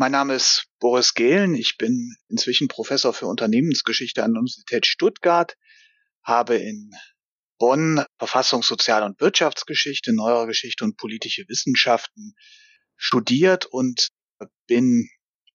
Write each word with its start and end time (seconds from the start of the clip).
Mein 0.00 0.12
Name 0.12 0.32
ist 0.32 0.64
Boris 0.78 1.12
Gehlen. 1.12 1.54
Ich 1.54 1.76
bin 1.76 2.16
inzwischen 2.30 2.68
Professor 2.68 3.12
für 3.12 3.26
Unternehmensgeschichte 3.26 4.24
an 4.24 4.32
der 4.32 4.40
Universität 4.40 4.86
Stuttgart, 4.86 5.58
habe 6.24 6.56
in 6.56 6.92
Bonn 7.58 8.02
Verfassungs-, 8.18 8.66
Sozial- 8.66 9.02
und 9.02 9.20
Wirtschaftsgeschichte, 9.20 10.14
Neuere 10.14 10.46
Geschichte 10.46 10.84
und 10.84 10.96
politische 10.96 11.44
Wissenschaften 11.48 12.32
studiert 12.96 13.66
und 13.66 14.08
bin 14.66 15.06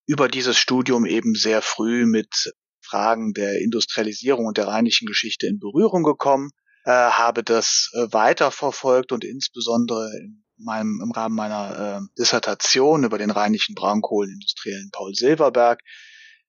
über 0.05 0.28
dieses 0.28 0.59
Studium 0.59 1.07
eben 1.07 1.33
sehr 1.33 1.63
früh 1.63 2.05
mit 2.05 2.53
Fragen 2.83 3.33
der 3.33 3.62
Industrialisierung 3.62 4.46
und 4.46 4.57
der 4.57 4.67
rheinischen 4.67 5.07
Geschichte 5.07 5.47
in 5.47 5.57
Berührung 5.57 6.03
gekommen, 6.03 6.51
äh, 6.83 6.91
habe 6.91 7.43
das 7.43 7.89
äh, 7.93 8.13
weiterverfolgt 8.13 9.12
und 9.12 9.23
insbesondere 9.23 10.12
in 10.19 10.44
meinem, 10.58 11.01
im 11.03 11.12
Rahmen 11.12 11.35
meiner 11.35 11.99
äh, 12.01 12.08
Dissertation 12.17 13.04
über 13.04 13.17
den 13.17 13.31
rheinischen 13.31 13.76
Braunkohlenindustriellen 13.76 14.90
Paul 14.92 15.13
Silverberg 15.13 15.79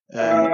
äh, 0.09 0.47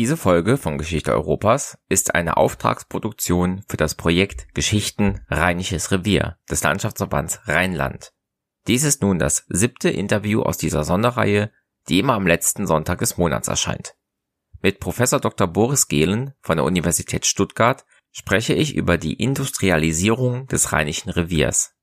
Diese 0.00 0.16
Folge 0.16 0.56
von 0.56 0.78
Geschichte 0.78 1.12
Europas 1.12 1.76
ist 1.90 2.14
eine 2.14 2.38
Auftragsproduktion 2.38 3.62
für 3.68 3.76
das 3.76 3.96
Projekt 3.96 4.54
Geschichten 4.54 5.20
Rheinisches 5.28 5.90
Revier 5.90 6.38
des 6.50 6.62
Landschaftsverbands 6.62 7.40
Rheinland. 7.44 8.14
Dies 8.66 8.84
ist 8.84 9.02
nun 9.02 9.18
das 9.18 9.44
siebte 9.50 9.90
Interview 9.90 10.40
aus 10.40 10.56
dieser 10.56 10.84
Sonderreihe, 10.84 11.52
die 11.90 11.98
immer 11.98 12.14
am 12.14 12.26
letzten 12.26 12.66
Sonntag 12.66 13.00
des 13.00 13.18
Monats 13.18 13.48
erscheint. 13.48 13.94
Mit 14.62 14.80
Professor 14.80 15.20
Dr. 15.20 15.46
Boris 15.46 15.86
Gehlen 15.86 16.32
von 16.40 16.56
der 16.56 16.64
Universität 16.64 17.26
Stuttgart 17.26 17.84
spreche 18.10 18.54
ich 18.54 18.74
über 18.74 18.96
die 18.96 19.22
Industrialisierung 19.22 20.46
des 20.46 20.72
Rheinischen 20.72 21.10
Reviers. 21.10 21.74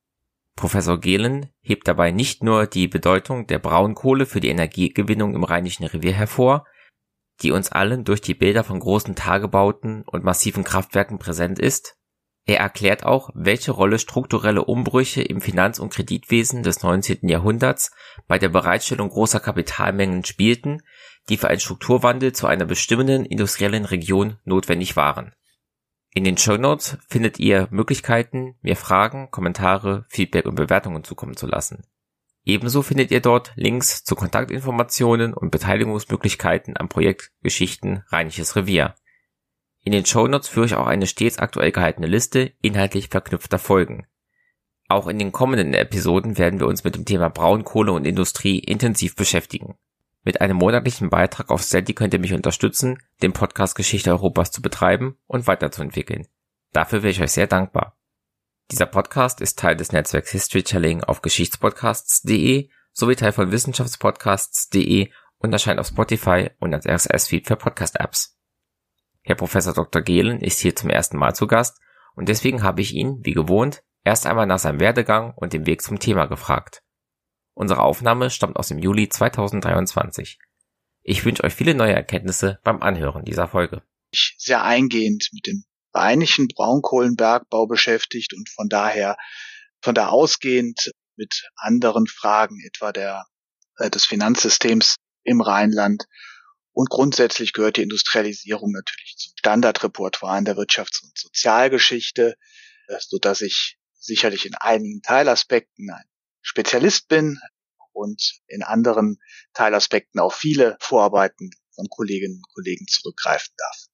Professor 0.56 1.00
Gehlen 1.00 1.52
hebt 1.62 1.88
dabei 1.88 2.10
nicht 2.10 2.42
nur 2.42 2.66
die 2.66 2.88
Bedeutung 2.88 3.46
der 3.46 3.60
Braunkohle 3.60 4.26
für 4.26 4.40
die 4.40 4.50
Energiegewinnung 4.50 5.36
im 5.36 5.44
Rheinischen 5.44 5.86
Revier 5.86 6.14
hervor, 6.14 6.66
die 7.42 7.52
uns 7.52 7.72
allen 7.72 8.04
durch 8.04 8.22
die 8.22 8.34
Bilder 8.34 8.64
von 8.64 8.80
großen 8.80 9.16
Tagebauten 9.16 10.04
und 10.04 10.24
massiven 10.24 10.64
Kraftwerken 10.64 11.20
präsent 11.20 11.60
ist. 11.60 11.96
Er 12.46 12.60
erklärt 12.60 13.06
auch, 13.06 13.30
welche 13.34 13.72
Rolle 13.72 14.00
strukturelle 14.00 14.64
Umbrüche 14.64 15.22
im 15.22 15.42
Finanz- 15.42 15.80
und 15.80 15.94
Kreditwesen 15.94 16.64
des 16.64 16.82
19. 16.82 17.28
Jahrhunderts 17.28 17.92
bei 18.28 18.40
der 18.40 18.48
Bereitstellung 18.48 19.10
großer 19.10 19.42
Kapitalmengen 19.42 20.24
spielten, 20.24 20.82
die 21.28 21.36
für 21.36 21.50
einen 21.50 21.60
Strukturwandel 21.60 22.32
zu 22.32 22.48
einer 22.48 22.66
bestimmenden 22.66 23.26
industriellen 23.26 23.84
Region 23.84 24.38
notwendig 24.46 24.96
waren. 24.96 25.34
In 26.14 26.24
den 26.24 26.38
Show 26.38 26.58
Notes 26.58 26.98
findet 27.10 27.38
ihr 27.38 27.68
Möglichkeiten, 27.70 28.56
mir 28.62 28.78
Fragen, 28.78 29.30
Kommentare, 29.30 30.06
Feedback 30.08 30.46
und 30.46 30.56
Bewertungen 30.56 31.04
zukommen 31.04 31.36
zu 31.36 31.48
lassen. 31.48 31.84
Ebenso 32.48 32.82
findet 32.82 33.12
ihr 33.12 33.20
dort 33.20 33.52
Links 33.56 34.06
zu 34.06 34.16
Kontaktinformationen 34.16 35.34
und 35.34 35.52
Beteiligungsmöglichkeiten 35.52 36.78
am 36.78 36.88
Projekt 36.88 37.34
Geschichten 37.44 38.06
Rheinisches 38.08 38.56
Revier. 38.56 38.96
In 39.84 39.92
den 39.92 40.06
Shownotes 40.06 40.48
führe 40.48 40.66
ich 40.66 40.76
auch 40.76 40.88
eine 40.88 41.08
stets 41.08 41.40
aktuell 41.40 41.74
gehaltene 41.74 42.08
Liste 42.08 42.54
inhaltlich 42.62 43.10
verknüpfter 43.10 43.60
Folgen. 43.60 44.08
Auch 44.88 45.08
in 45.08 45.20
den 45.20 45.34
kommenden 45.34 45.74
Episoden 45.74 46.38
werden 46.38 46.62
wir 46.62 46.68
uns 46.68 46.86
mit 46.86 46.96
dem 46.96 47.04
Thema 47.04 47.30
Braunkohle 47.30 47.92
und 47.92 48.08
Industrie 48.08 48.60
intensiv 48.60 49.18
beschäftigen. 49.18 49.76
Mit 50.24 50.40
einem 50.40 50.56
monatlichen 50.56 51.10
Beitrag 51.10 51.50
auf 51.50 51.64
Steady 51.64 51.94
könnt 51.94 52.14
ihr 52.14 52.22
mich 52.22 52.34
unterstützen, 52.34 53.04
den 53.22 53.34
Podcast 53.34 53.76
Geschichte 53.76 54.12
Europas 54.12 54.52
zu 54.52 54.62
betreiben 54.62 55.18
und 55.28 55.48
weiterzuentwickeln. 55.48 56.28
Dafür 56.72 57.04
wäre 57.04 57.12
ich 57.12 57.22
euch 57.22 57.34
sehr 57.34 57.48
dankbar. 57.48 57.97
Dieser 58.70 58.86
Podcast 58.86 59.40
ist 59.40 59.60
Teil 59.60 59.78
des 59.78 59.94
Netzwerks 59.94 60.32
Historytelling 60.32 61.02
auf 61.02 61.22
geschichtspodcasts.de 61.22 62.70
sowie 62.92 63.16
Teil 63.16 63.32
von 63.32 63.50
wissenschaftspodcasts.de 63.50 65.10
und 65.38 65.54
erscheint 65.54 65.80
auf 65.80 65.88
Spotify 65.88 66.50
und 66.60 66.74
als 66.74 66.86
RSS-Feed 66.86 67.48
für 67.48 67.56
Podcast-Apps. 67.56 68.38
Herr 69.22 69.36
Professor 69.36 69.74
Dr. 69.74 70.02
Gehlen 70.02 70.42
ist 70.42 70.60
hier 70.60 70.76
zum 70.76 70.90
ersten 70.90 71.18
Mal 71.18 71.34
zu 71.34 71.48
Gast 71.48 71.80
und 72.16 72.28
deswegen 72.28 72.62
habe 72.62 72.82
ich 72.82 72.94
ihn, 72.94 73.20
wie 73.24 73.32
gewohnt, 73.32 73.84
erst 74.04 74.26
einmal 74.26 74.48
nach 74.48 74.60
seinem 74.60 74.82
Werdegang 74.82 75.34
und 75.34 75.54
dem 75.54 75.66
Weg 75.66 75.82
zum 75.82 76.00
Thema 76.00 76.26
gefragt. 76.26 76.84
Unsere 77.54 77.82
Aufnahme 77.82 78.30
stammt 78.30 78.58
aus 78.58 78.68
dem 78.68 78.80
Juli 78.80 79.08
2023. 79.08 80.40
Ich 81.04 81.24
wünsche 81.24 81.46
euch 81.46 81.56
viele 81.56 81.74
neue 81.74 81.94
Erkenntnisse 81.94 82.60
beim 82.66 82.82
Anhören 82.82 83.24
dieser 83.24 83.48
Folge. 83.48 83.82
Sehr 84.12 84.62
eingehend 84.66 85.30
mit 85.32 85.48
dem 85.48 85.64
rheinischen 85.98 86.48
Braunkohlenbergbau 86.48 87.68
beschäftigt 87.68 88.34
und 88.34 88.50
von 88.50 88.70
daher, 88.70 89.18
von 89.82 89.96
da 89.96 90.08
ausgehend 90.08 90.92
mit 91.16 91.50
anderen 91.56 92.08
Fragen, 92.08 92.62
etwa 92.66 92.92
der, 92.92 93.26
äh, 93.78 93.90
des 93.90 94.06
Finanzsystems 94.06 94.96
im 95.24 95.42
Rheinland. 95.42 96.06
Und 96.72 96.90
grundsätzlich 96.90 97.54
gehört 97.54 97.78
die 97.78 97.82
Industrialisierung 97.82 98.72
natürlich 98.72 99.16
zum 99.18 99.34
Standardrepertoire 99.38 100.38
in 100.38 100.46
der 100.46 100.56
Wirtschafts- 100.56 101.04
und 101.04 101.18
Sozialgeschichte, 101.18 102.36
äh, 102.88 102.98
so 103.00 103.18
dass 103.18 103.42
ich 103.42 103.78
sicherlich 104.00 104.46
in 104.46 104.56
einigen 104.56 105.02
Teilaspekten 105.02 105.90
ein 105.90 106.06
Spezialist 106.42 107.08
bin 107.08 107.40
und 107.94 108.40
in 108.48 108.64
anderen 108.64 109.18
Teilaspekten 109.54 110.20
auf 110.20 110.36
viele 110.36 110.78
Vorarbeiten 110.80 111.50
von 111.74 111.88
Kolleginnen 111.90 112.38
und 112.38 112.54
Kollegen 112.54 112.86
zurückgreifen 112.88 113.54
darf 113.58 113.88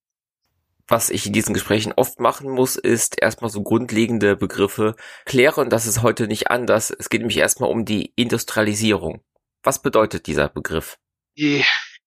was 0.88 1.10
ich 1.10 1.26
in 1.26 1.34
diesen 1.34 1.54
Gesprächen 1.54 1.94
oft 1.94 2.20
machen 2.20 2.50
muss, 2.50 2.76
ist 2.76 3.22
erstmal 3.22 3.50
so 3.50 3.64
grundlegende 3.64 4.36
Begriffe 4.36 4.96
klären. 5.26 5.70
Das 5.70 5.86
ist 5.86 6.02
heute 6.02 6.28
nicht 6.28 6.52
anders. 6.52 6.92
Es 6.92 7.10
geht 7.10 7.22
nämlich 7.22 7.38
erstmal 7.38 7.70
um 7.70 7.86
die 7.86 8.12
Industrialisierung. 8.16 9.24
Was 9.64 9.82
bedeutet 9.82 10.28
dieser 10.28 10.50
Begriff? 10.50 10.98
Die 11.38 11.64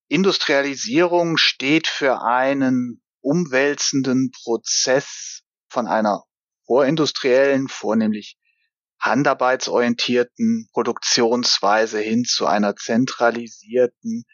Industrialisierung 0.09 1.37
steht 1.37 1.89
für 1.89 2.23
einen 2.23 3.03
umwälzenden 3.21 4.31
Prozess 4.31 5.43
von 5.69 5.87
einer 5.87 6.23
vorindustriellen, 6.67 7.69
vornehmlich 7.69 8.37
handarbeitsorientierten 9.01 10.69
Produktionsweise 10.73 11.99
hin 12.01 12.25
zu 12.25 12.47
einer 12.47 12.77
zentralisierten, 12.77 14.25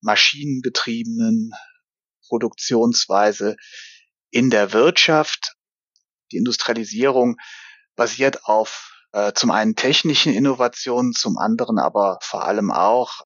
maschinengetriebenen 0.00 1.52
Produktionsweise 2.30 3.56
in 4.30 4.50
der 4.50 4.72
Wirtschaft. 4.72 5.56
Die 6.30 6.36
Industrialisierung 6.36 7.36
basiert 7.96 8.44
auf 8.44 8.92
äh, 9.12 9.32
zum 9.32 9.50
einen 9.50 9.74
technischen 9.74 10.32
Innovationen, 10.32 11.12
zum 11.12 11.36
anderen 11.38 11.78
aber 11.80 12.18
vor 12.22 12.44
allem 12.44 12.70
auch 12.70 13.22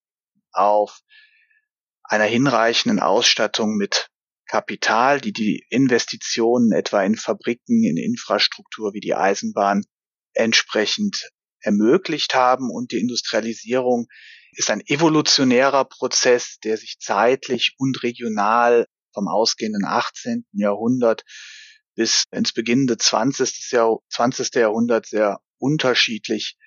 auf 0.53 1.01
einer 2.03 2.25
hinreichenden 2.25 3.01
Ausstattung 3.01 3.77
mit 3.77 4.09
Kapital, 4.47 5.21
die 5.21 5.33
die 5.33 5.67
Investitionen 5.69 6.73
etwa 6.73 7.03
in 7.03 7.17
Fabriken, 7.17 7.85
in 7.85 7.97
Infrastruktur 7.97 8.95
wie 8.95 9.01
die 9.01 9.15
Eisenbahn 9.15 9.85
entsprechend 10.33 11.31
ermöglicht 11.61 12.35
haben 12.35 12.71
und 12.71 12.93
die 12.93 12.99
Industrialisierung 12.99 14.07
ist 14.53 14.71
ein 14.71 14.83
evolutionärer 14.87 15.85
Prozess, 15.85 16.59
der 16.63 16.77
sich 16.77 16.99
zeitlich 17.01 17.75
und 17.79 18.03
regional 18.03 18.87
vom 19.15 19.29
ausgehenden 19.29 19.85
18. 19.85 20.45
Jahrhundert 20.53 21.25
bis 21.95 22.25
ins 22.33 22.53
beginnende 22.53 22.97
20. 22.99 23.71
Jahr, 23.71 23.99
20. 24.11 24.55
Jahrhundert 24.55 25.07
sehr 25.07 25.41
unterschiedlich 25.59 26.59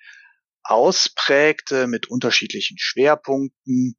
ausprägte 0.62 1.86
mit 1.86 2.08
unterschiedlichen 2.08 2.76
Schwerpunkten 2.78 3.96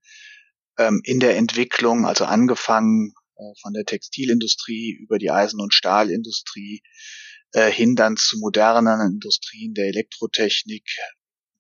ähm, 0.77 1.01
in 1.03 1.19
der 1.19 1.37
Entwicklung, 1.37 2.05
also 2.05 2.25
angefangen 2.25 3.13
äh, 3.35 3.41
von 3.61 3.73
der 3.73 3.85
Textilindustrie 3.85 4.91
über 4.91 5.17
die 5.17 5.31
Eisen- 5.31 5.61
und 5.61 5.73
Stahlindustrie 5.73 6.81
äh, 7.53 7.71
hin 7.71 7.95
dann 7.95 8.17
zu 8.17 8.37
modernen 8.39 9.01
Industrien 9.01 9.73
der 9.73 9.87
Elektrotechnik, 9.87 10.85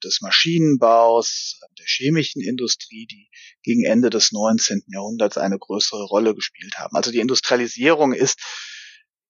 des 0.03 0.21
Maschinenbaus, 0.21 1.59
der 1.77 1.85
chemischen 1.85 2.41
Industrie, 2.41 3.05
die 3.05 3.29
gegen 3.63 3.83
Ende 3.83 4.09
des 4.09 4.31
19. 4.31 4.83
Jahrhunderts 4.87 5.37
eine 5.37 5.57
größere 5.57 6.05
Rolle 6.05 6.35
gespielt 6.35 6.77
haben. 6.77 6.95
Also 6.95 7.11
die 7.11 7.19
Industrialisierung 7.19 8.13
ist 8.13 8.39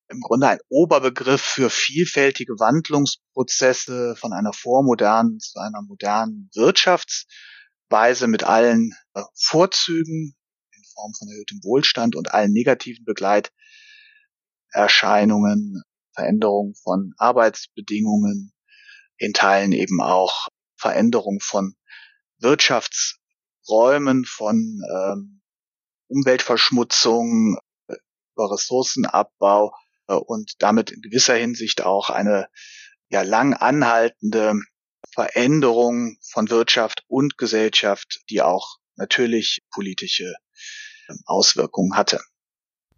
im 0.09 0.21
Grunde 0.21 0.47
ein 0.47 0.59
Oberbegriff 0.69 1.41
für 1.41 1.69
vielfältige 1.69 2.53
Wandlungsprozesse 2.53 4.15
von 4.15 4.33
einer 4.33 4.53
vormodernen 4.53 5.39
zu 5.39 5.59
einer 5.59 5.83
modernen 5.83 6.49
Wirtschaftsweise 6.55 8.27
mit 8.27 8.43
allen 8.43 8.95
äh, 9.13 9.21
Vorzügen 9.35 10.35
in 10.71 10.83
Form 10.95 11.13
von 11.17 11.29
erhöhtem 11.29 11.59
Wohlstand 11.63 12.15
und 12.15 12.33
allen 12.33 12.51
negativen 12.51 13.05
Begleiterscheinungen, 13.05 15.83
Veränderung 16.15 16.73
von 16.83 17.13
Arbeitsbedingungen, 17.17 18.51
in 19.19 19.33
Teilen 19.33 19.73
eben 19.73 20.01
auch 20.01 20.47
Veränderung 20.79 21.39
von 21.41 21.75
Wirtschaftsräumen, 22.39 24.25
von 24.25 24.81
ähm, 24.91 25.41
Umweltverschmutzung, 26.07 27.57
über 27.87 28.51
Ressourcenabbau 28.53 29.73
äh, 30.07 30.13
und 30.13 30.53
damit 30.59 30.91
in 30.91 31.01
gewisser 31.01 31.35
Hinsicht 31.35 31.81
auch 31.81 32.09
eine 32.09 32.47
ja 33.09 33.21
lang 33.21 33.53
anhaltende 33.53 34.53
Veränderung 35.13 36.17
von 36.21 36.49
Wirtschaft 36.49 37.03
und 37.07 37.37
Gesellschaft, 37.37 38.21
die 38.29 38.41
auch 38.41 38.77
natürlich 38.95 39.61
politische 39.71 40.33
ähm, 41.09 41.19
Auswirkungen 41.25 41.95
hatte. 41.95 42.21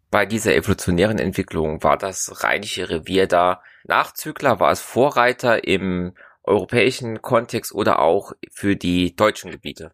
Bei 0.10 0.26
dieser 0.26 0.54
evolutionären 0.54 1.20
Entwicklung 1.20 1.82
war 1.84 1.98
das 1.98 2.44
Rheinische 2.44 2.90
Revier 2.90 3.28
da 3.28 3.64
Nachzügler, 3.86 4.60
war 4.60 4.72
es 4.72 4.82
Vorreiter 4.82 5.64
im 5.64 6.14
europäischen 6.44 7.22
Kontext 7.22 7.74
oder 7.74 8.00
auch 8.00 8.34
für 8.52 8.76
die 8.76 9.16
deutschen 9.16 9.52
Gebiete? 9.52 9.92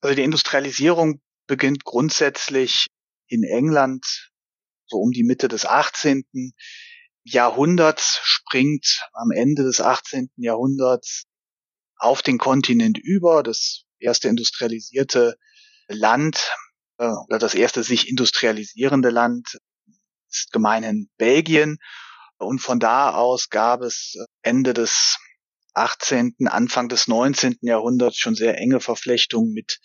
Also 0.00 0.14
die 0.14 0.22
Industrialisierung 0.22 1.20
beginnt 1.46 1.84
grundsätzlich 1.84 2.86
in 3.28 3.42
England 3.44 4.30
so 4.90 4.98
um 4.98 5.12
die 5.12 5.24
Mitte 5.24 5.48
des 5.48 5.64
18. 5.64 6.24
Jahrhunderts, 7.22 8.20
springt 8.22 9.06
am 9.12 9.30
Ende 9.30 9.62
des 9.62 9.80
18. 9.80 10.30
Jahrhunderts 10.36 11.24
auf 11.96 12.22
den 12.22 12.38
Kontinent 12.38 12.98
über. 12.98 13.42
Das 13.42 13.84
erste 13.98 14.28
industrialisierte 14.28 15.36
Land 15.88 16.50
äh, 16.98 17.10
oder 17.28 17.38
das 17.38 17.54
erste 17.54 17.82
sich 17.82 18.08
industrialisierende 18.08 19.10
Land 19.10 19.58
ist 20.28 20.50
gemeinhin 20.52 21.08
Belgien. 21.18 21.78
Und 22.38 22.60
von 22.60 22.80
da 22.80 23.10
aus 23.10 23.50
gab 23.50 23.82
es 23.82 24.16
Ende 24.42 24.72
des 24.72 25.18
18., 25.80 26.34
Anfang 26.46 26.88
des 26.88 27.08
19. 27.08 27.58
Jahrhunderts 27.62 28.18
schon 28.18 28.34
sehr 28.34 28.58
enge 28.58 28.80
Verflechtungen 28.80 29.52
mit, 29.52 29.80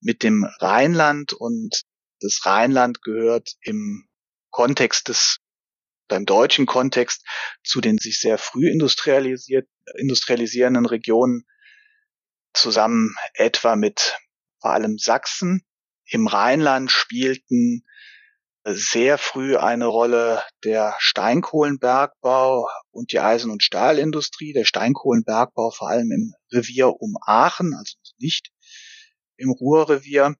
mit 0.00 0.22
dem 0.22 0.44
Rheinland 0.60 1.32
und 1.32 1.82
das 2.20 2.44
Rheinland 2.44 3.02
gehört 3.02 3.50
im 3.62 4.08
Kontext 4.50 5.08
des 5.08 5.38
beim 6.08 6.26
deutschen 6.26 6.66
Kontext 6.66 7.24
zu 7.62 7.80
den 7.80 7.98
sich 7.98 8.18
sehr 8.18 8.36
früh 8.36 8.68
industrialisiert, 8.68 9.68
industrialisierenden 9.96 10.84
Regionen 10.84 11.44
zusammen 12.52 13.14
etwa 13.34 13.76
mit 13.76 14.16
vor 14.60 14.72
allem 14.72 14.98
Sachsen. 14.98 15.64
Im 16.06 16.26
Rheinland 16.26 16.90
spielten 16.90 17.84
sehr 18.64 19.16
früh 19.18 19.56
eine 19.56 19.86
Rolle 19.86 20.42
der 20.64 20.94
Steinkohlenbergbau 20.98 22.68
und 22.90 23.12
die 23.12 23.20
Eisen- 23.20 23.50
und 23.50 23.62
Stahlindustrie. 23.62 24.52
Der 24.52 24.64
Steinkohlenbergbau 24.64 25.70
vor 25.70 25.88
allem 25.88 26.10
im 26.12 26.34
Revier 26.52 26.88
um 26.88 27.16
Aachen, 27.22 27.74
also 27.74 27.94
nicht 28.18 28.50
im 29.36 29.50
Ruhrrevier. 29.50 30.34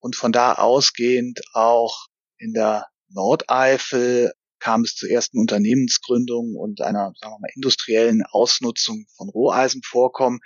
Und 0.00 0.14
von 0.14 0.32
da 0.32 0.54
ausgehend 0.54 1.40
auch 1.54 2.06
in 2.36 2.52
der 2.52 2.86
Nordeifel 3.08 4.32
kam 4.60 4.82
es 4.82 4.94
zu 4.94 5.06
ersten 5.06 5.38
Unternehmensgründungen 5.38 6.56
und 6.56 6.80
einer, 6.80 7.12
sagen 7.18 7.32
wir 7.34 7.38
mal, 7.40 7.50
industriellen 7.54 8.22
Ausnutzung 8.30 9.06
von 9.16 9.28
Roheisenvorkommen. 9.28 10.40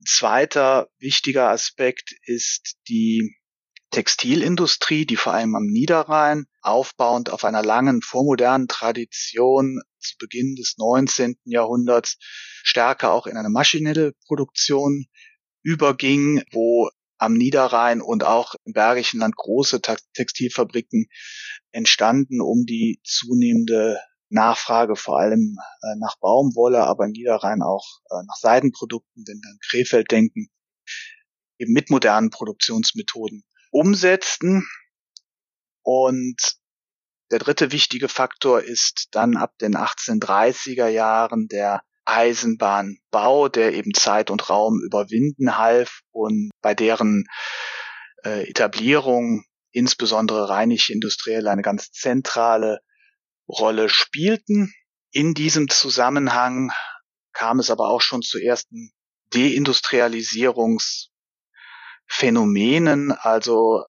Ein 0.00 0.06
zweiter 0.06 0.88
wichtiger 0.98 1.48
Aspekt 1.48 2.12
ist 2.22 2.76
die 2.88 3.36
Textilindustrie, 3.96 5.06
die 5.06 5.16
vor 5.16 5.32
allem 5.32 5.54
am 5.54 5.64
Niederrhein 5.64 6.44
aufbauend 6.60 7.30
auf 7.30 7.44
einer 7.44 7.62
langen 7.62 8.02
vormodernen 8.02 8.68
Tradition 8.68 9.80
zu 9.98 10.18
Beginn 10.18 10.54
des 10.54 10.74
19. 10.76 11.36
Jahrhunderts 11.44 12.18
stärker 12.62 13.12
auch 13.12 13.26
in 13.26 13.38
eine 13.38 13.48
maschinelle 13.48 14.12
Produktion 14.26 15.06
überging, 15.62 16.42
wo 16.52 16.90
am 17.16 17.32
Niederrhein 17.38 18.02
und 18.02 18.22
auch 18.22 18.54
im 18.66 18.74
Bergischen 18.74 19.20
Land 19.20 19.34
große 19.34 19.80
Textilfabriken 20.12 21.06
entstanden, 21.72 22.42
um 22.42 22.66
die 22.66 23.00
zunehmende 23.02 23.98
Nachfrage 24.28 24.96
vor 24.96 25.18
allem 25.18 25.56
äh, 25.80 25.96
nach 25.98 26.18
Baumwolle, 26.18 26.84
aber 26.84 27.06
im 27.06 27.12
Niederrhein 27.12 27.62
auch 27.62 27.86
äh, 28.10 28.22
nach 28.26 28.36
Seidenprodukten, 28.36 29.24
wenn 29.26 29.40
wir 29.42 29.52
an 29.52 29.58
Krefeld 29.66 30.10
denken, 30.10 30.50
eben 31.56 31.72
mit 31.72 31.88
modernen 31.88 32.28
Produktionsmethoden 32.28 33.42
umsetzten. 33.76 34.66
Und 35.82 36.56
der 37.30 37.38
dritte 37.38 37.72
wichtige 37.72 38.08
Faktor 38.08 38.62
ist 38.62 39.08
dann 39.12 39.36
ab 39.36 39.52
den 39.60 39.76
1830er 39.76 40.88
Jahren 40.88 41.48
der 41.48 41.82
Eisenbahnbau, 42.04 43.48
der 43.48 43.74
eben 43.74 43.92
Zeit 43.92 44.30
und 44.30 44.48
Raum 44.48 44.80
überwinden 44.84 45.58
half 45.58 46.00
und 46.12 46.50
bei 46.62 46.74
deren 46.74 47.26
äh, 48.24 48.48
Etablierung 48.48 49.44
insbesondere 49.72 50.48
rheinische 50.48 50.92
Industrielle 50.92 51.50
eine 51.50 51.62
ganz 51.62 51.90
zentrale 51.90 52.80
Rolle 53.48 53.88
spielten. 53.88 54.72
In 55.10 55.34
diesem 55.34 55.68
Zusammenhang 55.68 56.70
kam 57.32 57.58
es 57.58 57.70
aber 57.70 57.88
auch 57.88 58.00
schon 58.00 58.22
zu 58.22 58.38
ersten 58.38 58.92
Deindustrialisierungsphänomenen, 62.06 63.12
also 63.12 63.84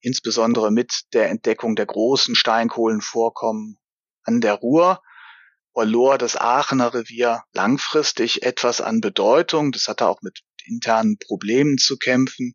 insbesondere 0.00 0.70
mit 0.70 1.02
der 1.12 1.30
Entdeckung 1.30 1.76
der 1.76 1.86
großen 1.86 2.34
Steinkohlenvorkommen 2.34 3.78
an 4.24 4.40
der 4.40 4.54
Ruhr 4.54 5.02
verlor 5.72 6.18
das 6.18 6.36
Aachener 6.36 6.92
Revier 6.92 7.42
langfristig 7.52 8.42
etwas 8.42 8.80
an 8.80 9.00
Bedeutung. 9.00 9.72
Das 9.72 9.88
hatte 9.88 10.06
auch 10.06 10.20
mit 10.22 10.40
internen 10.64 11.18
Problemen 11.18 11.78
zu 11.78 11.96
kämpfen. 11.96 12.54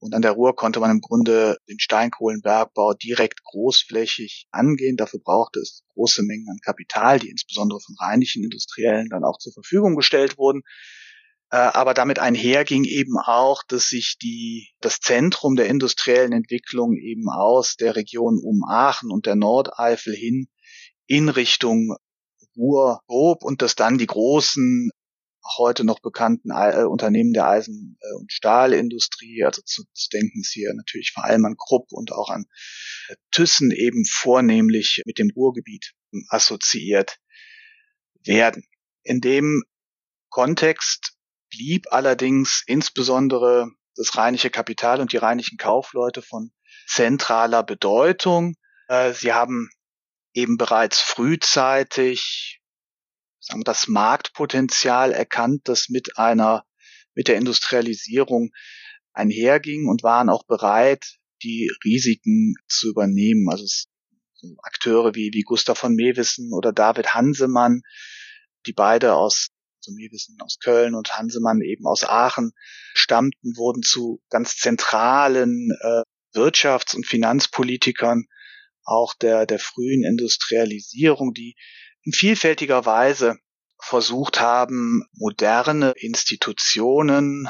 Und 0.00 0.14
an 0.14 0.22
der 0.22 0.32
Ruhr 0.32 0.54
konnte 0.54 0.80
man 0.80 0.90
im 0.90 1.00
Grunde 1.00 1.56
den 1.68 1.78
Steinkohlenbergbau 1.78 2.92
direkt 2.94 3.42
großflächig 3.44 4.48
angehen. 4.50 4.96
Dafür 4.96 5.20
brauchte 5.20 5.60
es 5.60 5.82
große 5.94 6.22
Mengen 6.22 6.48
an 6.50 6.58
Kapital, 6.62 7.20
die 7.20 7.30
insbesondere 7.30 7.80
von 7.80 7.96
rheinischen 7.98 8.42
Industriellen 8.42 9.08
dann 9.08 9.24
auch 9.24 9.38
zur 9.38 9.52
Verfügung 9.54 9.94
gestellt 9.94 10.36
wurden. 10.36 10.62
Äh, 11.50 11.56
aber 11.56 11.94
damit 11.94 12.18
einher 12.18 12.64
ging 12.64 12.84
eben 12.84 13.18
auch, 13.18 13.62
dass 13.68 13.88
sich 13.88 14.16
die, 14.20 14.68
das 14.80 15.00
Zentrum 15.00 15.56
der 15.56 15.66
industriellen 15.66 16.32
Entwicklung 16.32 16.96
eben 16.96 17.28
aus 17.28 17.76
der 17.76 17.96
Region 17.96 18.40
um 18.42 18.64
Aachen 18.68 19.10
und 19.10 19.26
der 19.26 19.36
Nordeifel 19.36 20.14
hin 20.14 20.48
in 21.06 21.28
Richtung 21.28 21.96
Ruhr 22.56 23.00
grob 23.06 23.44
und 23.44 23.62
dass 23.62 23.74
dann 23.74 23.98
die 23.98 24.06
großen 24.06 24.90
heute 25.58 25.84
noch 25.84 26.00
bekannten 26.00 26.50
äh, 26.50 26.84
Unternehmen 26.84 27.32
der 27.32 27.46
Eisen- 27.46 27.98
äh, 28.00 28.14
und 28.14 28.32
Stahlindustrie, 28.32 29.44
also 29.44 29.60
zu, 29.62 29.84
zu 29.92 30.08
denken 30.10 30.40
ist 30.40 30.52
hier 30.52 30.72
natürlich 30.74 31.12
vor 31.12 31.24
allem 31.24 31.44
an 31.44 31.56
Krupp 31.56 31.92
und 31.92 32.12
auch 32.12 32.30
an 32.30 32.46
Thyssen 33.30 33.70
eben 33.70 34.04
vornehmlich 34.06 35.02
mit 35.04 35.18
dem 35.18 35.30
Ruhrgebiet 35.30 35.92
assoziiert 36.28 37.18
werden. 38.24 38.64
In 39.02 39.20
dem 39.20 39.62
Kontext 40.30 41.13
blieb 41.56 41.86
allerdings 41.90 42.62
insbesondere 42.66 43.68
das 43.96 44.16
rheinische 44.16 44.50
Kapital 44.50 45.00
und 45.00 45.12
die 45.12 45.18
rheinischen 45.18 45.58
Kaufleute 45.58 46.22
von 46.22 46.52
zentraler 46.86 47.62
Bedeutung. 47.62 48.56
Sie 49.14 49.32
haben 49.32 49.70
eben 50.32 50.56
bereits 50.56 51.00
frühzeitig 51.00 52.60
sagen 53.44 53.60
wir, 53.60 53.64
das 53.64 53.88
Marktpotenzial 53.88 55.12
erkannt, 55.12 55.62
das 55.68 55.88
mit 55.88 56.18
einer, 56.18 56.64
mit 57.14 57.28
der 57.28 57.36
Industrialisierung 57.36 58.50
einherging 59.12 59.86
und 59.86 60.02
waren 60.02 60.28
auch 60.28 60.44
bereit, 60.44 61.18
die 61.42 61.70
Risiken 61.84 62.54
zu 62.68 62.88
übernehmen. 62.88 63.48
Also 63.50 63.64
so 63.66 64.56
Akteure 64.62 65.14
wie, 65.14 65.30
wie 65.32 65.42
Gustav 65.42 65.78
von 65.78 65.94
Mewissen 65.94 66.52
oder 66.52 66.72
David 66.72 67.14
Hansemann, 67.14 67.82
die 68.66 68.72
beide 68.72 69.14
aus 69.14 69.48
also 69.84 69.94
Mewissen 69.94 70.36
aus 70.40 70.58
Köln 70.58 70.94
und 70.94 71.16
Hansemann 71.16 71.60
eben 71.60 71.86
aus 71.86 72.04
Aachen 72.04 72.52
stammten, 72.94 73.56
wurden 73.56 73.82
zu 73.82 74.22
ganz 74.30 74.56
zentralen 74.56 75.70
äh, 75.80 76.02
Wirtschafts- 76.34 76.96
und 76.96 77.06
Finanzpolitikern 77.06 78.26
auch 78.84 79.14
der, 79.14 79.46
der 79.46 79.58
frühen 79.58 80.04
Industrialisierung, 80.04 81.32
die 81.32 81.56
in 82.02 82.12
vielfältiger 82.12 82.84
Weise 82.84 83.36
versucht 83.80 84.40
haben, 84.40 85.04
moderne 85.12 85.92
Institutionen 85.96 87.48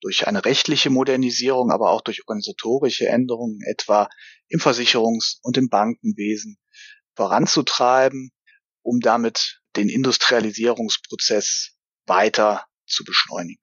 durch 0.00 0.26
eine 0.26 0.44
rechtliche 0.44 0.90
Modernisierung, 0.90 1.70
aber 1.70 1.90
auch 1.90 2.02
durch 2.02 2.22
organisatorische 2.26 3.08
Änderungen, 3.08 3.60
etwa 3.66 4.08
im 4.48 4.60
Versicherungs- 4.60 5.38
und 5.42 5.56
im 5.56 5.68
Bankenwesen, 5.68 6.58
voranzutreiben, 7.14 8.30
um 8.82 9.00
damit 9.00 9.63
den 9.76 9.88
Industrialisierungsprozess 9.88 11.74
weiter 12.06 12.66
zu 12.86 13.04
beschleunigen. 13.04 13.62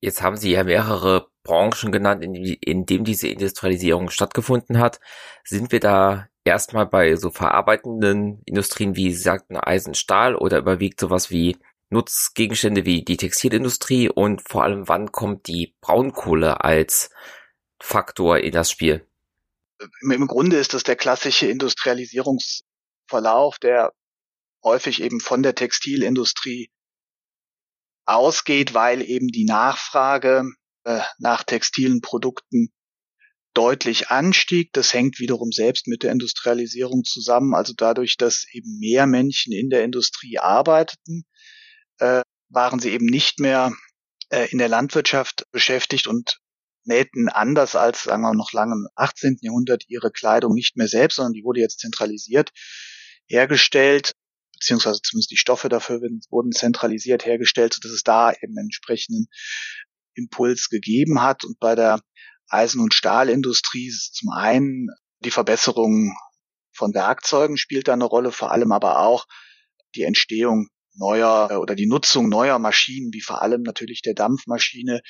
Jetzt 0.00 0.22
haben 0.22 0.36
Sie 0.36 0.50
ja 0.50 0.64
mehrere 0.64 1.28
Branchen 1.44 1.92
genannt, 1.92 2.24
in, 2.24 2.34
in 2.34 2.86
dem 2.86 3.04
diese 3.04 3.28
Industrialisierung 3.28 4.10
stattgefunden 4.10 4.78
hat. 4.78 4.98
Sind 5.44 5.70
wir 5.72 5.80
da 5.80 6.28
erstmal 6.44 6.86
bei 6.86 7.16
so 7.16 7.30
verarbeitenden 7.30 8.42
Industrien 8.44 8.96
wie 8.96 9.12
Sie 9.12 9.22
sagten 9.22 9.56
Eisen, 9.56 9.94
Stahl 9.94 10.34
oder 10.34 10.58
überwiegt 10.58 10.98
sowas 11.00 11.30
wie 11.30 11.56
Nutzgegenstände 11.90 12.84
wie 12.84 13.04
die 13.04 13.18
Textilindustrie 13.18 14.08
und 14.08 14.42
vor 14.48 14.64
allem 14.64 14.88
wann 14.88 15.12
kommt 15.12 15.46
die 15.46 15.76
Braunkohle 15.80 16.64
als 16.64 17.10
Faktor 17.78 18.38
in 18.38 18.52
das 18.52 18.70
Spiel? 18.70 19.06
Im 20.00 20.26
Grunde 20.26 20.56
ist 20.56 20.72
das 20.74 20.82
der 20.84 20.96
klassische 20.96 21.46
Industrialisierungsverlauf, 21.46 23.58
der 23.58 23.92
häufig 24.64 25.02
eben 25.02 25.20
von 25.20 25.42
der 25.42 25.54
Textilindustrie 25.54 26.70
ausgeht, 28.04 28.74
weil 28.74 29.02
eben 29.02 29.28
die 29.28 29.44
Nachfrage 29.44 30.44
äh, 30.84 31.00
nach 31.18 31.44
textilen 31.44 32.00
Produkten 32.00 32.72
deutlich 33.54 34.08
anstieg. 34.08 34.72
Das 34.72 34.92
hängt 34.92 35.18
wiederum 35.18 35.52
selbst 35.52 35.86
mit 35.86 36.02
der 36.02 36.12
Industrialisierung 36.12 37.04
zusammen. 37.04 37.54
Also 37.54 37.74
dadurch, 37.76 38.16
dass 38.16 38.46
eben 38.52 38.78
mehr 38.78 39.06
Menschen 39.06 39.52
in 39.52 39.68
der 39.68 39.84
Industrie 39.84 40.38
arbeiteten, 40.38 41.24
äh, 41.98 42.22
waren 42.48 42.80
sie 42.80 42.90
eben 42.90 43.06
nicht 43.06 43.40
mehr 43.40 43.72
äh, 44.30 44.50
in 44.50 44.58
der 44.58 44.68
Landwirtschaft 44.68 45.46
beschäftigt 45.52 46.06
und 46.06 46.38
nähten 46.84 47.28
anders 47.28 47.76
als, 47.76 48.02
sagen 48.02 48.22
wir 48.22 48.34
noch 48.34 48.52
lange 48.52 48.74
im 48.74 48.88
18. 48.96 49.38
Jahrhundert 49.40 49.84
ihre 49.88 50.10
Kleidung 50.10 50.54
nicht 50.54 50.76
mehr 50.76 50.88
selbst, 50.88 51.16
sondern 51.16 51.32
die 51.32 51.44
wurde 51.44 51.60
jetzt 51.60 51.78
zentralisiert 51.78 52.50
hergestellt 53.26 54.14
beziehungsweise 54.62 55.02
zumindest 55.02 55.32
die 55.32 55.36
Stoffe 55.36 55.68
dafür 55.68 56.00
wurden 56.30 56.52
zentralisiert 56.52 57.26
hergestellt, 57.26 57.74
sodass 57.74 57.90
es 57.90 58.04
da 58.04 58.32
eben 58.32 58.56
entsprechenden 58.56 59.26
Impuls 60.14 60.68
gegeben 60.68 61.20
hat. 61.20 61.42
Und 61.44 61.58
bei 61.58 61.74
der 61.74 62.00
Eisen- 62.48 62.80
und 62.80 62.94
Stahlindustrie 62.94 63.88
ist 63.88 64.14
zum 64.14 64.30
einen 64.30 64.86
die 65.20 65.32
Verbesserung 65.32 66.14
von 66.72 66.94
Werkzeugen 66.94 67.56
spielt 67.56 67.88
da 67.88 67.92
eine 67.92 68.04
Rolle, 68.04 68.30
vor 68.32 68.52
allem 68.52 68.72
aber 68.72 69.00
auch 69.00 69.26
die 69.94 70.02
Entstehung 70.02 70.68
neuer 70.94 71.48
äh, 71.50 71.56
oder 71.56 71.74
die 71.74 71.88
Nutzung 71.88 72.28
neuer 72.28 72.58
Maschinen, 72.58 73.12
wie 73.12 73.20
vor 73.20 73.42
allem 73.42 73.62
natürlich 73.62 74.02
der 74.02 74.14
Dampfmaschine 74.14 75.00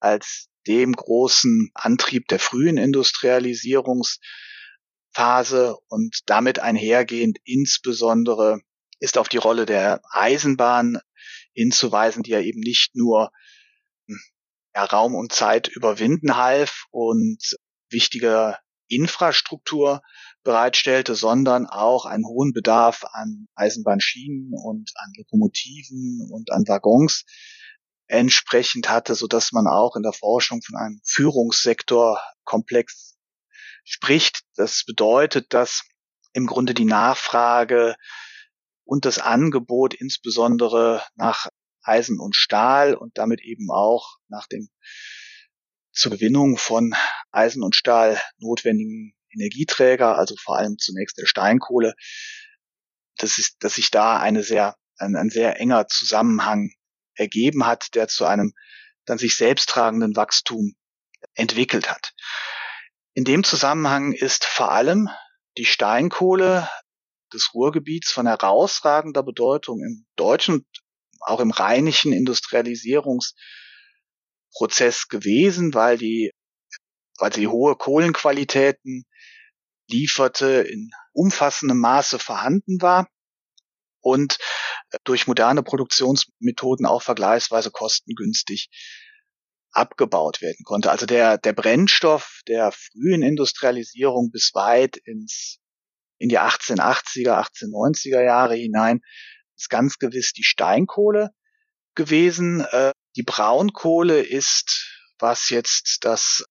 als 0.00 0.48
dem 0.66 0.92
großen 0.92 1.70
Antrieb 1.74 2.28
der 2.28 2.38
frühen 2.38 2.76
Industrialisierungsphase 2.76 5.76
und 5.88 6.20
damit 6.26 6.60
einhergehend 6.60 7.38
insbesondere 7.44 8.60
ist 9.02 9.18
auf 9.18 9.28
die 9.28 9.38
Rolle 9.38 9.66
der 9.66 10.00
Eisenbahn 10.10 10.98
hinzuweisen, 11.52 12.22
die 12.22 12.30
ja 12.30 12.40
eben 12.40 12.60
nicht 12.60 12.94
nur 12.94 13.32
hm, 14.06 14.20
ja, 14.76 14.84
Raum 14.84 15.16
und 15.16 15.32
Zeit 15.32 15.66
überwinden 15.66 16.36
half 16.36 16.84
und 16.92 17.56
wichtige 17.90 18.58
Infrastruktur 18.86 20.02
bereitstellte, 20.44 21.16
sondern 21.16 21.66
auch 21.66 22.06
einen 22.06 22.24
hohen 22.24 22.52
Bedarf 22.52 23.04
an 23.10 23.48
Eisenbahnschienen 23.56 24.52
und 24.54 24.92
an 24.94 25.12
Lokomotiven 25.16 26.28
und 26.30 26.52
an 26.52 26.62
Waggons 26.68 27.24
entsprechend 28.06 28.88
hatte, 28.88 29.16
so 29.16 29.26
dass 29.26 29.50
man 29.50 29.66
auch 29.66 29.96
in 29.96 30.04
der 30.04 30.12
Forschung 30.12 30.62
von 30.62 30.76
einem 30.76 31.00
Führungssektorkomplex 31.04 33.16
spricht. 33.82 34.42
Das 34.54 34.84
bedeutet, 34.84 35.52
dass 35.52 35.82
im 36.32 36.46
Grunde 36.46 36.72
die 36.72 36.84
Nachfrage 36.84 37.96
und 38.92 39.06
das 39.06 39.16
Angebot 39.16 39.94
insbesondere 39.94 41.02
nach 41.14 41.48
Eisen 41.80 42.20
und 42.20 42.36
Stahl 42.36 42.92
und 42.92 43.16
damit 43.16 43.40
eben 43.40 43.70
auch 43.70 44.18
nach 44.28 44.46
dem 44.46 44.68
zur 45.92 46.12
Gewinnung 46.12 46.58
von 46.58 46.94
Eisen 47.30 47.62
und 47.62 47.74
Stahl 47.74 48.20
notwendigen 48.36 49.14
Energieträger, 49.32 50.18
also 50.18 50.36
vor 50.36 50.58
allem 50.58 50.76
zunächst 50.76 51.16
der 51.16 51.24
Steinkohle, 51.24 51.94
dass, 53.16 53.38
ist, 53.38 53.56
dass 53.60 53.76
sich 53.76 53.90
da 53.90 54.20
eine 54.20 54.42
sehr, 54.42 54.76
ein, 54.98 55.16
ein 55.16 55.30
sehr 55.30 55.58
enger 55.58 55.86
Zusammenhang 55.86 56.68
ergeben 57.14 57.64
hat, 57.64 57.94
der 57.94 58.08
zu 58.08 58.26
einem 58.26 58.52
dann 59.06 59.16
sich 59.16 59.38
selbst 59.38 59.70
tragenden 59.70 60.16
Wachstum 60.16 60.74
entwickelt 61.32 61.90
hat. 61.90 62.12
In 63.14 63.24
dem 63.24 63.42
Zusammenhang 63.42 64.12
ist 64.12 64.44
vor 64.44 64.70
allem 64.70 65.08
die 65.56 65.64
Steinkohle 65.64 66.68
des 67.32 67.54
Ruhrgebiets 67.54 68.10
von 68.10 68.26
herausragender 68.26 69.22
Bedeutung 69.22 69.82
im 69.82 70.04
deutschen 70.16 70.66
auch 71.24 71.40
im 71.40 71.50
rheinischen 71.50 72.12
Industrialisierungsprozess 72.12 75.08
gewesen, 75.08 75.74
weil 75.74 75.98
die, 75.98 76.32
weil 77.18 77.32
sie 77.32 77.48
hohe 77.48 77.76
Kohlenqualitäten 77.76 79.04
lieferte, 79.88 80.62
in 80.62 80.90
umfassendem 81.12 81.78
Maße 81.78 82.18
vorhanden 82.18 82.82
war 82.82 83.08
und 84.00 84.38
durch 85.04 85.26
moderne 85.26 85.62
Produktionsmethoden 85.62 86.86
auch 86.86 87.02
vergleichsweise 87.02 87.70
kostengünstig 87.70 88.70
abgebaut 89.70 90.42
werden 90.42 90.64
konnte. 90.64 90.90
Also 90.90 91.06
der, 91.06 91.38
der 91.38 91.52
Brennstoff 91.52 92.42
der 92.46 92.72
frühen 92.72 93.22
Industrialisierung 93.22 94.30
bis 94.30 94.54
weit 94.54 94.98
ins 94.98 95.61
in 96.22 96.28
die 96.28 96.38
1880er, 96.38 97.44
1890er 97.48 98.22
Jahre 98.22 98.54
hinein 98.54 99.00
ist 99.56 99.68
ganz 99.68 99.98
gewiss 99.98 100.32
die 100.32 100.44
Steinkohle 100.44 101.30
gewesen. 101.96 102.60
Äh, 102.60 102.92
die 103.16 103.24
Braunkohle 103.24 104.22
ist, 104.22 104.88
was 105.18 105.48
jetzt 105.50 105.98
das 106.02 106.44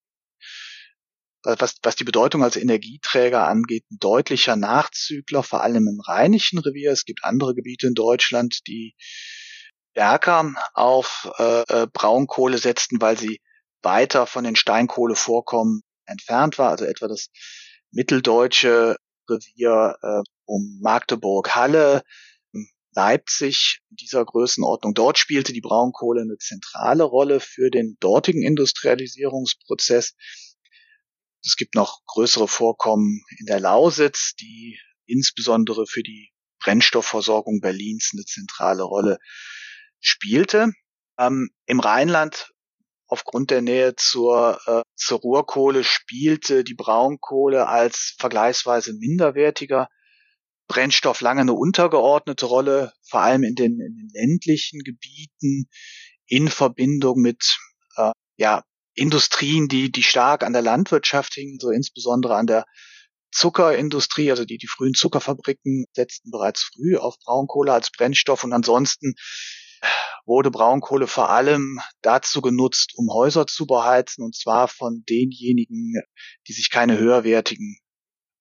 was, 1.44 1.78
was 1.82 1.96
die 1.96 2.04
Bedeutung 2.04 2.44
als 2.44 2.56
Energieträger 2.56 3.48
angeht, 3.48 3.86
ein 3.90 3.98
deutlicher 4.00 4.56
Nachzügler, 4.56 5.42
vor 5.42 5.64
allem 5.64 5.88
im 5.88 6.00
Rheinischen 6.02 6.60
Revier. 6.60 6.92
Es 6.92 7.06
gibt 7.06 7.24
andere 7.24 7.56
Gebiete 7.56 7.88
in 7.88 7.96
Deutschland, 7.96 8.60
die 8.68 8.94
stärker 9.92 10.54
auf 10.74 11.32
äh, 11.40 11.62
äh 11.62 11.88
Braunkohle 11.92 12.58
setzten, 12.58 13.02
weil 13.02 13.18
sie 13.18 13.40
weiter 13.82 14.28
von 14.28 14.44
den 14.44 14.58
Steinkohlevorkommen 14.58 15.82
entfernt 16.06 16.60
war. 16.60 16.72
Also 16.72 16.86
etwa 16.86 17.08
das 17.08 17.30
mitteldeutsche 17.90 18.98
Revier 19.32 19.96
äh, 20.02 20.22
um 20.46 20.80
Magdeburg, 20.82 21.56
Halle, 21.56 22.04
Leipzig 22.94 23.82
in 23.90 23.96
dieser 23.96 24.26
Größenordnung. 24.26 24.94
Dort 24.94 25.18
spielte 25.18 25.54
die 25.54 25.62
Braunkohle 25.62 26.22
eine 26.22 26.38
zentrale 26.38 27.04
Rolle 27.04 27.40
für 27.40 27.70
den 27.70 27.98
dortigen 28.00 28.44
Industrialisierungsprozess. 28.44 30.16
Es 31.44 31.56
gibt 31.56 31.76
noch 31.76 32.02
größere 32.06 32.48
Vorkommen 32.48 33.24
in 33.40 33.46
der 33.46 33.60
Lausitz, 33.60 34.36
die 34.40 34.80
insbesondere 35.06 35.88
für 35.88 36.04
die 36.04 36.32
Brennstoffversorgung 36.60 37.62
Berlins 37.62 38.12
eine 38.14 38.26
zentrale 38.26 38.84
Rolle 38.84 39.18
spielte. 40.00 40.72
Ähm, 41.18 41.50
Im 41.66 41.80
Rheinland 41.80 42.52
aufgrund 43.08 43.52
der 43.52 43.62
Nähe 43.62 43.96
zur, 43.96 44.60
äh, 44.68 44.82
zur 45.02 45.20
Ruhrkohle 45.20 45.84
spielte 45.84 46.64
die 46.64 46.76
Braunkohle 46.76 47.68
als 47.68 48.16
vergleichsweise 48.20 48.94
minderwertiger 48.94 49.90
Brennstoff 50.68 51.22
lange 51.22 51.42
eine 51.42 51.54
untergeordnete 51.54 52.46
Rolle, 52.46 52.94
vor 53.10 53.22
allem 53.22 53.44
in 53.44 53.56
den, 53.56 53.80
in 53.82 53.98
den 53.98 54.10
ländlichen 54.14 54.80
Gebieten 54.84 55.68
in 56.28 56.48
Verbindung 56.48 57.20
mit 57.20 57.58
äh, 57.98 58.12
ja, 58.38 58.64
Industrien, 58.94 59.68
die, 59.68 59.92
die 59.92 60.04
stark 60.04 60.44
an 60.44 60.54
der 60.54 60.62
Landwirtschaft 60.62 61.34
hingen, 61.34 61.60
so 61.60 61.72
insbesondere 61.72 62.36
an 62.36 62.48
der 62.48 62.66
Zuckerindustrie, 63.32 64.30
also 64.30 64.46
die, 64.46 64.58
die 64.58 64.68
frühen 64.68 64.94
Zuckerfabriken 64.94 65.86
setzten 65.94 66.32
bereits 66.32 66.64
früh 66.64 66.98
auf 66.98 67.18
Braunkohle 67.20 67.74
als 67.74 67.92
Brennstoff. 67.92 68.44
Und 68.44 68.54
ansonsten 68.54 69.16
wurde 70.26 70.52
Braunkohle 70.52 71.08
vor 71.08 71.30
allem 71.30 71.80
dazu 72.02 72.42
genutzt, 72.42 72.94
um 72.96 73.10
Häuser 73.12 73.48
zu 73.48 73.66
beheizen, 73.66 74.24
und 74.24 74.36
zwar 74.36 74.68
von 74.68 75.04
denjenigen, 75.10 75.94
die 76.48 76.54
sich 76.54 76.70
keine 76.70 76.98
höherwertigen 76.98 77.78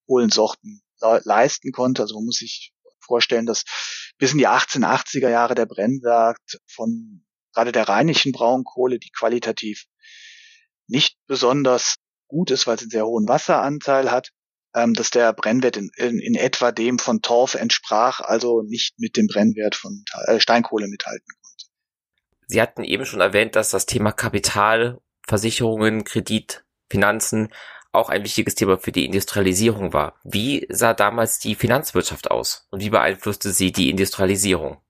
Kohlensorten 0.07 0.83
leisten 1.01 1.73
konnte. 1.73 2.03
Also 2.03 2.17
man 2.17 2.27
muss 2.27 2.37
sich 2.37 2.73
vorstellen, 3.01 3.47
dass 3.47 3.65
bis 4.19 4.33
in 4.33 4.39
die 4.39 4.49
1880er 4.49 5.29
Jahre 5.29 5.55
der 5.55 5.67
Brennwert 5.67 6.61
von 6.67 7.25
gerade 7.53 7.73
der 7.73 7.89
rheinischen 7.89 8.33
Braunkohle, 8.33 8.99
die 8.99 9.11
qualitativ 9.11 9.87
nicht 10.87 11.17
besonders 11.27 11.97
gut 12.29 12.51
ist, 12.51 12.67
weil 12.67 12.79
sie 12.79 12.85
einen 12.85 12.91
sehr 12.91 13.07
hohen 13.07 13.29
Wasseranteil 13.29 14.11
hat, 14.11 14.31
ähm, 14.75 14.95
dass 14.95 15.11
der 15.11 15.33
Brennwert 15.33 15.77
in, 15.77 15.91
in, 15.97 16.19
in, 16.19 16.35
etwa 16.35 16.73
dem 16.73 16.99
von 16.99 17.23
Torf 17.23 17.55
entsprach, 17.55 18.21
also 18.21 18.63
nicht 18.63 18.99
mit 18.99 19.17
dem 19.17 19.27
Brennwert 19.27 19.75
von 19.75 20.05
äh, 20.27 20.41
Steinkohle 20.41 20.87
mithalten 20.87 21.27
Sie 22.51 22.61
hatten 22.61 22.83
eben 22.83 23.07
schon 23.07 23.21
erwähnt, 23.21 23.55
dass 23.55 23.71
das 23.71 23.87
Thema 23.87 24.11
Kapital, 24.11 25.01
Versicherungen, 25.25 26.03
Kredit, 26.03 26.65
Finanzen 26.91 27.53
auch 27.93 28.09
ein 28.09 28.25
wichtiges 28.25 28.57
Thema 28.57 28.77
für 28.77 28.91
die 28.91 29.05
Industrialisierung 29.05 29.93
war. 29.93 30.19
Wie 30.25 30.67
sah 30.69 30.93
damals 30.93 31.39
die 31.39 31.55
Finanzwirtschaft 31.55 32.29
aus 32.29 32.67
und 32.71 32.81
wie 32.81 32.91
beeinflusste 32.91 33.53
sie 33.53 33.71
die 33.71 33.89
Industrialisierung? 33.89 34.83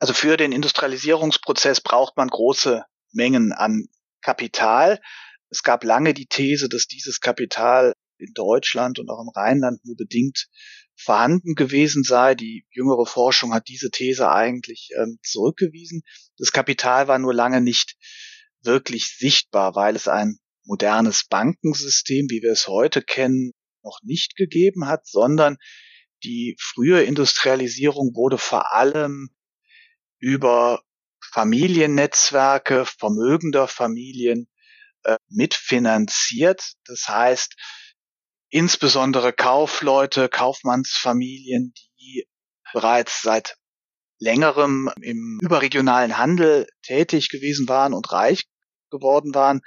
Also 0.00 0.12
für 0.12 0.36
den 0.36 0.50
Industrialisierungsprozess 0.50 1.80
braucht 1.80 2.16
man 2.16 2.26
große 2.26 2.84
Mengen 3.12 3.52
an 3.52 3.86
Kapital. 4.20 5.00
Es 5.50 5.62
gab 5.62 5.84
lange 5.84 6.14
die 6.14 6.26
These, 6.26 6.68
dass 6.68 6.88
dieses 6.88 7.20
Kapital 7.20 7.92
in 8.22 8.32
Deutschland 8.34 8.98
und 8.98 9.10
auch 9.10 9.20
im 9.20 9.28
Rheinland 9.28 9.84
nur 9.84 9.96
bedingt 9.96 10.48
vorhanden 10.94 11.54
gewesen 11.54 12.02
sei. 12.04 12.34
Die 12.34 12.66
jüngere 12.70 13.06
Forschung 13.06 13.52
hat 13.52 13.68
diese 13.68 13.90
These 13.90 14.30
eigentlich 14.30 14.90
ähm, 14.96 15.18
zurückgewiesen. 15.22 16.02
Das 16.38 16.52
Kapital 16.52 17.08
war 17.08 17.18
nur 17.18 17.34
lange 17.34 17.60
nicht 17.60 17.96
wirklich 18.62 19.16
sichtbar, 19.16 19.74
weil 19.74 19.96
es 19.96 20.08
ein 20.08 20.38
modernes 20.64 21.24
Bankensystem, 21.24 22.26
wie 22.30 22.42
wir 22.42 22.52
es 22.52 22.68
heute 22.68 23.02
kennen, 23.02 23.52
noch 23.82 23.98
nicht 24.02 24.36
gegeben 24.36 24.86
hat, 24.86 25.06
sondern 25.06 25.56
die 26.22 26.56
frühe 26.60 27.02
Industrialisierung 27.02 28.14
wurde 28.14 28.38
vor 28.38 28.72
allem 28.72 29.30
über 30.18 30.82
Familiennetzwerke 31.32 32.84
vermögender 32.84 33.66
Familien 33.66 34.48
äh, 35.04 35.16
mitfinanziert. 35.28 36.74
Das 36.84 37.08
heißt, 37.08 37.56
insbesondere 38.52 39.32
Kaufleute, 39.32 40.28
Kaufmannsfamilien, 40.28 41.72
die 41.98 42.26
bereits 42.72 43.22
seit 43.22 43.56
längerem 44.18 44.90
im 45.00 45.40
überregionalen 45.42 46.18
Handel 46.18 46.66
tätig 46.82 47.30
gewesen 47.30 47.66
waren 47.68 47.94
und 47.94 48.12
reich 48.12 48.44
geworden 48.90 49.34
waren, 49.34 49.62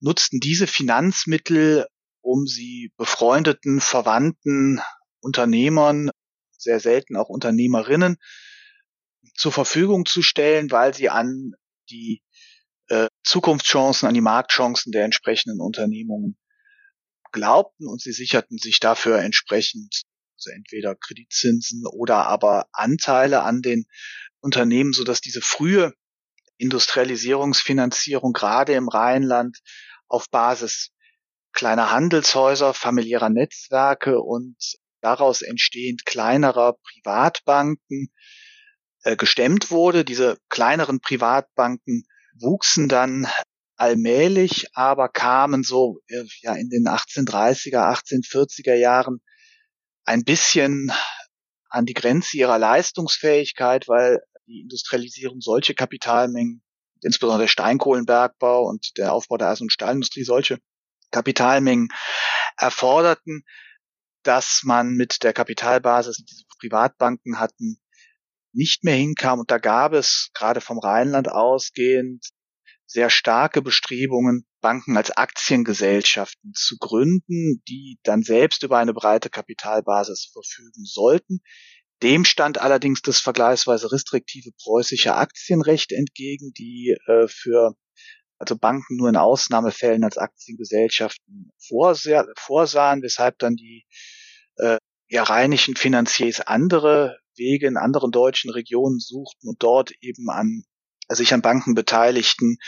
nutzten 0.00 0.40
diese 0.40 0.66
Finanzmittel, 0.66 1.86
um 2.22 2.46
sie 2.46 2.92
befreundeten, 2.96 3.80
verwandten 3.80 4.80
Unternehmern, 5.20 6.10
sehr 6.56 6.80
selten 6.80 7.14
auch 7.14 7.28
Unternehmerinnen, 7.28 8.16
zur 9.34 9.52
Verfügung 9.52 10.06
zu 10.06 10.22
stellen, 10.22 10.70
weil 10.70 10.94
sie 10.94 11.10
an 11.10 11.52
die 11.90 12.22
äh, 12.88 13.08
Zukunftschancen, 13.22 14.08
an 14.08 14.14
die 14.14 14.22
Marktchancen 14.22 14.92
der 14.92 15.04
entsprechenden 15.04 15.60
Unternehmungen 15.60 16.38
glaubten 17.32 17.86
und 17.86 18.00
sie 18.00 18.12
sicherten 18.12 18.58
sich 18.58 18.80
dafür 18.80 19.18
entsprechend 19.20 20.04
also 20.38 20.50
entweder 20.50 20.94
Kreditzinsen 20.94 21.84
oder 21.86 22.26
aber 22.26 22.68
Anteile 22.72 23.42
an 23.42 23.60
den 23.60 23.86
Unternehmen, 24.40 24.92
so 24.92 25.02
dass 25.02 25.20
diese 25.20 25.40
frühe 25.40 25.92
Industrialisierungsfinanzierung 26.58 28.32
gerade 28.32 28.74
im 28.74 28.88
Rheinland 28.88 29.58
auf 30.08 30.30
Basis 30.30 30.90
kleiner 31.52 31.90
Handelshäuser, 31.90 32.72
familiärer 32.72 33.30
Netzwerke 33.30 34.20
und 34.20 34.56
daraus 35.00 35.42
entstehend 35.42 36.06
kleinerer 36.06 36.76
Privatbanken 36.82 38.12
äh, 39.02 39.16
gestemmt 39.16 39.70
wurde. 39.70 40.04
Diese 40.04 40.38
kleineren 40.48 41.00
Privatbanken 41.00 42.04
wuchsen 42.38 42.88
dann 42.88 43.26
allmählich, 43.78 44.66
aber 44.74 45.08
kamen 45.08 45.62
so 45.62 46.00
äh, 46.08 46.24
ja 46.40 46.54
in 46.54 46.68
den 46.68 46.86
1830er, 46.86 47.78
1840er 47.78 48.74
Jahren 48.74 49.20
ein 50.04 50.24
bisschen 50.24 50.92
an 51.70 51.86
die 51.86 51.94
Grenze 51.94 52.36
ihrer 52.36 52.58
Leistungsfähigkeit, 52.58 53.88
weil 53.88 54.20
die 54.46 54.62
Industrialisierung 54.62 55.40
solche 55.40 55.74
Kapitalmengen, 55.74 56.62
insbesondere 57.02 57.42
der 57.42 57.48
Steinkohlenbergbau 57.48 58.66
und 58.66 58.96
der 58.96 59.12
Aufbau 59.12 59.36
der 59.36 59.50
Eisen- 59.50 59.64
und 59.64 59.72
Stahlindustrie 59.72 60.24
solche 60.24 60.58
Kapitalmengen 61.10 61.88
erforderten, 62.56 63.44
dass 64.22 64.62
man 64.64 64.94
mit 64.94 65.22
der 65.22 65.32
Kapitalbasis, 65.32 66.16
die 66.16 66.24
diese 66.24 66.44
Privatbanken 66.58 67.38
hatten, 67.38 67.78
nicht 68.52 68.82
mehr 68.82 68.96
hinkam. 68.96 69.40
Und 69.40 69.50
da 69.50 69.58
gab 69.58 69.92
es 69.92 70.30
gerade 70.34 70.60
vom 70.60 70.78
Rheinland 70.78 71.30
ausgehend 71.30 72.30
sehr 72.88 73.10
starke 73.10 73.60
Bestrebungen, 73.60 74.46
Banken 74.60 74.96
als 74.96 75.10
Aktiengesellschaften 75.10 76.52
zu 76.54 76.78
gründen, 76.78 77.62
die 77.68 77.98
dann 78.02 78.22
selbst 78.22 78.62
über 78.62 78.78
eine 78.78 78.94
breite 78.94 79.28
Kapitalbasis 79.28 80.30
verfügen 80.32 80.84
sollten. 80.84 81.40
Dem 82.02 82.24
stand 82.24 82.58
allerdings 82.58 83.02
das 83.02 83.20
vergleichsweise 83.20 83.92
restriktive 83.92 84.50
preußische 84.62 85.14
Aktienrecht 85.14 85.92
entgegen, 85.92 86.52
die 86.56 86.96
äh, 87.06 87.28
für 87.28 87.76
also 88.38 88.56
Banken 88.56 88.96
nur 88.96 89.08
in 89.08 89.16
Ausnahmefällen 89.16 90.04
als 90.04 90.16
Aktiengesellschaften 90.16 91.50
vorsahen, 91.58 93.02
weshalb 93.02 93.38
dann 93.38 93.56
die 93.56 93.84
äh, 94.56 94.78
ja, 95.08 95.24
rheinischen 95.24 95.76
Finanziers 95.76 96.40
andere 96.40 97.18
Wege 97.36 97.66
in 97.66 97.76
anderen 97.76 98.12
deutschen 98.12 98.50
Regionen 98.50 99.00
suchten 99.00 99.48
und 99.48 99.62
dort 99.62 99.92
eben 100.00 100.30
an 100.30 100.64
sich 101.08 101.34
an 101.34 101.42
Banken 101.42 101.74
beteiligten, 101.74 102.58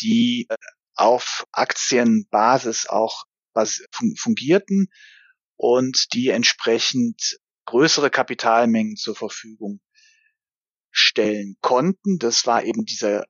die 0.00 0.46
äh, 0.48 0.56
auf 0.94 1.44
Aktienbasis 1.52 2.86
auch 2.86 3.24
fungierten 4.16 4.88
und 5.56 6.14
die 6.14 6.28
entsprechend 6.28 7.38
größere 7.66 8.10
Kapitalmengen 8.10 8.96
zur 8.96 9.14
Verfügung 9.14 9.80
stellen 10.90 11.56
konnten. 11.60 12.18
Das 12.18 12.46
war 12.46 12.64
eben 12.64 12.84
diese 12.84 13.24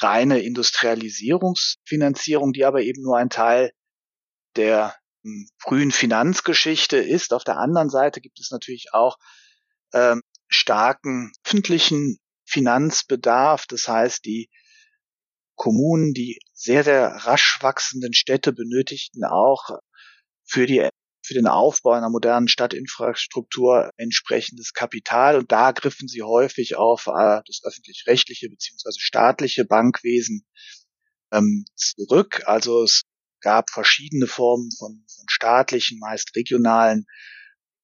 reine 0.00 0.40
Industrialisierungsfinanzierung, 0.40 2.52
die 2.52 2.64
aber 2.64 2.82
eben 2.82 3.02
nur 3.02 3.18
ein 3.18 3.30
Teil 3.30 3.72
der 4.56 4.96
hm, 5.22 5.46
frühen 5.58 5.92
Finanzgeschichte 5.92 6.96
ist. 6.96 7.32
Auf 7.32 7.44
der 7.44 7.58
anderen 7.58 7.90
Seite 7.90 8.20
gibt 8.20 8.40
es 8.40 8.50
natürlich 8.50 8.88
auch 8.92 9.18
ähm, 9.92 10.22
starken 10.48 11.30
öffentlichen 11.44 12.18
Finanzbedarf. 12.44 13.66
Das 13.66 13.88
heißt, 13.88 14.24
die 14.24 14.50
Kommunen, 15.56 16.14
die 16.14 16.38
sehr, 16.52 16.84
sehr 16.84 17.08
rasch 17.08 17.58
wachsenden 17.60 18.12
Städte 18.12 18.52
benötigten 18.52 19.24
auch 19.24 19.78
für 20.44 20.66
die 20.66 20.88
für 21.26 21.34
den 21.34 21.46
Aufbau 21.46 21.92
einer 21.92 22.10
modernen 22.10 22.48
Stadtinfrastruktur 22.48 23.90
entsprechendes 23.96 24.74
Kapital 24.74 25.38
und 25.38 25.50
da 25.50 25.72
griffen 25.72 26.06
sie 26.06 26.22
häufig 26.22 26.76
auf 26.76 27.06
äh, 27.06 27.40
das 27.46 27.62
öffentlich-rechtliche 27.64 28.50
beziehungsweise 28.50 29.00
staatliche 29.00 29.64
Bankwesen 29.64 30.44
ähm, 31.32 31.64
zurück. 31.76 32.42
Also 32.44 32.82
es 32.82 33.04
gab 33.40 33.70
verschiedene 33.70 34.26
Formen 34.26 34.70
von, 34.78 35.02
von 35.08 35.24
staatlichen, 35.28 35.98
meist 35.98 36.36
regionalen 36.36 37.06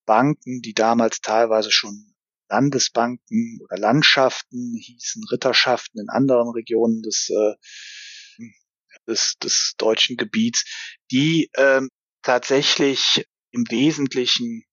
Banken, 0.05 0.61
die 0.61 0.75
damals 0.75 1.21
teilweise 1.21 1.71
schon 1.71 2.10
Landesbanken 2.51 3.61
oder 3.63 3.79
Landschaften 3.79 4.75
hießen 4.77 5.25
Ritterschaften 5.31 6.01
in 6.01 6.09
anderen 6.09 6.51
Regionen 6.51 7.03
des, 7.03 7.31
äh, 7.31 7.55
des, 9.07 9.37
des 9.43 9.75
deutschen 9.79 10.17
Gebiets, 10.17 10.65
die 11.11 11.51
ähm, 11.57 11.89
tatsächlich 12.23 13.27
im 13.53 13.65
Wesentlichen 13.71 14.65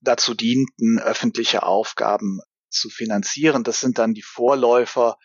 dazu 0.00 0.34
dienten, 0.34 0.98
öffentliche 0.98 1.62
Aufgaben 1.62 2.40
zu 2.68 2.88
finanzieren. 2.90 3.64
Das 3.64 3.80
sind 3.80 3.98
dann 3.98 4.14
die 4.14 4.22
Vorläufer 4.22 5.16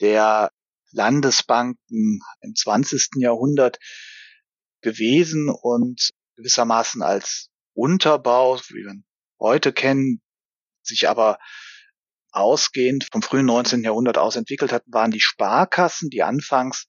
der 0.00 0.50
Landesbanken 0.92 2.20
im 2.40 2.54
20. 2.54 3.16
Jahrhundert 3.16 3.78
gewesen 4.82 5.48
und 5.48 6.10
gewissermaßen 6.36 7.02
als 7.02 7.48
Unterbau, 7.74 8.58
wie 8.68 8.84
wir 8.84 8.94
heute 9.40 9.72
kennen, 9.72 10.20
sich 10.86 11.08
aber 11.08 11.38
ausgehend 12.30 13.08
vom 13.10 13.22
frühen 13.22 13.46
19. 13.46 13.82
Jahrhundert 13.82 14.18
aus 14.18 14.36
entwickelt 14.36 14.72
hatten, 14.72 14.92
waren 14.92 15.10
die 15.10 15.20
Sparkassen, 15.20 16.10
die 16.10 16.22
anfangs 16.22 16.86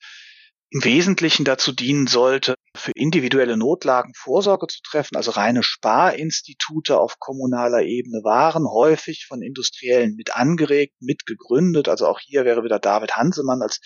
im 0.70 0.84
Wesentlichen 0.84 1.46
dazu 1.46 1.72
dienen 1.72 2.08
sollte, 2.08 2.56
für 2.76 2.92
individuelle 2.92 3.56
Notlagen 3.56 4.12
Vorsorge 4.16 4.68
zu 4.68 4.80
treffen, 4.84 5.16
also 5.16 5.32
reine 5.32 5.64
Sparinstitute 5.64 7.00
auf 7.00 7.20
kommunaler 7.20 7.84
Ebene 7.84 8.22
waren 8.24 8.68
häufig 8.68 9.26
von 9.28 9.42
Industriellen 9.42 10.16
mit 10.16 10.36
angeregt, 10.36 10.96
mit 11.00 11.26
gegründet. 11.26 11.88
Also 11.88 12.06
auch 12.06 12.20
hier 12.20 12.44
wäre 12.44 12.66
wieder 12.66 12.80
David 12.80 13.16
Hansemann 13.16 13.62
als 13.62 13.80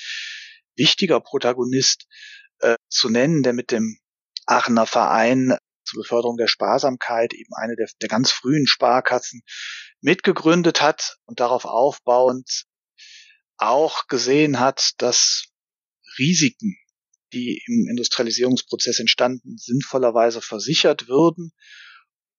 wichtiger 0.76 1.20
Protagonist 1.20 2.08
äh, 2.60 2.76
zu 2.90 3.10
nennen, 3.10 3.44
der 3.44 3.54
mit 3.54 3.72
dem 3.72 4.00
Aachener 4.48 4.88
Verein 4.88 5.56
zur 5.86 6.02
Beförderung 6.02 6.38
der 6.38 6.48
Sparsamkeit 6.48 7.34
eben 7.34 7.54
eine 7.56 7.76
der, 7.76 7.90
der 8.02 8.10
ganz 8.10 8.32
frühen 8.32 8.66
Sparkassen 8.66 9.44
mitgegründet 10.02 10.82
hat 10.82 11.18
und 11.26 11.40
darauf 11.40 11.66
aufbauend 11.66 12.66
auch 13.58 14.08
gesehen 14.08 14.60
hat, 14.60 14.92
dass 14.98 15.46
Risiken, 16.18 16.76
die 17.34 17.62
im 17.68 17.88
Industrialisierungsprozess 17.90 19.00
entstanden, 19.00 19.58
sinnvollerweise 19.58 20.42
versichert 20.42 21.08
würden. 21.08 21.52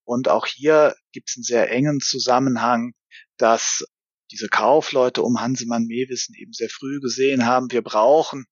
Und 0.04 0.28
auch 0.28 0.46
hier 0.46 0.94
gibt 1.12 1.30
es 1.30 1.36
einen 1.36 1.44
sehr 1.44 1.70
engen 1.70 2.00
Zusammenhang, 2.00 2.92
dass 3.38 3.84
diese 4.30 4.48
Kaufleute 4.48 5.22
um 5.22 5.40
Hansemann 5.40 5.84
Mewissen 5.84 6.34
eben 6.34 6.52
sehr 6.52 6.70
früh 6.70 7.00
gesehen 7.00 7.46
haben, 7.46 7.70
wir 7.70 7.82
brauchen 7.82 8.46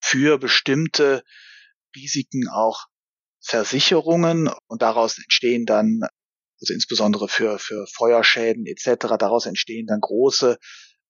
für 0.00 0.38
bestimmte 0.38 1.24
Risiken 1.96 2.48
auch 2.48 2.86
Versicherungen 3.40 4.50
und 4.66 4.82
daraus 4.82 5.18
entstehen 5.18 5.66
dann, 5.66 6.00
also 6.60 6.72
insbesondere 6.72 7.28
für, 7.28 7.58
für 7.58 7.86
Feuerschäden 7.92 8.66
etc., 8.66 9.16
daraus 9.18 9.46
entstehen 9.46 9.86
dann 9.86 10.00
große 10.00 10.58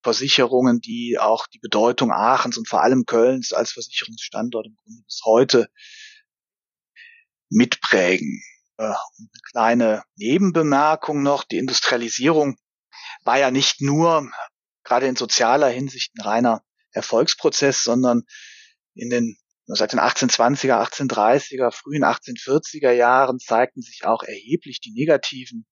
Versicherungen, 0.02 0.80
die 0.80 1.18
auch 1.18 1.46
die 1.46 1.59
Bedeutung 1.59 2.12
Aachens 2.12 2.59
und 2.59 2.68
vor 2.68 2.83
allem 2.83 3.04
Kölns 3.07 3.52
als 3.52 3.72
Versicherungsstandort 3.72 4.66
im 4.66 4.76
Grunde 4.76 5.02
bis 5.07 5.22
heute 5.24 5.68
mitprägen. 7.50 8.42
Äh, 8.76 8.88
und 8.88 9.30
eine 9.30 9.40
kleine 9.50 10.02
Nebenbemerkung 10.16 11.22
noch, 11.22 11.44
die 11.44 11.59
Industrialisierung 11.59 12.57
war 13.22 13.38
ja 13.38 13.50
nicht 13.50 13.80
nur 13.80 14.30
gerade 14.85 15.07
in 15.07 15.16
sozialer 15.16 15.68
Hinsicht 15.68 16.12
ein 16.16 16.22
reiner 16.22 16.62
Erfolgsprozess, 16.90 17.83
sondern 17.83 18.22
in 18.94 19.11
den 19.11 19.37
seit 19.66 19.92
den 19.92 20.00
1820er, 20.00 20.83
1830er, 20.83 21.70
frühen 21.70 22.05
1840er 22.05 22.92
Jahren 22.92 23.38
zeigten 23.38 23.81
sich 23.81 24.05
auch 24.05 24.22
erheblich 24.22 24.81
die 24.81 24.92
negativen 24.92 25.66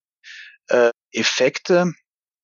äh, 0.68 0.90
Effekte 1.12 1.92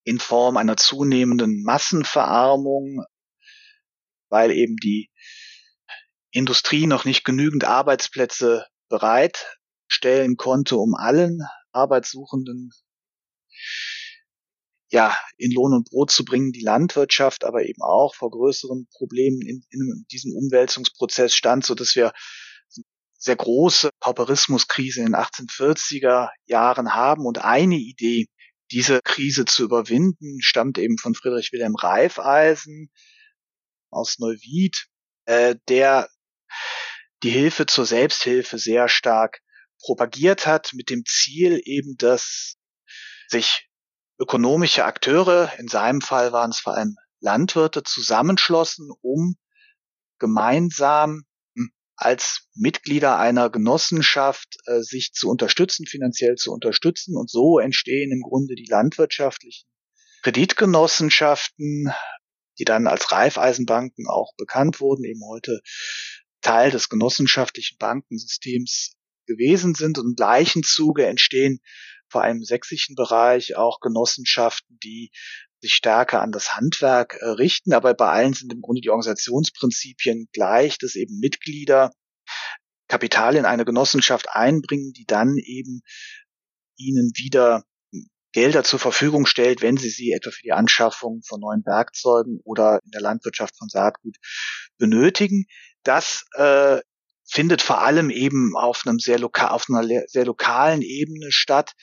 in 0.05 0.19
Form 0.19 0.57
einer 0.57 0.77
zunehmenden 0.77 1.63
Massenverarmung, 1.65 3.05
weil 4.29 4.51
eben 4.51 4.77
die 4.77 5.11
Industrie 6.31 6.87
noch 6.87 7.05
nicht 7.05 7.25
genügend 7.25 7.65
Arbeitsplätze 7.65 8.67
bereitstellen 8.89 10.37
konnte, 10.37 10.77
um 10.77 10.95
allen 10.95 11.41
Arbeitssuchenden 11.73 12.71
ja, 14.90 15.16
in 15.37 15.53
Lohn 15.53 15.74
und 15.74 15.90
Brot 15.90 16.11
zu 16.11 16.24
bringen, 16.24 16.53
die 16.53 16.62
Landwirtschaft 16.62 17.44
aber 17.44 17.64
eben 17.64 17.83
auch 17.83 18.14
vor 18.14 18.31
größeren 18.31 18.88
Problemen 18.96 19.42
in, 19.42 19.62
in 19.70 20.07
diesem 20.11 20.33
Umwälzungsprozess 20.35 21.35
stand, 21.35 21.66
so 21.66 21.74
dass 21.74 21.94
wir 21.94 22.12
sehr 23.18 23.37
große 23.37 23.90
Pauperismuskrise 24.01 25.01
in 25.01 25.07
den 25.07 25.16
1840er 25.16 26.31
Jahren 26.46 26.94
haben. 26.94 27.27
Und 27.27 27.38
eine 27.44 27.77
Idee, 27.77 28.29
diese 28.70 29.01
Krise 29.03 29.44
zu 29.44 29.64
überwinden, 29.64 30.40
stammt 30.40 30.79
eben 30.79 30.98
von 30.98 31.14
Friedrich 31.14 31.53
Wilhelm 31.53 31.74
Reifeisen 31.74 32.90
aus 33.90 34.18
Neuwied, 34.18 34.87
äh, 35.27 35.57
der 35.68 36.09
die 37.22 37.31
Hilfe 37.31 37.66
zur 37.66 37.85
Selbsthilfe 37.85 38.59
sehr 38.59 38.88
stark 38.88 39.40
propagiert 39.81 40.46
hat, 40.46 40.70
mit 40.74 40.88
dem 40.88 41.05
Ziel 41.05 41.61
eben, 41.64 41.96
dass 41.96 42.55
sich 43.29 43.68
ökonomische 44.19 44.85
Akteure, 44.85 45.53
in 45.59 45.69
seinem 45.69 46.01
Fall 46.01 46.33
waren 46.33 46.51
es 46.51 46.59
vor 46.59 46.75
allem 46.75 46.97
Landwirte, 47.21 47.83
zusammenschlossen, 47.83 48.91
um 49.01 49.37
gemeinsam 50.19 51.25
hm, 51.57 51.71
als 51.97 52.49
Mitglieder 52.55 53.19
einer 53.19 53.51
Genossenschaft 53.51 54.57
äh, 54.67 54.81
sich 54.81 55.13
zu 55.13 55.29
unterstützen, 55.29 55.87
finanziell 55.87 56.37
zu 56.37 56.53
unterstützen. 56.53 57.17
Und 57.17 57.31
so 57.31 57.59
entstehen 57.59 58.13
im 58.13 58.23
Grunde 58.23 58.55
die 58.55 58.69
landwirtschaftlichen 58.69 59.69
Kreditgenossenschaften, 60.23 61.93
die 62.59 62.65
dann 62.65 62.89
als 62.89 63.13
Raiffeisenbanken 63.13 64.09
auch 64.09 64.33
bekannt 64.37 64.81
wurden, 64.81 65.05
eben 65.05 65.23
heute 65.29 65.61
Teil 66.41 66.71
des 66.71 66.89
genossenschaftlichen 66.89 67.79
Bankensystems 67.79 68.97
gewesen 69.27 69.75
sind. 69.75 69.99
Und 69.99 70.07
im 70.11 70.15
gleichen 70.17 70.65
Zuge 70.65 71.07
entstehen 71.07 71.61
vor 72.09 72.23
allem 72.23 72.38
im 72.38 72.44
sächsischen 72.44 72.94
Bereich 72.94 73.57
auch 73.57 73.81
Genossenschaften, 73.81 74.79
die 74.83 75.11
sich 75.61 75.73
stärker 75.73 76.23
an 76.23 76.33
das 76.33 76.57
Handwerk 76.57 77.14
äh, 77.21 77.27
richten. 77.27 77.73
Aber 77.73 77.94
bei 77.94 78.09
allen 78.09 78.35
sind 78.35 78.53
im 78.53 78.61
Grunde 78.61 78.81
die 78.81 78.90
Organisationsprinzipien 78.90 80.29
gleich, 80.33 80.79
dass 80.79 80.94
eben 80.94 81.18
Mitglieder 81.18 81.90
Kapital 82.88 83.37
in 83.37 83.44
eine 83.44 83.64
Genossenschaft 83.64 84.29
einbringen, 84.31 84.92
die 84.92 85.05
dann 85.05 85.37
eben 85.37 85.83
ihnen 86.77 87.12
wieder 87.16 87.64
Gelder 88.33 88.62
zur 88.62 88.79
Verfügung 88.79 89.27
stellt, 89.27 89.62
wenn 89.62 89.77
sie 89.77 89.90
sie 89.90 90.12
etwa 90.12 90.31
für 90.31 90.42
die 90.42 90.53
Anschaffung 90.53 91.23
von 91.27 91.40
neuen 91.40 91.64
Werkzeugen 91.64 92.40
oder 92.44 92.81
in 92.85 92.90
der 92.90 93.01
Landwirtschaft 93.01 93.57
von 93.57 93.68
Saatgut 93.68 94.16
benötigen. 94.79 95.47
Das 95.83 96.25
äh, 96.35 96.81
findet 97.31 97.62
vor 97.62 97.83
allem 97.83 98.11
eben 98.11 98.57
auf 98.57 98.83
einem 98.87 98.99
sehr 98.99 99.19
lokal, 99.19 99.51
auf 99.51 99.67
einer 99.69 99.87
sehr 100.07 100.25
lokalen 100.25 100.83
Ebene 100.83 101.31
statt, 101.31 101.75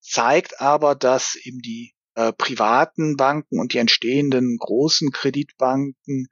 zeigt 0.00 0.60
aber, 0.60 0.94
dass 0.94 1.34
eben 1.34 1.60
die 1.60 1.94
äh, 2.14 2.32
privaten 2.32 3.16
Banken 3.16 3.60
und 3.60 3.74
die 3.74 3.78
entstehenden 3.78 4.56
großen 4.58 5.12
Kreditbanken 5.12 6.28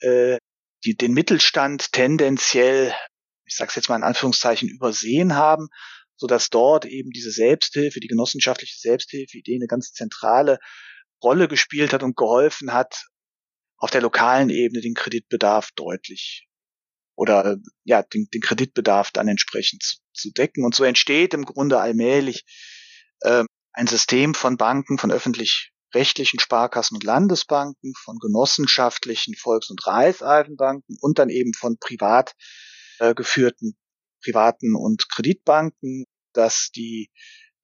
äh, 0.00 0.38
die 0.84 0.96
den 0.96 1.12
Mittelstand 1.12 1.92
tendenziell, 1.92 2.94
ich 3.44 3.56
sage 3.56 3.68
es 3.68 3.74
jetzt 3.74 3.88
mal 3.88 3.96
in 3.96 4.02
Anführungszeichen, 4.02 4.68
übersehen 4.68 5.34
haben, 5.34 5.68
so 6.16 6.26
dass 6.26 6.48
dort 6.48 6.84
eben 6.86 7.10
diese 7.10 7.30
Selbsthilfe, 7.30 8.00
die 8.00 8.08
genossenschaftliche 8.08 8.78
Selbsthilfe-Idee 8.78 9.56
eine 9.56 9.66
ganz 9.66 9.92
zentrale 9.92 10.58
Rolle 11.22 11.48
gespielt 11.48 11.92
hat 11.92 12.02
und 12.02 12.16
geholfen 12.16 12.72
hat, 12.72 13.04
auf 13.76 13.90
der 13.90 14.02
lokalen 14.02 14.50
Ebene 14.50 14.80
den 14.80 14.94
Kreditbedarf 14.94 15.70
deutlich 15.74 16.46
oder 17.20 17.58
ja 17.84 18.02
den, 18.02 18.28
den 18.32 18.40
Kreditbedarf 18.40 19.10
dann 19.10 19.28
entsprechend 19.28 19.82
zu, 19.82 19.98
zu, 20.14 20.32
decken. 20.32 20.64
Und 20.64 20.74
so 20.74 20.84
entsteht 20.84 21.34
im 21.34 21.44
Grunde 21.44 21.78
allmählich 21.78 22.46
äh, 23.20 23.44
ein 23.74 23.86
System 23.86 24.32
von 24.32 24.56
Banken, 24.56 24.96
von 24.96 25.12
öffentlich-rechtlichen 25.12 26.40
Sparkassen 26.40 26.94
und 26.94 27.04
Landesbanken, 27.04 27.92
von 27.94 28.18
genossenschaftlichen 28.18 29.34
Volks- 29.34 29.68
und 29.68 29.86
Raiffeisenbanken 29.86 30.96
und 31.02 31.18
dann 31.18 31.28
eben 31.28 31.52
von 31.52 31.76
privat 31.78 32.32
äh, 33.00 33.14
geführten 33.14 33.76
privaten 34.24 34.74
und 34.74 35.10
Kreditbanken, 35.10 36.06
dass 36.32 36.70
die 36.74 37.10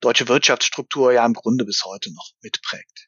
deutsche 0.01 0.27
Wirtschaftsstruktur 0.27 1.13
ja 1.13 1.25
im 1.25 1.33
Grunde 1.33 1.65
bis 1.65 1.83
heute 1.83 2.13
noch 2.13 2.29
mitprägt. 2.41 3.07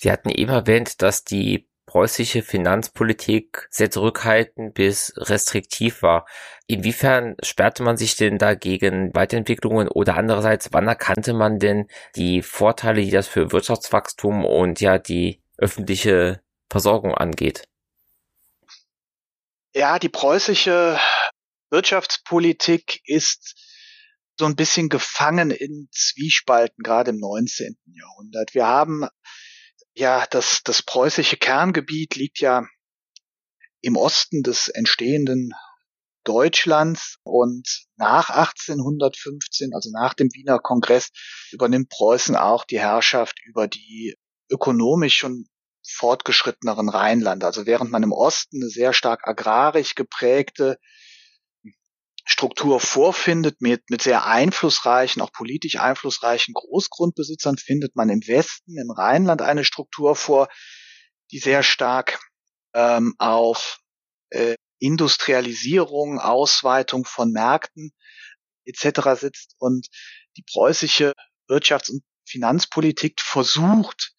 Sie 0.00 0.10
hatten 0.10 0.30
eben 0.30 0.52
erwähnt, 0.52 1.02
dass 1.02 1.24
die 1.24 1.68
preußische 1.88 2.42
Finanzpolitik 2.42 3.66
sehr 3.70 3.90
zurückhaltend 3.90 4.74
bis 4.74 5.14
restriktiv 5.16 6.02
war. 6.02 6.26
Inwiefern 6.66 7.34
sperrte 7.42 7.82
man 7.82 7.96
sich 7.96 8.14
denn 8.14 8.36
dagegen 8.36 9.14
Weiterentwicklungen 9.14 9.88
oder 9.88 10.16
andererseits, 10.16 10.68
wann 10.72 10.86
erkannte 10.86 11.32
man 11.32 11.58
denn 11.58 11.88
die 12.14 12.42
Vorteile, 12.42 13.00
die 13.00 13.10
das 13.10 13.26
für 13.26 13.52
Wirtschaftswachstum 13.52 14.44
und 14.44 14.82
ja 14.82 14.98
die 14.98 15.42
öffentliche 15.56 16.42
Versorgung 16.68 17.14
angeht? 17.14 17.64
Ja, 19.74 19.98
die 19.98 20.10
preußische 20.10 20.98
Wirtschaftspolitik 21.70 23.00
ist 23.06 23.54
so 24.38 24.44
ein 24.44 24.56
bisschen 24.56 24.90
gefangen 24.90 25.50
in 25.50 25.88
Zwiespalten, 25.90 26.82
gerade 26.82 27.12
im 27.12 27.18
19. 27.18 27.78
Jahrhundert. 27.86 28.54
Wir 28.54 28.66
haben 28.66 29.08
ja, 29.98 30.26
das, 30.30 30.62
das 30.64 30.82
preußische 30.82 31.36
Kerngebiet 31.36 32.14
liegt 32.14 32.40
ja 32.40 32.64
im 33.80 33.96
Osten 33.96 34.42
des 34.44 34.68
entstehenden 34.68 35.52
Deutschlands 36.22 37.16
und 37.24 37.86
nach 37.96 38.30
1815, 38.30 39.74
also 39.74 39.90
nach 39.90 40.14
dem 40.14 40.28
Wiener 40.32 40.60
Kongress, 40.60 41.10
übernimmt 41.50 41.88
Preußen 41.88 42.36
auch 42.36 42.64
die 42.64 42.78
Herrschaft 42.78 43.40
über 43.44 43.66
die 43.66 44.14
ökonomisch 44.48 45.16
schon 45.16 45.46
fortgeschritteneren 45.84 46.88
Rheinlande. 46.88 47.46
Also 47.46 47.66
während 47.66 47.90
man 47.90 48.02
im 48.02 48.12
Osten 48.12 48.62
eine 48.62 48.70
sehr 48.70 48.92
stark 48.92 49.26
agrarisch 49.26 49.94
geprägte 49.94 50.78
Struktur 52.30 52.78
vorfindet 52.78 53.62
mit, 53.62 53.88
mit 53.88 54.02
sehr 54.02 54.26
einflussreichen, 54.26 55.22
auch 55.22 55.32
politisch 55.32 55.76
einflussreichen 55.76 56.52
Großgrundbesitzern, 56.52 57.56
findet 57.56 57.96
man 57.96 58.10
im 58.10 58.20
Westen, 58.26 58.78
im 58.78 58.90
Rheinland 58.90 59.40
eine 59.40 59.64
Struktur 59.64 60.14
vor, 60.14 60.48
die 61.30 61.38
sehr 61.38 61.62
stark 61.62 62.20
ähm, 62.74 63.14
auf 63.16 63.78
äh, 64.28 64.56
Industrialisierung, 64.78 66.20
Ausweitung 66.20 67.06
von 67.06 67.32
Märkten 67.32 67.92
etc. 68.66 69.18
sitzt 69.18 69.54
und 69.58 69.88
die 70.36 70.44
preußische 70.52 71.14
Wirtschafts- 71.48 71.90
und 71.90 72.02
Finanzpolitik 72.26 73.22
versucht, 73.22 74.12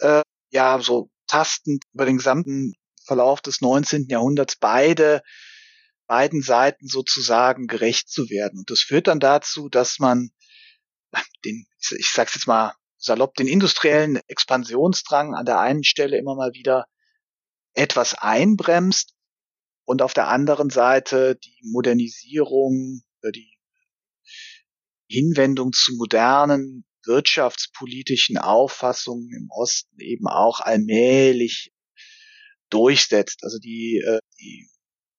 äh, 0.00 0.22
ja, 0.50 0.80
so 0.80 1.10
tastend 1.28 1.84
über 1.92 2.06
den 2.06 2.16
gesamten 2.16 2.72
Verlauf 3.04 3.40
des 3.40 3.60
19. 3.60 4.06
Jahrhunderts 4.08 4.56
beide 4.56 5.22
beiden 6.06 6.42
Seiten 6.42 6.88
sozusagen 6.88 7.66
gerecht 7.66 8.08
zu 8.08 8.30
werden. 8.30 8.60
Und 8.60 8.70
das 8.70 8.80
führt 8.80 9.06
dann 9.06 9.20
dazu, 9.20 9.68
dass 9.68 9.98
man 9.98 10.30
den, 11.44 11.66
ich 11.96 12.10
sag's 12.10 12.34
jetzt 12.34 12.46
mal 12.46 12.74
salopp, 12.96 13.34
den 13.34 13.46
industriellen 13.46 14.20
Expansionsdrang 14.26 15.34
an 15.34 15.46
der 15.46 15.60
einen 15.60 15.84
Stelle 15.84 16.18
immer 16.18 16.34
mal 16.34 16.52
wieder 16.52 16.86
etwas 17.74 18.14
einbremst 18.14 19.14
und 19.84 20.02
auf 20.02 20.14
der 20.14 20.28
anderen 20.28 20.70
Seite 20.70 21.36
die 21.36 21.60
Modernisierung, 21.62 23.02
die 23.34 23.56
Hinwendung 25.08 25.72
zu 25.72 25.94
modernen 25.96 26.84
wirtschaftspolitischen 27.04 28.38
Auffassungen 28.38 29.30
im 29.32 29.48
Osten 29.50 30.00
eben 30.00 30.26
auch 30.26 30.58
allmählich 30.60 31.72
durchsetzt. 32.70 33.44
Also 33.44 33.58
die, 33.58 34.02
äh, 34.04 34.18
die 34.40 34.68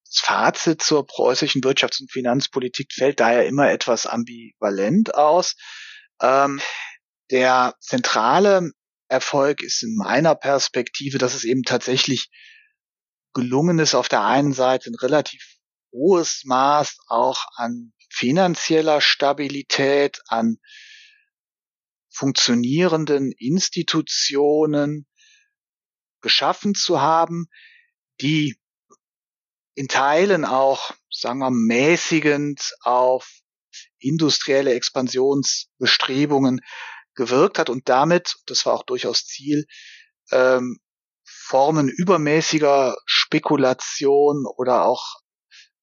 das 0.09 0.19
Fazit 0.19 0.81
zur 0.81 1.05
preußischen 1.05 1.61
Wirtschafts- 1.61 2.01
und 2.01 2.11
Finanzpolitik 2.11 2.93
fällt 2.93 3.19
daher 3.19 3.45
immer 3.45 3.69
etwas 3.69 4.05
ambivalent 4.05 5.15
aus. 5.15 5.55
Ähm, 6.21 6.61
der 7.29 7.75
zentrale 7.81 8.71
Erfolg 9.09 9.61
ist 9.61 9.83
in 9.83 9.95
meiner 9.95 10.35
Perspektive, 10.35 11.17
dass 11.17 11.33
es 11.33 11.43
eben 11.43 11.63
tatsächlich 11.63 12.29
gelungen 13.33 13.79
ist, 13.79 13.95
auf 13.95 14.09
der 14.09 14.23
einen 14.23 14.53
Seite 14.53 14.89
ein 14.89 14.95
relativ 14.95 15.57
hohes 15.91 16.43
Maß 16.45 16.97
auch 17.07 17.45
an 17.55 17.93
finanzieller 18.09 19.01
Stabilität, 19.01 20.21
an 20.27 20.57
funktionierenden 22.09 23.31
Institutionen 23.31 25.05
geschaffen 26.21 26.73
zu 26.73 26.99
haben, 26.99 27.47
die 28.21 28.57
in 29.77 29.87
Teilen 29.87 30.43
auch, 30.43 30.91
sagen 31.11 31.37
wir, 31.37 31.51
mäßigend 31.51 32.73
auf 32.81 33.29
industrielle 33.99 34.73
Expansionsbestrebungen 34.73 36.61
gewirkt 37.13 37.59
hat 37.59 37.69
und 37.69 37.87
damit, 37.87 38.37
das 38.47 38.65
war 38.65 38.73
auch 38.73 38.83
durchaus 38.83 39.27
Ziel, 39.27 39.67
ähm, 40.31 40.79
Formen 41.23 41.89
übermäßiger 41.89 42.97
Spekulation 43.05 44.47
oder 44.47 44.85
auch 44.85 45.21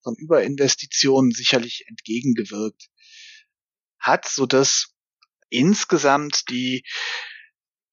von 0.03 0.17
Überinvestitionen 0.17 1.31
sicherlich 1.31 1.85
entgegengewirkt 1.87 2.89
hat, 4.01 4.27
so 4.27 4.45
dass 4.45 4.93
insgesamt 5.51 6.49
die, 6.49 6.85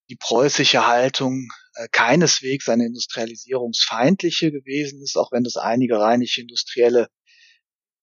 die 0.09 0.15
preußische 0.15 0.87
Haltung 0.87 1.51
keineswegs 1.91 2.69
eine 2.69 2.85
industrialisierungsfeindliche 2.85 4.51
gewesen 4.51 5.01
ist, 5.01 5.17
auch 5.17 5.31
wenn 5.31 5.43
das 5.43 5.57
einige 5.57 5.99
rheinische 5.99 6.41
Industrielle 6.41 7.07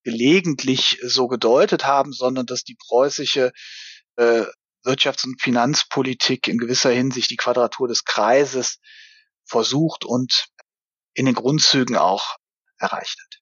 gelegentlich 0.03 0.99
so 1.03 1.27
gedeutet 1.27 1.85
haben, 1.85 2.13
sondern 2.13 2.45
dass 2.45 2.63
die 2.63 2.77
preußische 2.87 3.51
äh, 4.15 4.45
Wirtschafts- 4.83 5.25
und 5.25 5.41
Finanzpolitik 5.41 6.47
in 6.47 6.57
gewisser 6.57 6.91
Hinsicht 6.91 7.29
die 7.29 7.37
Quadratur 7.37 7.87
des 7.87 8.05
Kreises 8.05 8.79
versucht 9.45 10.05
und 10.05 10.47
in 11.13 11.25
den 11.25 11.35
Grundzügen 11.35 11.97
auch 11.97 12.37
erreicht 12.77 13.17
hat. 13.21 13.39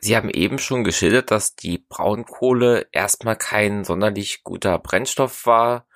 Sie 0.00 0.16
haben 0.16 0.30
eben 0.30 0.58
schon 0.58 0.84
geschildert, 0.84 1.30
dass 1.30 1.54
die 1.54 1.78
Braunkohle 1.78 2.88
erstmal 2.92 3.36
kein 3.36 3.84
sonderlich 3.84 4.42
guter 4.42 4.78
Brennstoff 4.78 5.46
war. 5.46 5.86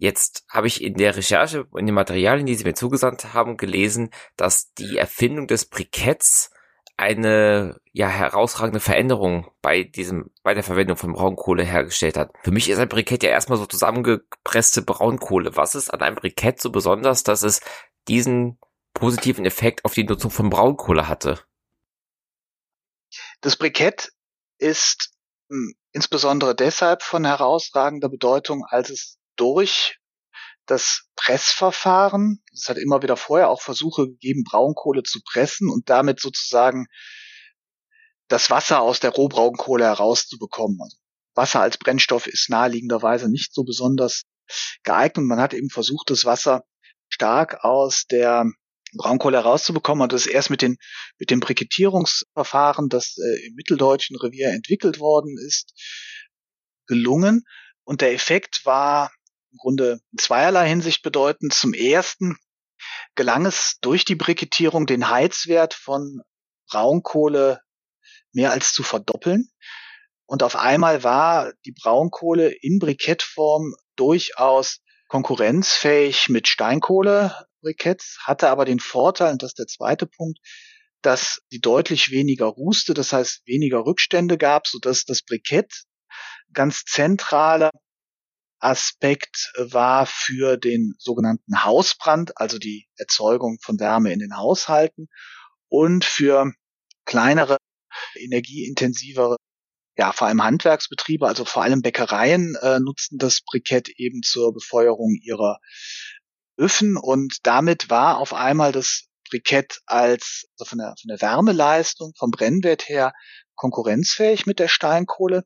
Jetzt 0.00 0.44
habe 0.48 0.66
ich 0.66 0.82
in 0.82 0.94
der 0.94 1.14
Recherche, 1.14 1.66
in 1.76 1.84
den 1.84 1.94
Materialien, 1.94 2.46
die 2.46 2.54
Sie 2.54 2.64
mir 2.64 2.72
zugesandt 2.72 3.34
haben, 3.34 3.58
gelesen, 3.58 4.08
dass 4.34 4.72
die 4.72 4.96
Erfindung 4.96 5.46
des 5.46 5.66
Briketts 5.66 6.50
eine 6.96 7.78
ja 7.92 8.08
herausragende 8.08 8.80
Veränderung 8.80 9.50
bei 9.60 9.82
diesem 9.82 10.30
bei 10.42 10.54
der 10.54 10.62
Verwendung 10.62 10.96
von 10.96 11.12
Braunkohle 11.12 11.64
hergestellt 11.64 12.16
hat. 12.16 12.32
Für 12.42 12.50
mich 12.50 12.70
ist 12.70 12.78
ein 12.78 12.88
Brikett 12.88 13.22
ja 13.22 13.28
erstmal 13.28 13.58
so 13.58 13.66
zusammengepresste 13.66 14.80
Braunkohle. 14.80 15.54
Was 15.56 15.74
ist 15.74 15.90
an 15.90 16.00
einem 16.00 16.16
Brikett 16.16 16.62
so 16.62 16.70
besonders, 16.70 17.22
dass 17.22 17.42
es 17.42 17.60
diesen 18.08 18.58
positiven 18.94 19.44
Effekt 19.44 19.84
auf 19.84 19.92
die 19.92 20.04
Nutzung 20.04 20.30
von 20.30 20.48
Braunkohle 20.48 21.08
hatte? 21.08 21.40
Das 23.42 23.56
Brikett 23.56 24.12
ist 24.56 25.12
hm, 25.50 25.74
insbesondere 25.92 26.54
deshalb 26.54 27.02
von 27.02 27.26
herausragender 27.26 28.08
Bedeutung, 28.08 28.64
als 28.66 28.88
es 28.88 29.19
durch 29.40 29.98
das 30.66 31.08
Pressverfahren, 31.16 32.42
es 32.52 32.68
hat 32.68 32.78
immer 32.78 33.02
wieder 33.02 33.16
vorher 33.16 33.48
auch 33.50 33.60
Versuche 33.60 34.06
gegeben, 34.06 34.44
Braunkohle 34.44 35.02
zu 35.02 35.20
pressen 35.22 35.68
und 35.68 35.88
damit 35.90 36.20
sozusagen 36.20 36.86
das 38.28 38.50
Wasser 38.50 38.80
aus 38.80 39.00
der 39.00 39.10
Rohbraunkohle 39.10 39.84
herauszubekommen. 39.84 40.78
Also 40.80 40.96
Wasser 41.34 41.60
als 41.60 41.78
Brennstoff 41.78 42.26
ist 42.26 42.50
naheliegenderweise 42.50 43.28
nicht 43.28 43.52
so 43.52 43.64
besonders 43.64 44.22
geeignet. 44.84 45.26
Man 45.26 45.40
hat 45.40 45.54
eben 45.54 45.70
versucht, 45.70 46.10
das 46.10 46.24
Wasser 46.24 46.64
stark 47.08 47.64
aus 47.64 48.04
der 48.04 48.44
Braunkohle 48.94 49.38
herauszubekommen. 49.38 50.02
Und 50.02 50.12
das 50.12 50.26
ist 50.26 50.32
erst 50.32 50.50
mit, 50.50 50.62
den, 50.62 50.76
mit 51.18 51.30
dem 51.30 51.40
Brikettierungsverfahren, 51.40 52.88
das 52.88 53.16
äh, 53.18 53.46
im 53.46 53.54
mitteldeutschen 53.54 54.16
Revier 54.16 54.48
entwickelt 54.50 55.00
worden 55.00 55.36
ist, 55.46 55.72
gelungen. 56.86 57.44
Und 57.84 58.00
der 58.00 58.12
Effekt 58.12 58.60
war 58.64 59.10
im 59.52 59.58
Grunde 59.58 60.00
in 60.12 60.18
zweierlei 60.18 60.68
Hinsicht 60.68 61.02
bedeutend. 61.02 61.52
Zum 61.52 61.74
ersten 61.74 62.36
gelang 63.14 63.46
es 63.46 63.78
durch 63.80 64.04
die 64.04 64.14
Brikettierung 64.14 64.86
den 64.86 65.10
Heizwert 65.10 65.74
von 65.74 66.22
Braunkohle 66.70 67.60
mehr 68.32 68.52
als 68.52 68.72
zu 68.72 68.82
verdoppeln. 68.82 69.50
Und 70.26 70.42
auf 70.42 70.54
einmal 70.56 71.02
war 71.02 71.52
die 71.64 71.72
Braunkohle 71.72 72.52
in 72.52 72.78
Brikettform 72.78 73.74
durchaus 73.96 74.78
konkurrenzfähig 75.08 76.28
mit 76.28 76.46
Steinkohle-Briketts, 76.46 78.20
hatte 78.22 78.48
aber 78.48 78.64
den 78.64 78.78
Vorteil, 78.78 79.32
und 79.32 79.42
das 79.42 79.50
ist 79.50 79.58
der 79.58 79.66
zweite 79.66 80.06
Punkt, 80.06 80.38
dass 81.02 81.40
sie 81.48 81.60
deutlich 81.60 82.12
weniger 82.12 82.46
ruste, 82.46 82.94
das 82.94 83.12
heißt 83.12 83.42
weniger 83.46 83.84
Rückstände 83.84 84.38
gab, 84.38 84.68
so 84.68 84.78
dass 84.78 85.04
das 85.04 85.22
Brikett 85.22 85.82
ganz 86.52 86.84
zentraler 86.84 87.70
Aspekt 88.60 89.52
war 89.56 90.06
für 90.06 90.56
den 90.56 90.94
sogenannten 90.98 91.64
Hausbrand, 91.64 92.36
also 92.36 92.58
die 92.58 92.88
Erzeugung 92.96 93.58
von 93.60 93.80
Wärme 93.80 94.12
in 94.12 94.18
den 94.18 94.36
Haushalten 94.36 95.08
und 95.68 96.04
für 96.04 96.52
kleinere, 97.04 97.56
energieintensivere 98.14 99.36
ja, 99.96 100.12
vor 100.12 100.28
allem 100.28 100.42
Handwerksbetriebe, 100.42 101.26
also 101.26 101.44
vor 101.44 101.62
allem 101.62 101.82
Bäckereien 101.82 102.54
äh, 102.62 102.80
nutzten 102.80 103.18
das 103.18 103.42
Brikett 103.42 103.90
eben 103.96 104.22
zur 104.22 104.54
Befeuerung 104.54 105.18
ihrer 105.20 105.58
Öfen. 106.58 106.96
Und 106.96 107.38
damit 107.42 107.90
war 107.90 108.18
auf 108.18 108.32
einmal 108.32 108.72
das 108.72 109.08
Brikett 109.28 109.80
als 109.86 110.46
also 110.58 110.70
von, 110.70 110.78
der, 110.78 110.94
von 111.00 111.08
der 111.08 111.20
Wärmeleistung, 111.20 112.14
vom 112.16 112.30
Brennwert 112.30 112.88
her 112.88 113.12
konkurrenzfähig 113.56 114.46
mit 114.46 114.58
der 114.58 114.68
Steinkohle, 114.68 115.44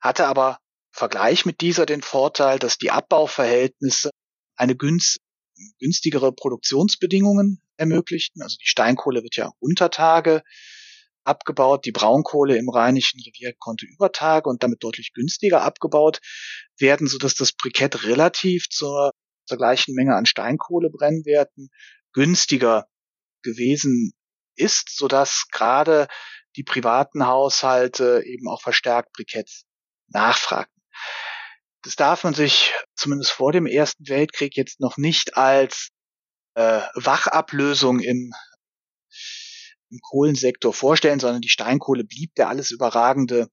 hatte 0.00 0.28
aber 0.28 0.58
Vergleich 0.94 1.44
mit 1.44 1.60
dieser 1.60 1.86
den 1.86 2.02
Vorteil, 2.02 2.60
dass 2.60 2.78
die 2.78 2.92
Abbauverhältnisse 2.92 4.10
eine 4.54 4.76
günst, 4.76 5.18
günstigere 5.80 6.32
Produktionsbedingungen 6.32 7.60
ermöglichten. 7.76 8.42
Also 8.42 8.56
die 8.60 8.68
Steinkohle 8.68 9.24
wird 9.24 9.34
ja 9.34 9.50
unter 9.58 9.90
Tage 9.90 10.42
abgebaut. 11.24 11.84
Die 11.84 11.90
Braunkohle 11.90 12.56
im 12.56 12.68
Rheinischen 12.68 13.20
Revier 13.20 13.54
konnte 13.58 13.86
über 13.86 14.12
Tage 14.12 14.48
und 14.48 14.62
damit 14.62 14.84
deutlich 14.84 15.12
günstiger 15.12 15.62
abgebaut 15.62 16.20
werden, 16.78 17.08
so 17.08 17.18
dass 17.18 17.34
das 17.34 17.52
Brikett 17.52 18.04
relativ 18.04 18.68
zur, 18.68 19.10
zur 19.46 19.58
gleichen 19.58 19.96
Menge 19.96 20.14
an 20.14 20.26
Steinkohlebrennwerten 20.26 21.70
günstiger 22.12 22.86
gewesen 23.42 24.12
ist, 24.54 24.96
so 24.96 25.08
dass 25.08 25.46
gerade 25.50 26.06
die 26.54 26.62
privaten 26.62 27.26
Haushalte 27.26 28.22
eben 28.24 28.48
auch 28.48 28.62
verstärkt 28.62 29.12
Briketts 29.12 29.64
nachfragten. 30.06 30.73
Das 31.84 31.96
darf 31.96 32.24
man 32.24 32.34
sich 32.34 32.72
zumindest 32.96 33.30
vor 33.30 33.52
dem 33.52 33.66
Ersten 33.66 34.08
Weltkrieg 34.08 34.56
jetzt 34.56 34.80
noch 34.80 34.96
nicht 34.96 35.36
als 35.36 35.90
äh, 36.54 36.80
Wachablösung 36.94 38.00
im 38.00 38.32
im 39.94 40.00
Kohlensektor 40.00 40.72
vorstellen, 40.72 41.20
sondern 41.20 41.40
die 41.40 41.48
Steinkohle 41.48 42.04
blieb 42.04 42.34
der 42.34 42.48
alles 42.48 42.70
überragende 42.70 43.48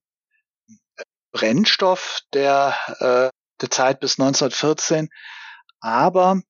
äh, 0.96 1.02
Brennstoff 1.32 2.20
der, 2.32 2.76
äh, 2.98 3.30
der 3.60 3.70
Zeit 3.70 4.00
bis 4.00 4.18
1914. 4.18 5.08
Aber 5.80 6.40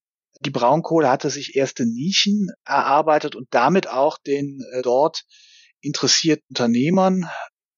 die 0.40 0.50
Braunkohle 0.50 1.08
hatte 1.08 1.30
sich 1.30 1.56
erste 1.56 1.84
Nischen 1.84 2.48
erarbeitet 2.64 3.36
und 3.36 3.48
damit 3.50 3.86
auch 3.88 4.18
den 4.18 4.60
äh, 4.72 4.82
dort 4.82 5.24
interessierten 5.80 6.44
Unternehmern 6.48 7.28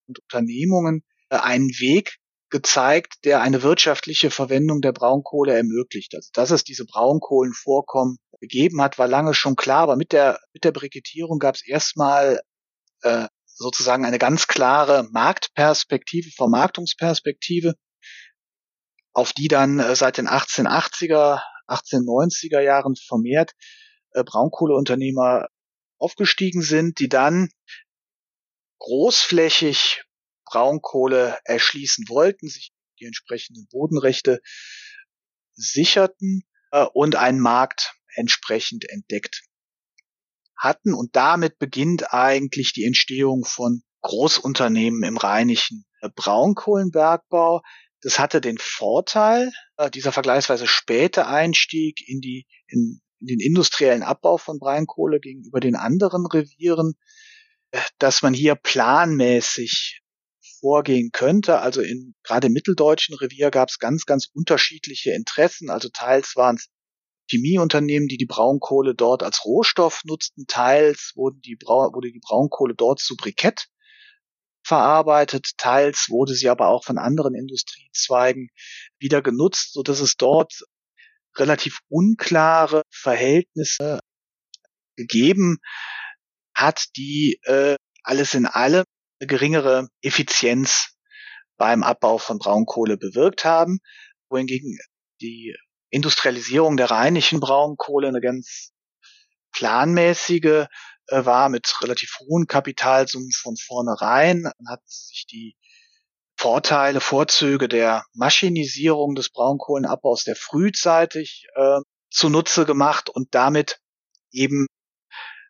und 0.06 0.20
Unternehmungen 0.20 1.02
äh, 1.30 1.36
einen 1.36 1.68
Weg 1.80 2.18
gezeigt, 2.54 3.24
der 3.24 3.42
eine 3.42 3.64
wirtschaftliche 3.64 4.30
Verwendung 4.30 4.80
der 4.80 4.92
Braunkohle 4.92 5.56
ermöglicht. 5.56 6.14
Also 6.14 6.30
dass 6.34 6.52
es 6.52 6.62
diese 6.62 6.84
Braunkohlenvorkommen 6.84 8.18
gegeben 8.38 8.80
hat, 8.80 8.96
war 8.96 9.08
lange 9.08 9.34
schon 9.34 9.56
klar, 9.56 9.80
aber 9.80 9.96
mit 9.96 10.12
der, 10.12 10.38
mit 10.52 10.62
der 10.62 10.70
Brikettierung 10.70 11.40
gab 11.40 11.56
es 11.56 11.66
erstmal 11.66 12.40
äh, 13.02 13.26
sozusagen 13.44 14.04
eine 14.04 14.20
ganz 14.20 14.46
klare 14.46 15.08
Marktperspektive, 15.10 16.30
Vermarktungsperspektive, 16.30 17.74
auf 19.12 19.32
die 19.32 19.48
dann 19.48 19.80
äh, 19.80 19.96
seit 19.96 20.18
den 20.18 20.28
1880er, 20.28 21.42
1890er 21.66 22.60
Jahren 22.60 22.94
vermehrt 22.94 23.50
äh, 24.12 24.22
Braunkohleunternehmer 24.22 25.48
aufgestiegen 25.98 26.62
sind, 26.62 27.00
die 27.00 27.08
dann 27.08 27.48
großflächig 28.78 30.04
Braunkohle 30.54 31.38
erschließen 31.44 32.06
wollten, 32.08 32.48
sich 32.48 32.72
die 33.00 33.06
entsprechenden 33.06 33.66
Bodenrechte 33.72 34.40
sicherten 35.54 36.44
äh, 36.70 36.84
und 36.92 37.16
einen 37.16 37.40
Markt 37.40 37.94
entsprechend 38.14 38.88
entdeckt 38.88 39.42
hatten. 40.56 40.94
Und 40.94 41.16
damit 41.16 41.58
beginnt 41.58 42.14
eigentlich 42.14 42.72
die 42.72 42.84
Entstehung 42.84 43.44
von 43.44 43.82
Großunternehmen 44.02 45.02
im 45.02 45.16
rheinischen 45.16 45.84
Braunkohlenbergbau. 46.14 47.62
Das 48.00 48.20
hatte 48.20 48.40
den 48.40 48.58
Vorteil, 48.58 49.50
äh, 49.76 49.90
dieser 49.90 50.12
vergleichsweise 50.12 50.68
späte 50.68 51.26
Einstieg 51.26 52.06
in 52.06 52.20
die, 52.20 52.46
in, 52.68 53.00
in 53.18 53.26
den 53.26 53.40
industriellen 53.40 54.04
Abbau 54.04 54.36
von 54.36 54.60
Braunkohle 54.60 55.18
gegenüber 55.18 55.58
den 55.58 55.74
anderen 55.74 56.26
Revieren, 56.26 56.94
äh, 57.72 57.80
dass 57.98 58.22
man 58.22 58.34
hier 58.34 58.54
planmäßig 58.54 60.03
vorgehen 60.64 61.10
könnte. 61.12 61.58
Also 61.60 61.82
in 61.82 62.14
gerade 62.22 62.46
im 62.46 62.54
mitteldeutschen 62.54 63.14
Revier 63.16 63.50
gab 63.50 63.68
es 63.68 63.78
ganz, 63.78 64.06
ganz 64.06 64.28
unterschiedliche 64.32 65.12
Interessen. 65.12 65.68
Also 65.68 65.90
teils 65.90 66.36
waren 66.36 66.56
es 66.56 66.68
Chemieunternehmen, 67.30 68.08
die 68.08 68.16
die 68.16 68.24
Braunkohle 68.24 68.94
dort 68.94 69.22
als 69.22 69.44
Rohstoff 69.44 70.00
nutzten. 70.04 70.46
Teils 70.46 71.12
wurden 71.16 71.42
die 71.42 71.58
wurde 71.66 72.10
die 72.10 72.20
Braunkohle 72.20 72.74
dort 72.74 73.00
zu 73.00 73.14
Brikett 73.14 73.66
verarbeitet. 74.62 75.50
Teils 75.58 76.06
wurde 76.08 76.34
sie 76.34 76.48
aber 76.48 76.68
auch 76.68 76.84
von 76.84 76.96
anderen 76.96 77.34
Industriezweigen 77.34 78.48
wieder 78.98 79.20
genutzt, 79.20 79.74
so 79.74 79.82
dass 79.82 80.00
es 80.00 80.16
dort 80.16 80.64
relativ 81.36 81.80
unklare 81.90 82.84
Verhältnisse 82.90 84.00
gegeben 84.96 85.58
hat, 86.54 86.86
die 86.96 87.38
äh, 87.42 87.76
alles 88.02 88.32
in 88.32 88.46
allem 88.46 88.84
geringere 89.20 89.88
Effizienz 90.02 90.96
beim 91.56 91.82
Abbau 91.82 92.18
von 92.18 92.38
Braunkohle 92.38 92.96
bewirkt 92.96 93.44
haben, 93.44 93.78
wohingegen 94.28 94.78
die 95.20 95.54
Industrialisierung 95.90 96.76
der 96.76 96.90
rheinischen 96.90 97.40
Braunkohle 97.40 98.08
eine 98.08 98.20
ganz 98.20 98.72
planmäßige 99.52 100.66
äh, 101.06 101.24
war 101.24 101.48
mit 101.48 101.72
relativ 101.82 102.18
hohen 102.20 102.46
Kapitalsummen 102.46 103.30
von 103.30 103.56
vornherein. 103.56 104.42
Man 104.42 104.68
hat 104.68 104.82
sich 104.86 105.26
die 105.30 105.56
Vorteile, 106.36 107.00
Vorzüge 107.00 107.68
der 107.68 108.04
Maschinisierung 108.12 109.14
des 109.14 109.30
Braunkohlenabbaus 109.30 110.24
der 110.24 110.34
frühzeitig 110.34 111.46
äh, 111.54 111.78
zunutze 112.10 112.66
gemacht 112.66 113.08
und 113.08 113.34
damit 113.34 113.80
eben 114.32 114.66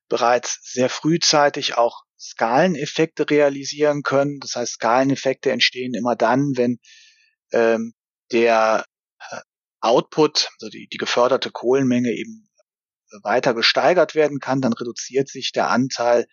bereits 0.08 0.60
sehr 0.62 0.90
frühzeitig 0.90 1.76
auch 1.76 2.02
Skaleneffekte 2.24 3.28
realisieren 3.28 4.02
können. 4.02 4.40
Das 4.40 4.56
heißt, 4.56 4.74
Skaleneffekte 4.74 5.50
entstehen 5.52 5.94
immer 5.94 6.16
dann, 6.16 6.52
wenn 6.56 6.78
ähm, 7.52 7.92
der 8.32 8.84
äh, 9.30 9.40
Output, 9.80 10.50
also 10.60 10.70
die, 10.70 10.88
die 10.90 10.96
geförderte 10.96 11.50
Kohlenmenge 11.50 12.10
eben 12.10 12.48
weiter 13.22 13.54
gesteigert 13.54 14.14
werden 14.14 14.40
kann, 14.40 14.60
dann 14.60 14.72
reduziert 14.72 15.28
sich 15.28 15.52
der 15.52 15.70
Anteil, 15.70 16.26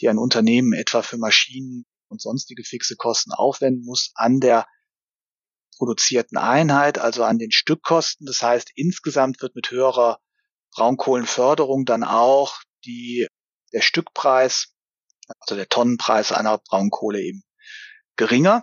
die 0.00 0.08
ein 0.08 0.18
Unternehmen 0.18 0.72
etwa 0.72 1.02
für 1.02 1.18
Maschinen 1.18 1.84
und 2.08 2.22
sonstige 2.22 2.64
fixe 2.64 2.96
Kosten 2.96 3.32
aufwenden 3.32 3.84
muss, 3.84 4.12
an 4.14 4.40
der 4.40 4.66
produzierten 5.76 6.38
Einheit, 6.38 6.98
also 6.98 7.24
an 7.24 7.38
den 7.38 7.50
Stückkosten. 7.50 8.26
Das 8.26 8.42
heißt, 8.42 8.70
insgesamt 8.76 9.42
wird 9.42 9.56
mit 9.56 9.70
höherer 9.70 10.18
Braunkohlenförderung 10.72 11.84
dann 11.84 12.04
auch 12.04 12.60
die, 12.84 13.26
der 13.72 13.80
Stückpreis, 13.80 14.73
also 15.40 15.56
der 15.56 15.68
Tonnenpreis 15.68 16.32
einer 16.32 16.58
Braunkohle 16.58 17.20
eben 17.20 17.42
geringer. 18.16 18.60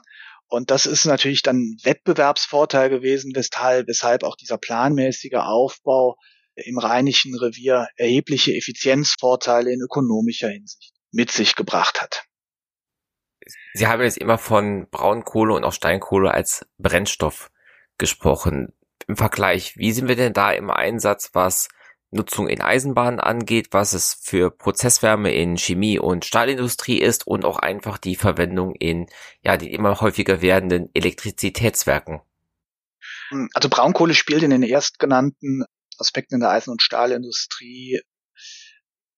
Und 0.47 0.69
das 0.69 0.85
ist 0.85 1.05
natürlich 1.05 1.43
dann 1.43 1.77
Wettbewerbsvorteil 1.83 2.89
gewesen, 2.89 3.31
weshalb, 3.35 3.87
weshalb 3.87 4.23
auch 4.23 4.35
dieser 4.35 4.57
planmäßige 4.57 5.35
Aufbau 5.35 6.17
im 6.55 6.77
Rheinischen 6.77 7.37
Revier 7.37 7.87
erhebliche 7.95 8.53
Effizienzvorteile 8.55 9.71
in 9.71 9.81
ökonomischer 9.81 10.49
Hinsicht 10.49 10.93
mit 11.11 11.31
sich 11.31 11.55
gebracht 11.55 12.01
hat. 12.01 12.25
Sie 13.73 13.87
haben 13.87 14.01
jetzt 14.01 14.17
immer 14.17 14.37
von 14.37 14.87
Braunkohle 14.89 15.53
und 15.53 15.63
auch 15.63 15.73
Steinkohle 15.73 16.31
als 16.31 16.65
Brennstoff 16.77 17.49
gesprochen. 17.97 18.73
Im 19.07 19.17
Vergleich, 19.17 19.77
wie 19.77 19.91
sind 19.91 20.07
wir 20.07 20.15
denn 20.15 20.33
da 20.33 20.51
im 20.51 20.69
Einsatz, 20.69 21.31
was 21.33 21.69
Nutzung 22.11 22.47
in 22.47 22.61
Eisenbahnen 22.61 23.19
angeht, 23.19 23.69
was 23.71 23.93
es 23.93 24.13
für 24.21 24.51
Prozesswärme 24.51 25.33
in 25.33 25.57
Chemie 25.57 25.97
und 25.97 26.25
Stahlindustrie 26.25 26.99
ist 26.99 27.25
und 27.25 27.45
auch 27.45 27.57
einfach 27.57 27.97
die 27.97 28.15
Verwendung 28.15 28.75
in 28.75 29.07
ja 29.41 29.57
die 29.57 29.71
immer 29.73 29.99
häufiger 30.01 30.41
werdenden 30.41 30.89
Elektrizitätswerken. 30.93 32.21
Also 33.53 33.69
Braunkohle 33.69 34.13
spielt 34.13 34.43
in 34.43 34.49
den 34.49 34.63
erstgenannten 34.63 35.63
Aspekten 35.97 36.35
in 36.35 36.41
der 36.41 36.49
Eisen- 36.49 36.71
und 36.71 36.81
Stahlindustrie 36.81 38.01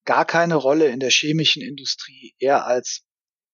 gar 0.06 0.26
keine 0.26 0.56
Rolle 0.56 0.88
in 0.88 1.00
der 1.00 1.10
chemischen 1.10 1.62
Industrie, 1.62 2.36
eher 2.38 2.66
als 2.66 3.04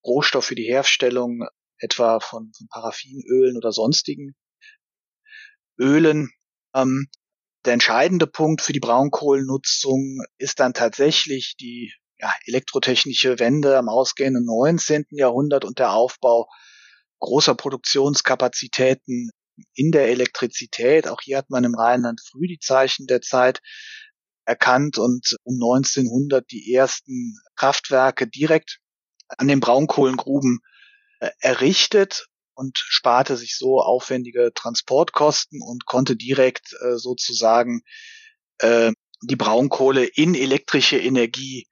Rohstoff 0.04 0.46
für 0.46 0.54
die 0.54 0.64
Herstellung 0.64 1.46
etwa 1.78 2.20
von, 2.20 2.52
von 2.56 2.68
Paraffinölen 2.68 3.56
oder 3.56 3.72
sonstigen 3.72 4.34
Ölen. 5.78 6.30
Ähm, 6.74 7.08
der 7.64 7.74
entscheidende 7.74 8.26
Punkt 8.26 8.62
für 8.62 8.72
die 8.72 8.80
Braunkohlennutzung 8.80 10.22
ist 10.38 10.60
dann 10.60 10.72
tatsächlich 10.72 11.56
die 11.58 11.92
ja, 12.18 12.32
elektrotechnische 12.46 13.38
Wende 13.38 13.76
am 13.76 13.88
ausgehenden 13.88 14.44
19. 14.44 15.06
Jahrhundert 15.10 15.64
und 15.64 15.78
der 15.78 15.92
Aufbau 15.92 16.48
großer 17.18 17.54
Produktionskapazitäten 17.54 19.30
in 19.74 19.92
der 19.92 20.08
Elektrizität. 20.08 21.06
Auch 21.06 21.20
hier 21.20 21.38
hat 21.38 21.50
man 21.50 21.64
im 21.64 21.74
Rheinland 21.74 22.20
früh 22.20 22.46
die 22.46 22.58
Zeichen 22.58 23.06
der 23.06 23.20
Zeit 23.20 23.60
erkannt 24.46 24.98
und 24.98 25.36
um 25.42 25.54
1900 25.54 26.50
die 26.50 26.72
ersten 26.74 27.38
Kraftwerke 27.56 28.26
direkt 28.26 28.78
an 29.28 29.48
den 29.48 29.60
Braunkohlengruben 29.60 30.60
äh, 31.20 31.30
errichtet 31.40 32.26
und 32.60 32.76
sparte 32.76 33.38
sich 33.38 33.56
so 33.56 33.80
aufwendige 33.80 34.52
Transportkosten 34.54 35.62
und 35.62 35.86
konnte 35.86 36.14
direkt 36.14 36.74
äh, 36.82 36.98
sozusagen 36.98 37.80
äh, 38.58 38.92
die 39.22 39.36
Braunkohle 39.36 40.04
in 40.04 40.34
elektrische 40.34 40.98
Energie 40.98 41.66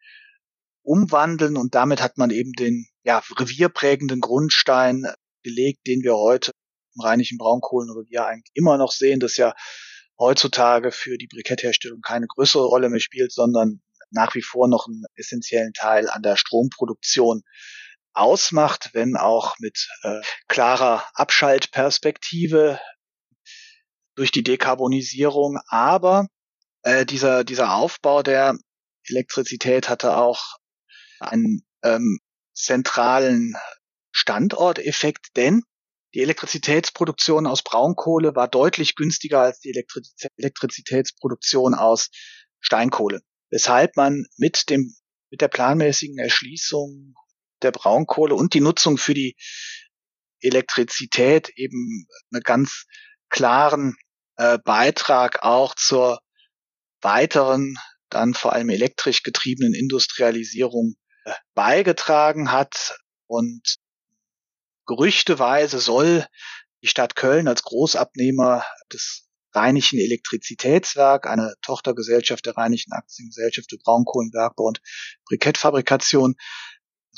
umwandeln. 0.83 1.59
Und 1.59 1.75
damit 1.75 2.01
hat 2.01 2.17
man 2.17 2.31
eben 2.31 2.53
den 2.53 2.87
ja, 3.03 3.23
revierprägenden 3.39 4.21
Grundstein 4.21 5.05
gelegt, 5.43 5.87
den 5.87 6.03
wir 6.03 6.17
heute 6.17 6.53
im 6.95 7.03
rheinischen 7.03 7.37
Braunkohlenrevier 7.37 8.25
eigentlich 8.25 8.51
immer 8.55 8.79
noch 8.79 8.93
sehen, 8.93 9.21
das 9.21 9.37
ja 9.37 9.55
heutzutage 10.19 10.91
für 10.91 11.19
die 11.19 11.29
Brikettherstellung 11.29 12.01
keine 12.01 12.27
größere 12.27 12.65
Rolle 12.65 12.89
mehr 12.89 13.01
spielt, 13.01 13.31
sondern 13.31 13.83
nach 14.11 14.35
wie 14.35 14.43
vor 14.43 14.69
noch 14.69 14.87
einen 14.89 15.05
essentiellen 15.17 15.75
Teil 15.75 16.09
an 16.09 16.23
der 16.23 16.37
Stromproduktion 16.37 17.43
ausmacht, 18.19 18.91
wenn 18.93 19.17
auch 19.17 19.59
mit 19.59 19.89
äh, 20.03 20.21
klarer 20.49 21.05
Abschaltperspektive 21.15 22.81
durch 24.15 24.31
die 24.31 24.43
Dekarbonisierung. 24.43 25.59
Aber 25.69 26.27
äh, 26.83 27.07
dieser, 27.07 27.45
dieser 27.45 27.75
Aufbau 27.75 28.23
der 28.23 28.57
Elektrizität 29.07 29.89
hatte 29.89 30.17
auch 30.17 30.57
einen 31.21 31.63
ähm, 31.83 32.19
zentralen 32.55 33.57
Standorteffekt, 34.11 35.37
denn 35.37 35.63
die 36.15 36.21
Elektrizitätsproduktion 36.21 37.47
aus 37.47 37.63
Braunkohle 37.63 38.35
war 38.35 38.49
deutlich 38.49 38.97
günstiger 38.97 39.43
als 39.43 39.61
die 39.61 39.73
Elektrizitätsproduktion 40.37 41.75
aus 41.75 42.09
Steinkohle, 42.61 43.21
weshalb 43.51 43.97
man 43.97 44.27
mit 44.37 44.71
dem 44.71 44.95
mit 45.31 45.41
der 45.41 45.49
planmäßigen 45.49 46.19
Erschließung 46.19 47.15
der 47.63 47.73
Braunkohle 47.73 48.35
und 48.35 48.55
die 48.55 48.61
Nutzung 48.61 48.99
für 48.99 49.15
die 49.15 49.37
Elektrizität 50.41 51.51
eben 51.57 52.07
einen 52.33 52.43
ganz 52.43 52.87
klaren 53.29 53.97
äh, 54.37 54.59
Beitrag 54.59 55.43
auch 55.43 55.75
zur 55.75 56.21
weiteren, 57.01 57.77
dann 58.09 58.35
vor 58.35 58.53
allem 58.53 58.71
elektrisch 58.71 59.23
getriebenen 59.23 59.75
Industrialisierung 59.75 60.95
äh, 61.25 61.33
beigetragen 61.55 62.53
hat. 62.53 62.99
Und 63.27 63.77
gerüchteweise 64.87 65.81
soll 65.81 66.27
die 66.83 66.89
Stadt 66.89 67.17
Köln 67.17 67.49
als 67.49 67.63
Großabnehmer 67.63 68.65
des 68.93 69.29
Rheinischen 69.55 69.99
Elektrizitätswerk, 69.99 71.27
eine 71.27 71.55
Tochtergesellschaft 71.63 72.45
der 72.47 72.57
Rheinischen 72.57 72.93
Aktiengesellschaft 72.93 73.71
für 73.71 73.79
Braunkohlenbergbau 73.79 74.65
und 74.65 74.81
Brikettfabrikation, 75.25 76.37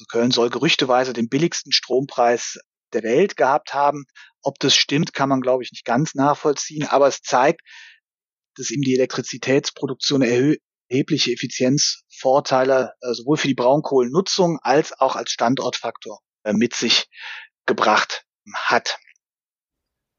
Köln 0.07 0.31
soll 0.31 0.51
gerüchteweise 0.51 1.13
den 1.13 1.29
billigsten 1.29 1.73
Strompreis 1.73 2.59
der 2.93 3.03
Welt 3.03 3.37
gehabt 3.37 3.75
haben. 3.75 4.05
Ob 4.43 4.59
das 4.59 4.75
stimmt, 4.75 5.13
kann 5.13 5.29
man, 5.29 5.41
glaube 5.41 5.63
ich, 5.63 5.73
nicht 5.73 5.85
ganz 5.85 6.15
nachvollziehen. 6.15 6.87
Aber 6.87 7.07
es 7.07 7.23
zeigt, 7.23 7.61
dass 8.57 8.71
ihm 8.71 8.83
die 8.83 8.95
Elektrizitätsproduktion 8.95 10.23
erhebliche 10.23 11.33
Effizienzvorteile 11.33 12.93
äh, 13.01 13.13
sowohl 13.15 13.37
für 13.37 13.49
die 13.49 13.55
Braunkohlennutzung 13.55 14.59
als 14.63 14.93
auch 14.93 15.17
als 15.17 15.31
Standortfaktor 15.31 16.21
äh, 16.43 16.53
mit 16.53 16.75
sich 16.75 17.07
gebracht 17.67 18.25
hat. 18.55 18.99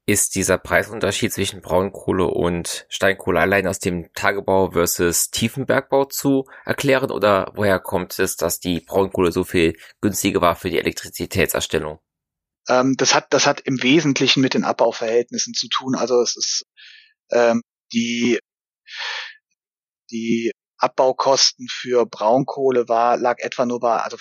Ist 0.04 0.34
dieser 0.34 0.58
Preisunterschied 0.58 1.32
zwischen 1.32 1.60
Braunkohle 1.60 2.26
und 2.26 2.86
Steinkohle 2.88 3.38
allein 3.38 3.68
aus 3.68 3.78
dem 3.78 4.12
Tagebau 4.14 4.72
versus 4.72 5.30
Tiefenbergbau 5.30 6.06
zu 6.06 6.46
erklären 6.64 7.12
oder 7.12 7.52
woher 7.54 7.78
kommt 7.78 8.18
es, 8.18 8.36
dass 8.36 8.58
die 8.58 8.80
Braunkohle 8.80 9.30
so 9.30 9.44
viel 9.44 9.78
günstiger 10.00 10.40
war 10.40 10.56
für 10.56 10.70
die 10.70 10.78
Elektrizitätserstellung? 10.78 12.00
Ähm, 12.68 12.96
das 12.96 13.14
hat, 13.14 13.26
das 13.30 13.46
hat 13.46 13.60
im 13.60 13.80
Wesentlichen 13.82 14.40
mit 14.40 14.54
den 14.54 14.64
Abbauverhältnissen 14.64 15.54
zu 15.54 15.68
tun. 15.68 15.94
Also 15.94 16.20
es 16.20 16.36
ist 16.36 16.66
ähm, 17.30 17.62
die, 17.92 18.40
die 20.10 20.52
Abbaukosten 20.78 21.68
für 21.70 22.06
Braunkohle 22.06 22.88
war, 22.88 23.16
lag 23.16 23.38
etwa 23.38 23.66
nur 23.66 23.78
bei, 23.78 23.98
also 23.98 24.16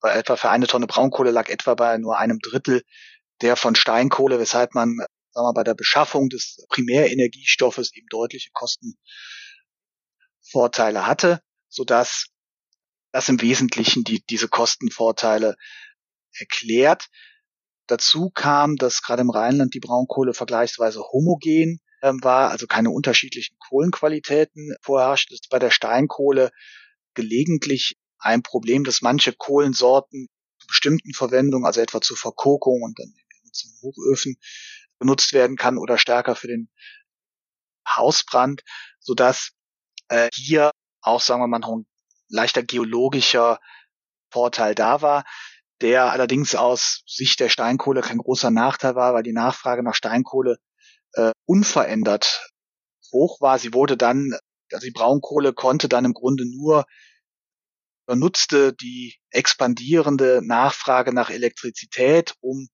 bei 0.00 0.12
etwa 0.14 0.36
für 0.36 0.48
eine 0.48 0.66
Tonne 0.66 0.86
Braunkohle 0.86 1.30
lag 1.30 1.48
etwa 1.50 1.74
bei 1.74 1.98
nur 1.98 2.18
einem 2.18 2.38
Drittel 2.38 2.82
der 3.42 3.56
von 3.56 3.74
Steinkohle, 3.74 4.38
weshalb 4.38 4.74
man 4.74 4.98
sagen 5.32 5.46
wir, 5.46 5.54
bei 5.54 5.64
der 5.64 5.74
Beschaffung 5.74 6.28
des 6.28 6.64
Primärenergiestoffes 6.68 7.94
eben 7.94 8.06
deutliche 8.10 8.50
Kostenvorteile 8.52 11.06
hatte, 11.06 11.40
sodass 11.68 12.26
das 13.12 13.28
im 13.28 13.40
Wesentlichen 13.40 14.04
die, 14.04 14.22
diese 14.28 14.48
Kostenvorteile 14.48 15.56
erklärt. 16.38 17.08
Dazu 17.86 18.30
kam, 18.30 18.76
dass 18.76 19.02
gerade 19.02 19.22
im 19.22 19.30
Rheinland 19.30 19.74
die 19.74 19.80
Braunkohle 19.80 20.32
vergleichsweise 20.32 21.00
homogen 21.00 21.80
ähm, 22.02 22.22
war, 22.22 22.50
also 22.50 22.66
keine 22.66 22.90
unterschiedlichen 22.90 23.56
Kohlenqualitäten 23.68 24.76
vorherrscht. 24.80 25.32
Ist 25.32 25.48
bei 25.50 25.58
der 25.58 25.70
Steinkohle 25.70 26.50
gelegentlich 27.14 27.96
ein 28.18 28.42
Problem, 28.42 28.84
dass 28.84 29.02
manche 29.02 29.32
Kohlensorten 29.32 30.28
zu 30.60 30.66
bestimmten 30.68 31.12
Verwendungen, 31.14 31.66
also 31.66 31.80
etwa 31.80 32.00
zur 32.00 32.16
Verkokung 32.16 32.82
und 32.82 32.98
dann 32.98 33.12
zum 33.52 33.70
Hochöfen 33.82 34.36
benutzt 34.98 35.32
werden 35.32 35.56
kann 35.56 35.78
oder 35.78 35.98
stärker 35.98 36.36
für 36.36 36.48
den 36.48 36.70
Hausbrand, 37.88 38.62
so 39.00 39.14
dass 39.14 39.52
äh, 40.08 40.28
hier 40.34 40.70
auch, 41.00 41.20
sagen 41.20 41.40
wir 41.40 41.46
mal, 41.48 41.62
ein 41.62 41.86
leichter 42.28 42.62
geologischer 42.62 43.58
Vorteil 44.30 44.74
da 44.74 45.02
war, 45.02 45.24
der 45.80 46.12
allerdings 46.12 46.54
aus 46.54 47.02
Sicht 47.06 47.40
der 47.40 47.48
Steinkohle 47.48 48.02
kein 48.02 48.18
großer 48.18 48.50
Nachteil 48.50 48.94
war, 48.94 49.14
weil 49.14 49.22
die 49.22 49.32
Nachfrage 49.32 49.82
nach 49.82 49.94
Steinkohle 49.94 50.58
äh, 51.14 51.32
unverändert 51.46 52.50
hoch 53.12 53.40
war. 53.40 53.58
Sie 53.58 53.72
wurde 53.72 53.96
dann, 53.96 54.32
also 54.72 54.86
die 54.86 54.92
Braunkohle 54.92 55.52
konnte 55.52 55.88
dann 55.88 56.04
im 56.04 56.12
Grunde 56.12 56.44
nur 56.44 56.84
nutzte 58.06 58.72
die 58.72 59.16
expandierende 59.30 60.40
Nachfrage 60.42 61.12
nach 61.12 61.30
Elektrizität, 61.30 62.34
um 62.40 62.68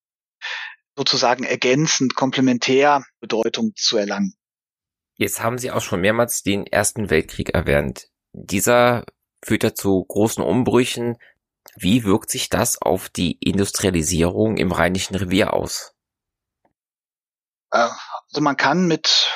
sozusagen 0.96 1.44
ergänzend, 1.44 2.14
komplementär 2.14 3.04
Bedeutung 3.20 3.72
zu 3.76 3.96
erlangen. 3.96 4.34
Jetzt 5.16 5.42
haben 5.42 5.58
Sie 5.58 5.70
auch 5.70 5.80
schon 5.82 6.00
mehrmals 6.00 6.42
den 6.42 6.66
Ersten 6.66 7.10
Weltkrieg 7.10 7.50
erwähnt. 7.50 8.08
Dieser 8.32 9.04
führte 9.44 9.74
zu 9.74 10.04
großen 10.04 10.42
Umbrüchen. 10.42 11.16
Wie 11.76 12.04
wirkt 12.04 12.30
sich 12.30 12.48
das 12.48 12.80
auf 12.80 13.08
die 13.08 13.38
Industrialisierung 13.40 14.56
im 14.56 14.72
Rheinischen 14.72 15.14
Revier 15.14 15.52
aus? 15.52 15.94
Äh, 17.70 17.88
also 18.28 18.40
man 18.40 18.56
kann 18.56 18.86
mit, 18.86 19.30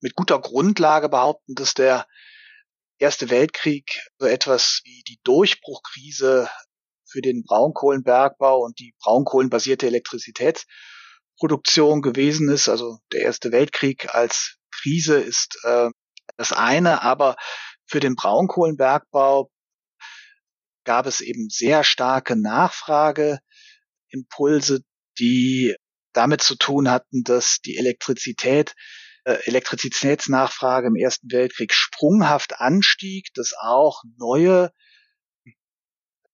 mit 0.00 0.14
guter 0.14 0.40
Grundlage 0.40 1.08
behaupten, 1.08 1.54
dass 1.54 1.74
der 1.74 2.06
Erste 2.98 3.30
Weltkrieg 3.30 3.98
so 4.18 4.26
etwas 4.26 4.80
wie 4.84 5.02
die 5.02 5.18
Durchbruchkrise 5.24 6.48
für 7.04 7.20
den 7.20 7.42
Braunkohlenbergbau 7.42 8.60
und 8.60 8.78
die 8.78 8.94
braunkohlenbasierte 9.00 9.88
Elektrizitätsproduktion 11.42 12.02
gewesen 12.02 12.48
ist. 12.48 12.68
Also 12.68 12.98
der 13.12 13.22
Erste 13.22 13.52
Weltkrieg 13.52 14.14
als 14.14 14.56
Krise 14.70 15.16
ist 15.16 15.58
äh, 15.64 15.90
das 16.36 16.52
eine, 16.52 17.02
aber 17.02 17.36
für 17.86 18.00
den 18.00 18.14
Braunkohlenbergbau 18.14 19.50
gab 20.84 21.06
es 21.06 21.20
eben 21.20 21.48
sehr 21.48 21.84
starke 21.84 22.36
Nachfrageimpulse, 22.36 24.82
die 25.18 25.76
damit 26.12 26.42
zu 26.42 26.56
tun 26.56 26.90
hatten, 26.90 27.22
dass 27.22 27.58
die 27.64 27.76
Elektrizität 27.76 28.74
äh, 29.24 29.34
Elektrizitätsnachfrage 29.44 30.88
im 30.88 30.96
Ersten 30.96 31.30
Weltkrieg 31.30 31.72
sprunghaft 31.72 32.60
anstieg, 32.60 33.28
dass 33.34 33.52
auch 33.58 34.02
neue 34.18 34.72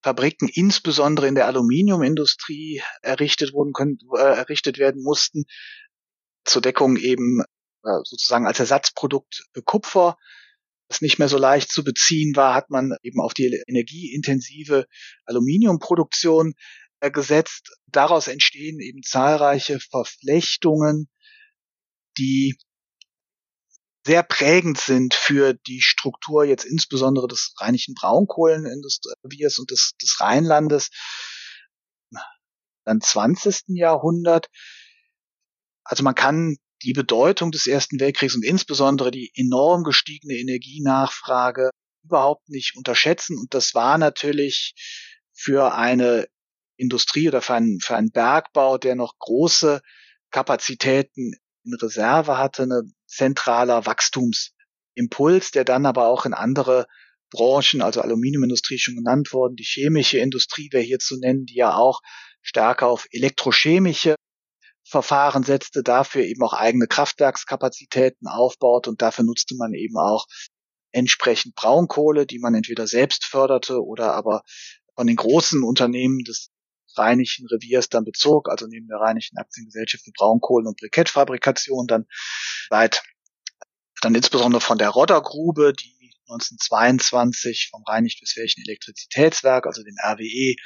Fabriken, 0.03 0.49
insbesondere 0.49 1.29
in 1.29 1.35
der 1.35 1.47
Aluminiumindustrie, 1.47 2.83
errichtet 3.03 3.53
wurden 3.53 3.73
können, 3.73 3.99
äh, 4.17 4.21
errichtet 4.21 4.79
werden 4.79 5.03
mussten, 5.03 5.45
zur 6.45 6.63
Deckung 6.63 6.97
eben 6.97 7.43
äh, 7.83 7.99
sozusagen 8.05 8.47
als 8.47 8.61
Ersatzprodukt 8.61 9.45
Kupfer, 9.65 10.17
das 10.89 11.03
nicht 11.03 11.19
mehr 11.19 11.29
so 11.29 11.37
leicht 11.37 11.71
zu 11.71 11.85
beziehen 11.85 12.35
war, 12.35 12.55
hat 12.55 12.71
man 12.71 12.97
eben 13.03 13.21
auf 13.21 13.35
die 13.35 13.63
energieintensive 13.67 14.87
Aluminiumproduktion 15.27 16.55
äh, 17.01 17.11
gesetzt. 17.11 17.77
Daraus 17.87 18.29
entstehen 18.29 18.81
eben 18.81 19.03
zahlreiche 19.03 19.81
Verflechtungen, 19.81 21.09
die 22.17 22.57
sehr 24.09 24.23
prägend 24.23 24.81
sind 24.81 25.13
für 25.13 25.53
die 25.53 25.83
Struktur 25.83 26.43
jetzt 26.43 26.65
insbesondere 26.65 27.29
des 27.29 27.53
rheinischen 27.59 27.93
Braunkohlenindustriers 27.93 29.59
und 29.59 29.71
des, 29.71 29.93
des 30.01 30.19
Rheinlandes 30.19 30.89
dann 32.87 33.03
20. 33.03 33.65
Jahrhundert. 33.77 34.49
Also 35.85 36.03
man 36.05 36.15
kann 36.15 36.57
die 36.85 36.95
Bedeutung 36.95 37.51
des 37.51 37.67
Ersten 37.67 38.01
Weltkriegs 38.01 38.35
und 38.35 38.47
insbesondere 38.47 39.11
die 39.11 39.31
enorm 39.35 39.85
gestiegene 39.85 40.39
Energienachfrage 40.39 41.69
überhaupt 42.03 42.49
nicht 42.49 42.79
unterschätzen. 42.79 43.37
Und 43.39 43.53
das 43.53 43.75
war 43.75 43.99
natürlich 43.99 44.73
für 45.35 45.75
eine 45.75 46.29
Industrie 46.79 47.29
oder 47.29 47.43
für 47.43 47.57
einen, 47.57 47.81
für 47.81 47.95
einen 47.95 48.11
Bergbau, 48.11 48.79
der 48.79 48.95
noch 48.95 49.19
große 49.19 49.83
Kapazitäten 50.31 51.35
in 51.65 51.75
Reserve 51.75 52.39
hatte, 52.39 52.63
ein 52.63 52.95
zentraler 53.09 53.87
Wachstumsimpuls, 53.87 55.51
der 55.51 55.65
dann 55.65 55.87
aber 55.87 56.07
auch 56.07 56.27
in 56.27 56.35
andere 56.35 56.87
Branchen, 57.31 57.83
also 57.83 58.01
Aluminiumindustrie 58.01 58.79
schon 58.79 58.97
genannt 58.97 59.33
worden, 59.33 59.57
die 59.57 59.65
chemische 59.65 60.19
Industrie 60.19 60.69
wäre 60.73 60.83
hier 60.83 60.99
zu 60.99 61.19
nennen, 61.19 61.45
die 61.47 61.57
ja 61.57 61.75
auch 61.75 62.01
stärker 62.43 62.87
auf 62.87 63.07
elektrochemische 63.11 64.15
Verfahren 64.85 65.43
setzte, 65.43 65.83
dafür 65.83 66.25
eben 66.25 66.43
auch 66.43 66.55
eigene 66.55 66.87
Kraftwerkskapazitäten 66.87 68.27
aufbaut 68.27 68.89
und 68.89 69.03
dafür 69.03 69.25
nutzte 69.25 69.55
man 69.57 69.75
eben 69.75 69.99
auch 69.99 70.27
entsprechend 70.93 71.55
Braunkohle, 71.55 72.25
die 72.27 72.39
man 72.39 72.55
entweder 72.55 72.87
selbst 72.87 73.27
förderte 73.27 73.85
oder 73.85 74.15
aber 74.15 74.43
von 74.95 75.07
den 75.07 75.17
großen 75.17 75.63
Unternehmen 75.63 76.21
des 76.25 76.51
Rheinischen 76.99 77.47
Reviers 77.47 77.89
dann 77.89 78.05
bezog, 78.05 78.49
also 78.49 78.67
neben 78.67 78.89
der 78.89 78.99
Rheinischen 78.99 79.39
Aktiengesellschaft 79.39 80.05
für 80.05 80.13
Braunkohlen- 80.13 80.67
und 80.67 80.79
Brikettfabrikation 80.79 81.87
dann 81.87 82.07
weit, 82.71 83.03
dann 84.01 84.15
insbesondere 84.15 84.61
von 84.61 84.79
der 84.79 84.91
Roddergrube, 84.91 85.73
die 85.73 85.99
1922 86.29 87.69
vom 87.71 87.83
Rheinisch-Westfälischen 87.85 88.63
Elektrizitätswerk, 88.65 89.67
also 89.67 89.83
dem 89.83 89.97
RWE, 90.03 90.57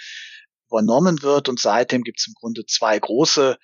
übernommen 0.68 1.22
wird. 1.22 1.49
Und 1.49 1.61
seitdem 1.61 2.03
gibt 2.03 2.20
es 2.20 2.26
im 2.26 2.35
Grunde 2.35 2.64
zwei 2.66 2.99
große 2.99 3.59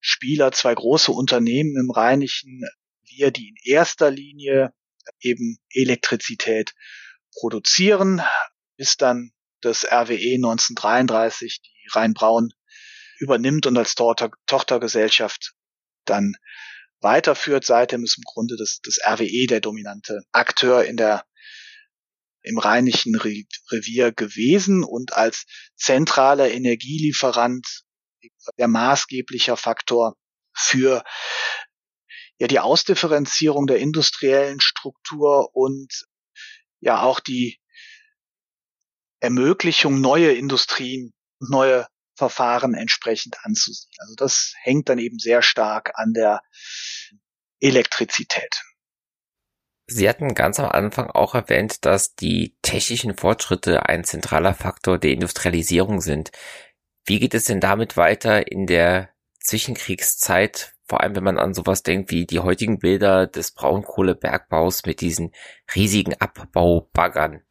Spieler, 0.00 0.52
zwei 0.52 0.74
große 0.74 1.12
Unternehmen 1.12 1.76
im 1.76 1.90
Rheinischen 1.90 2.62
Revier, 3.02 3.30
die 3.30 3.48
in 3.48 3.56
erster 3.64 4.10
Linie 4.10 4.72
eben 5.20 5.58
Elektrizität 5.70 6.74
produzieren, 7.38 8.22
bis 8.76 8.96
dann 8.96 9.32
das 9.60 9.84
RWE 9.84 10.34
1933 10.36 11.60
die 11.62 11.79
Rheinbraun 11.94 12.52
übernimmt 13.18 13.66
und 13.66 13.76
als 13.76 13.94
Tochter, 13.94 14.30
Tochtergesellschaft 14.46 15.52
dann 16.04 16.34
weiterführt. 17.00 17.64
Seitdem 17.64 18.04
ist 18.04 18.18
im 18.18 18.24
Grunde 18.24 18.56
das, 18.56 18.80
das 18.82 18.98
RWE 19.04 19.46
der 19.46 19.60
dominante 19.60 20.22
Akteur 20.32 20.84
in 20.84 20.96
der 20.96 21.24
im 22.42 22.58
Rheinischen 22.58 23.14
Revier 23.16 24.12
gewesen 24.12 24.82
und 24.82 25.12
als 25.12 25.44
zentraler 25.76 26.50
Energielieferant 26.50 27.82
der 28.58 28.68
maßgeblicher 28.68 29.58
Faktor 29.58 30.16
für 30.54 31.04
ja 32.38 32.46
die 32.46 32.58
Ausdifferenzierung 32.58 33.66
der 33.66 33.78
industriellen 33.78 34.60
Struktur 34.60 35.54
und 35.54 36.06
ja 36.80 37.02
auch 37.02 37.20
die 37.20 37.58
Ermöglichung, 39.20 40.00
neue 40.00 40.32
Industrien 40.32 41.12
neue 41.40 41.86
Verfahren 42.14 42.74
entsprechend 42.74 43.36
anzusehen. 43.42 43.92
Also 43.98 44.14
das 44.14 44.52
hängt 44.62 44.88
dann 44.88 44.98
eben 44.98 45.18
sehr 45.18 45.42
stark 45.42 45.92
an 45.94 46.12
der 46.12 46.42
Elektrizität. 47.60 48.62
Sie 49.86 50.08
hatten 50.08 50.34
ganz 50.34 50.60
am 50.60 50.70
Anfang 50.70 51.10
auch 51.10 51.34
erwähnt, 51.34 51.84
dass 51.84 52.14
die 52.14 52.56
technischen 52.62 53.16
Fortschritte 53.16 53.86
ein 53.86 54.04
zentraler 54.04 54.54
Faktor 54.54 54.98
der 54.98 55.10
Industrialisierung 55.10 56.00
sind. 56.00 56.30
Wie 57.04 57.18
geht 57.18 57.34
es 57.34 57.44
denn 57.44 57.60
damit 57.60 57.96
weiter 57.96 58.52
in 58.52 58.66
der 58.66 59.10
Zwischenkriegszeit, 59.40 60.74
vor 60.84 61.00
allem 61.00 61.16
wenn 61.16 61.24
man 61.24 61.38
an 61.38 61.54
sowas 61.54 61.82
denkt 61.82 62.10
wie 62.10 62.26
die 62.26 62.40
heutigen 62.40 62.78
Bilder 62.78 63.26
des 63.26 63.52
Braunkohlebergbaus 63.52 64.84
mit 64.86 65.00
diesen 65.00 65.32
riesigen 65.74 66.14
Abbaubaggern. 66.14 67.42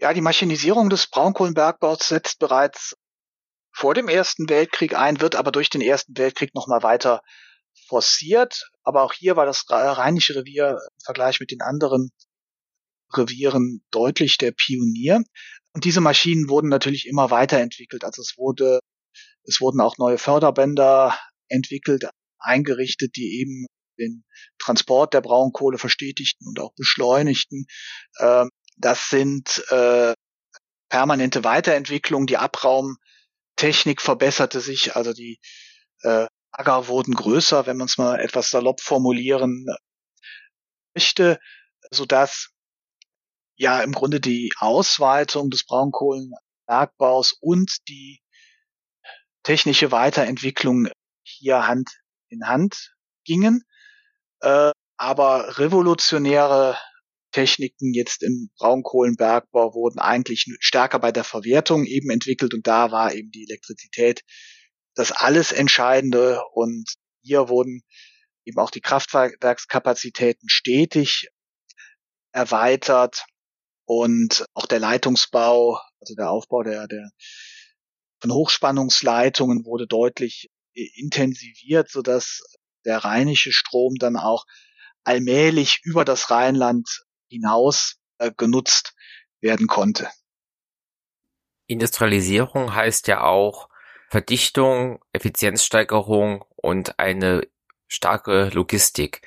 Ja, 0.00 0.14
die 0.14 0.22
Maschinisierung 0.22 0.88
des 0.88 1.08
Braunkohlenbergbaus 1.08 2.08
setzt 2.08 2.38
bereits 2.38 2.96
vor 3.70 3.92
dem 3.92 4.08
Ersten 4.08 4.48
Weltkrieg 4.48 4.94
ein, 4.94 5.20
wird 5.20 5.36
aber 5.36 5.52
durch 5.52 5.68
den 5.68 5.82
Ersten 5.82 6.16
Weltkrieg 6.16 6.54
nochmal 6.54 6.82
weiter 6.82 7.20
forciert. 7.86 8.70
Aber 8.82 9.02
auch 9.02 9.12
hier 9.12 9.36
war 9.36 9.44
das 9.44 9.66
Rheinische 9.68 10.36
Revier 10.36 10.70
im 10.70 11.04
Vergleich 11.04 11.38
mit 11.38 11.50
den 11.50 11.60
anderen 11.60 12.10
Revieren 13.12 13.84
deutlich 13.90 14.38
der 14.38 14.52
Pionier. 14.52 15.22
Und 15.74 15.84
diese 15.84 16.00
Maschinen 16.00 16.48
wurden 16.48 16.70
natürlich 16.70 17.06
immer 17.06 17.30
weiterentwickelt. 17.30 18.02
Also 18.02 18.22
es 18.22 18.38
wurde, 18.38 18.80
es 19.44 19.60
wurden 19.60 19.82
auch 19.82 19.98
neue 19.98 20.16
Förderbänder 20.16 21.18
entwickelt, 21.48 22.08
eingerichtet, 22.38 23.16
die 23.16 23.38
eben 23.40 23.66
den 23.98 24.24
Transport 24.58 25.12
der 25.12 25.20
Braunkohle 25.20 25.76
verstetigten 25.76 26.48
und 26.48 26.58
auch 26.58 26.72
beschleunigten. 26.74 27.66
Ähm, 28.18 28.50
das 28.80 29.08
sind 29.08 29.62
äh, 29.70 30.14
permanente 30.88 31.44
Weiterentwicklungen. 31.44 32.26
Die 32.26 32.38
Abraumtechnik 32.38 34.00
verbesserte 34.00 34.60
sich, 34.60 34.96
also 34.96 35.12
die 35.12 35.38
äh, 36.02 36.26
Bagger 36.52 36.88
wurden 36.88 37.14
größer, 37.14 37.66
wenn 37.66 37.76
man 37.76 37.86
es 37.86 37.98
mal 37.98 38.18
etwas 38.18 38.50
salopp 38.50 38.80
formulieren 38.80 39.66
möchte, 40.94 41.38
sodass 41.90 42.50
ja 43.56 43.82
im 43.82 43.92
Grunde 43.92 44.20
die 44.20 44.52
Ausweitung 44.58 45.50
des 45.50 45.64
Braunkohlenbergbaus 45.64 47.32
und 47.40 47.76
die 47.88 48.20
technische 49.42 49.92
Weiterentwicklung 49.92 50.88
hier 51.22 51.66
Hand 51.66 51.90
in 52.28 52.46
Hand 52.46 52.94
gingen. 53.24 53.62
Äh, 54.40 54.72
aber 54.96 55.58
revolutionäre 55.58 56.78
Techniken 57.30 57.92
jetzt 57.94 58.22
im 58.22 58.50
Braunkohlenbergbau 58.56 59.74
wurden 59.74 59.98
eigentlich 59.98 60.46
stärker 60.60 60.98
bei 60.98 61.12
der 61.12 61.24
Verwertung 61.24 61.84
eben 61.86 62.10
entwickelt 62.10 62.54
und 62.54 62.66
da 62.66 62.90
war 62.90 63.14
eben 63.14 63.30
die 63.30 63.44
Elektrizität 63.48 64.22
das 64.94 65.12
alles 65.12 65.52
Entscheidende. 65.52 66.40
Und 66.52 66.94
hier 67.22 67.48
wurden 67.48 67.82
eben 68.44 68.58
auch 68.58 68.70
die 68.70 68.80
Kraftwerkskapazitäten 68.80 70.48
stetig 70.48 71.28
erweitert 72.32 73.24
und 73.84 74.46
auch 74.54 74.66
der 74.66 74.80
Leitungsbau, 74.80 75.80
also 76.00 76.14
der 76.14 76.30
Aufbau 76.30 76.62
der, 76.62 76.86
der 76.86 77.10
von 78.20 78.32
Hochspannungsleitungen 78.32 79.64
wurde 79.64 79.86
deutlich 79.86 80.50
intensiviert, 80.74 81.90
so 81.90 82.02
dass 82.02 82.42
der 82.84 82.98
rheinische 82.98 83.52
Strom 83.52 83.94
dann 83.98 84.16
auch 84.16 84.44
allmählich 85.04 85.80
über 85.82 86.04
das 86.04 86.30
Rheinland 86.30 87.04
hinaus 87.30 87.96
äh, 88.18 88.30
genutzt 88.36 88.94
werden 89.40 89.66
konnte. 89.66 90.08
Industrialisierung 91.66 92.74
heißt 92.74 93.06
ja 93.08 93.22
auch 93.22 93.68
Verdichtung, 94.10 95.02
Effizienzsteigerung 95.12 96.44
und 96.56 96.98
eine 96.98 97.46
starke 97.86 98.50
Logistik. 98.52 99.22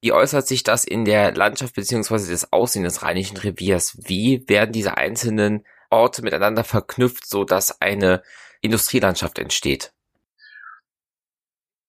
Wie 0.00 0.12
äußert 0.12 0.46
sich 0.46 0.62
das 0.62 0.84
in 0.84 1.04
der 1.04 1.34
Landschaft 1.34 1.74
beziehungsweise 1.74 2.30
das 2.30 2.52
Aussehen 2.52 2.84
des 2.84 3.02
Rheinischen 3.02 3.36
Reviers? 3.36 3.96
Wie 3.98 4.48
werden 4.48 4.72
diese 4.72 4.96
einzelnen 4.96 5.66
Orte 5.90 6.22
miteinander 6.22 6.64
verknüpft, 6.64 7.26
so 7.26 7.44
dass 7.44 7.80
eine 7.80 8.22
Industrielandschaft 8.60 9.38
entsteht? 9.38 9.92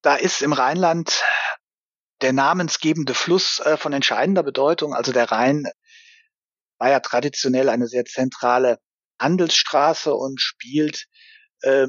Da 0.01 0.15
ist 0.15 0.41
im 0.41 0.53
Rheinland 0.53 1.23
der 2.21 2.33
namensgebende 2.33 3.13
Fluss 3.13 3.59
äh, 3.59 3.77
von 3.77 3.93
entscheidender 3.93 4.43
Bedeutung. 4.43 4.93
Also 4.93 5.11
der 5.11 5.31
Rhein 5.31 5.65
war 6.77 6.89
ja 6.89 6.99
traditionell 6.99 7.69
eine 7.69 7.87
sehr 7.87 8.05
zentrale 8.05 8.79
Handelsstraße 9.19 10.13
und 10.13 10.41
spielt 10.41 11.05
äh, 11.61 11.87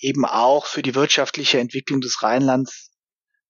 eben 0.00 0.24
auch 0.24 0.66
für 0.66 0.82
die 0.82 0.94
wirtschaftliche 0.94 1.60
Entwicklung 1.60 2.00
des 2.00 2.22
Rheinlands 2.22 2.90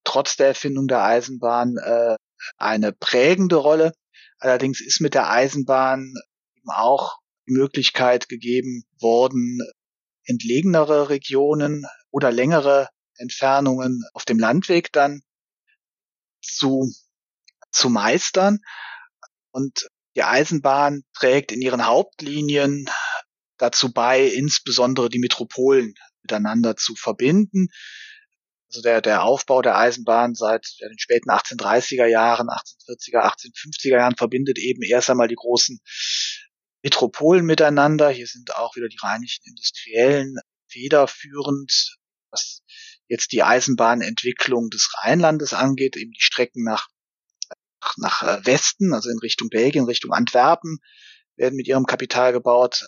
trotz 0.03 0.35
der 0.37 0.47
Erfindung 0.47 0.87
der 0.87 1.03
Eisenbahn 1.03 1.77
äh, 1.77 2.15
eine 2.57 2.93
prägende 2.93 3.55
Rolle. 3.55 3.93
Allerdings 4.39 4.81
ist 4.81 5.01
mit 5.01 5.13
der 5.13 5.29
Eisenbahn 5.29 6.13
eben 6.55 6.69
auch 6.69 7.17
die 7.47 7.53
Möglichkeit 7.53 8.29
gegeben 8.29 8.83
worden, 8.99 9.59
entlegenere 10.25 11.09
Regionen 11.09 11.85
oder 12.11 12.31
längere 12.31 12.89
Entfernungen 13.17 14.03
auf 14.13 14.25
dem 14.25 14.39
Landweg 14.39 14.91
dann 14.91 15.21
zu, 16.45 16.91
zu 17.71 17.89
meistern. 17.89 18.59
Und 19.51 19.89
die 20.15 20.23
Eisenbahn 20.23 21.03
trägt 21.13 21.51
in 21.51 21.61
ihren 21.61 21.85
Hauptlinien 21.85 22.89
dazu 23.57 23.91
bei, 23.91 24.23
insbesondere 24.25 25.09
die 25.09 25.19
Metropolen 25.19 25.93
miteinander 26.21 26.75
zu 26.75 26.95
verbinden 26.95 27.69
also 28.75 28.81
der, 28.81 29.01
der 29.01 29.23
Aufbau 29.23 29.61
der 29.61 29.77
Eisenbahn 29.77 30.35
seit 30.35 30.67
den 30.81 30.99
späten 30.99 31.29
1830er 31.29 32.07
Jahren, 32.07 32.49
1840er, 32.49 33.23
1850er 33.23 33.97
Jahren 33.97 34.17
verbindet 34.17 34.57
eben 34.57 34.81
erst 34.81 35.09
einmal 35.09 35.29
die 35.29 35.35
großen 35.35 35.79
Metropolen 36.83 37.45
miteinander. 37.45 38.09
Hier 38.09 38.27
sind 38.27 38.53
auch 38.55 38.75
wieder 38.75 38.89
die 38.89 38.99
rheinischen 39.01 39.45
Industriellen 39.45 40.35
federführend, 40.67 41.95
was 42.31 42.63
jetzt 43.07 43.31
die 43.31 43.43
Eisenbahnentwicklung 43.43 44.69
des 44.69 44.93
Rheinlandes 44.97 45.53
angeht, 45.53 45.95
eben 45.95 46.11
die 46.11 46.21
Strecken 46.21 46.63
nach, 46.63 46.87
nach, 47.79 47.97
nach 47.97 48.23
äh, 48.23 48.45
Westen, 48.45 48.93
also 48.93 49.09
in 49.09 49.19
Richtung 49.19 49.49
Belgien, 49.49 49.85
Richtung 49.85 50.11
Antwerpen, 50.11 50.79
werden 51.35 51.55
mit 51.55 51.67
ihrem 51.67 51.85
Kapital 51.85 52.33
gebaut. 52.33 52.87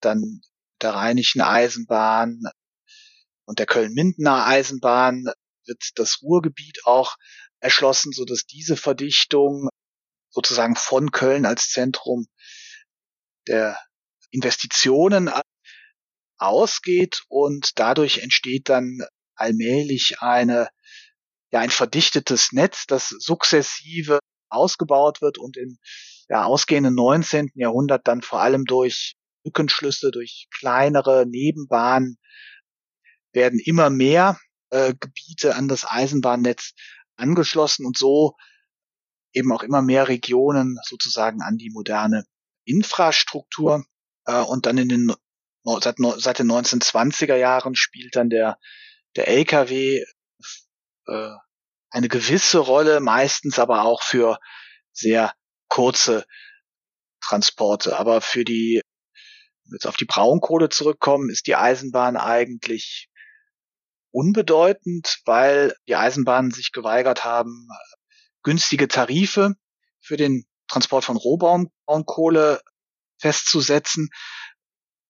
Dann 0.00 0.40
der 0.80 0.94
rheinischen 0.94 1.40
Eisenbahn 1.40 2.42
und 3.44 3.58
der 3.58 3.66
Köln-Mindener 3.66 4.46
Eisenbahn 4.46 5.24
wird 5.66 5.90
das 5.96 6.22
Ruhrgebiet 6.22 6.80
auch 6.84 7.16
erschlossen, 7.60 8.12
so 8.12 8.24
dass 8.24 8.44
diese 8.44 8.76
Verdichtung 8.76 9.68
sozusagen 10.30 10.76
von 10.76 11.10
Köln 11.10 11.46
als 11.46 11.70
Zentrum 11.70 12.26
der 13.46 13.78
Investitionen 14.30 15.30
ausgeht 16.46 17.22
und 17.28 17.78
dadurch 17.78 18.18
entsteht 18.18 18.68
dann 18.68 19.00
allmählich 19.34 20.20
eine, 20.20 20.68
ja, 21.50 21.60
ein 21.60 21.70
verdichtetes 21.70 22.52
Netz, 22.52 22.86
das 22.86 23.08
sukzessive 23.08 24.18
ausgebaut 24.48 25.20
wird 25.20 25.38
und 25.38 25.56
im 25.56 25.78
ja, 26.28 26.44
ausgehenden 26.44 26.94
19. 26.94 27.50
Jahrhundert 27.54 28.06
dann 28.06 28.22
vor 28.22 28.40
allem 28.40 28.64
durch 28.64 29.16
Rückenschlüsse, 29.44 30.10
durch 30.10 30.48
kleinere 30.50 31.26
Nebenbahnen 31.26 32.16
werden 33.32 33.58
immer 33.58 33.90
mehr 33.90 34.38
äh, 34.70 34.94
Gebiete 34.98 35.56
an 35.56 35.68
das 35.68 35.84
Eisenbahnnetz 35.84 36.72
angeschlossen 37.16 37.84
und 37.84 37.98
so 37.98 38.34
eben 39.32 39.52
auch 39.52 39.62
immer 39.62 39.82
mehr 39.82 40.08
Regionen 40.08 40.78
sozusagen 40.84 41.42
an 41.42 41.56
die 41.56 41.70
moderne 41.70 42.24
Infrastruktur. 42.64 43.84
Äh, 44.24 44.40
und 44.40 44.66
dann 44.66 44.78
in 44.78 44.88
den 44.88 45.12
seit, 45.64 45.96
seit 45.98 46.38
den 46.38 46.50
1920er 46.50 47.36
Jahren 47.36 47.74
spielt 47.74 48.16
dann 48.16 48.30
der 48.30 48.58
der 49.16 49.28
LKW 49.28 50.04
äh, 51.06 51.30
eine 51.90 52.08
gewisse 52.08 52.58
Rolle, 52.58 53.00
meistens 53.00 53.58
aber 53.58 53.84
auch 53.84 54.02
für 54.02 54.38
sehr 54.92 55.32
kurze 55.68 56.24
Transporte. 57.20 57.98
Aber 57.98 58.20
für 58.20 58.44
die, 58.44 58.80
jetzt 59.72 59.86
auf 59.86 59.96
die 59.96 60.04
Braunkohle 60.04 60.68
zurückkommen, 60.68 61.30
ist 61.30 61.46
die 61.46 61.56
Eisenbahn 61.56 62.16
eigentlich 62.16 63.08
unbedeutend, 64.10 65.20
weil 65.24 65.74
die 65.88 65.96
Eisenbahnen 65.96 66.50
sich 66.50 66.72
geweigert 66.72 67.24
haben, 67.24 67.68
günstige 68.42 68.88
Tarife 68.88 69.54
für 70.00 70.16
den 70.16 70.44
Transport 70.68 71.04
von 71.04 71.16
Rohbaumkohle 71.16 72.60
festzusetzen, 73.18 74.10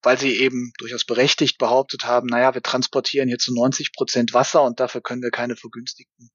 weil 0.04 0.18
sie 0.18 0.38
eben 0.38 0.72
durchaus 0.78 1.04
berechtigt 1.04 1.58
behauptet 1.58 2.04
haben, 2.04 2.26
naja, 2.26 2.54
wir 2.54 2.62
transportieren 2.62 3.28
hier 3.28 3.38
zu 3.38 3.54
90 3.54 3.92
Prozent 3.92 4.34
Wasser 4.34 4.62
und 4.62 4.80
dafür 4.80 5.00
können 5.00 5.22
wir 5.22 5.30
keine 5.30 5.56
vergünstigten 5.56 6.30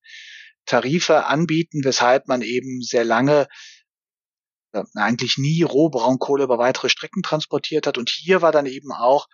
Tarife 0.65 1.25
anbieten, 1.25 1.81
weshalb 1.83 2.27
man 2.27 2.41
eben 2.41 2.81
sehr 2.81 3.03
lange 3.03 3.47
eigentlich 4.95 5.37
nie 5.37 5.63
Rohbraunkohle 5.63 6.43
über 6.43 6.57
weitere 6.57 6.89
Strecken 6.89 7.23
transportiert 7.23 7.87
hat. 7.87 7.97
Und 7.97 8.09
hier 8.09 8.41
war 8.41 8.51
dann 8.51 8.65
eben 8.65 8.91
auch 8.91 9.27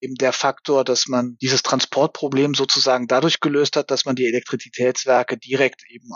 eben 0.00 0.16
der 0.16 0.32
Faktor, 0.32 0.84
dass 0.84 1.06
man 1.06 1.36
dieses 1.40 1.62
Transportproblem 1.62 2.54
sozusagen 2.54 3.06
dadurch 3.06 3.38
gelöst 3.38 3.76
hat, 3.76 3.90
dass 3.90 4.04
man 4.04 4.16
die 4.16 4.26
Elektrizitätswerke 4.26 5.38
direkt 5.38 5.82
eben 5.88 6.08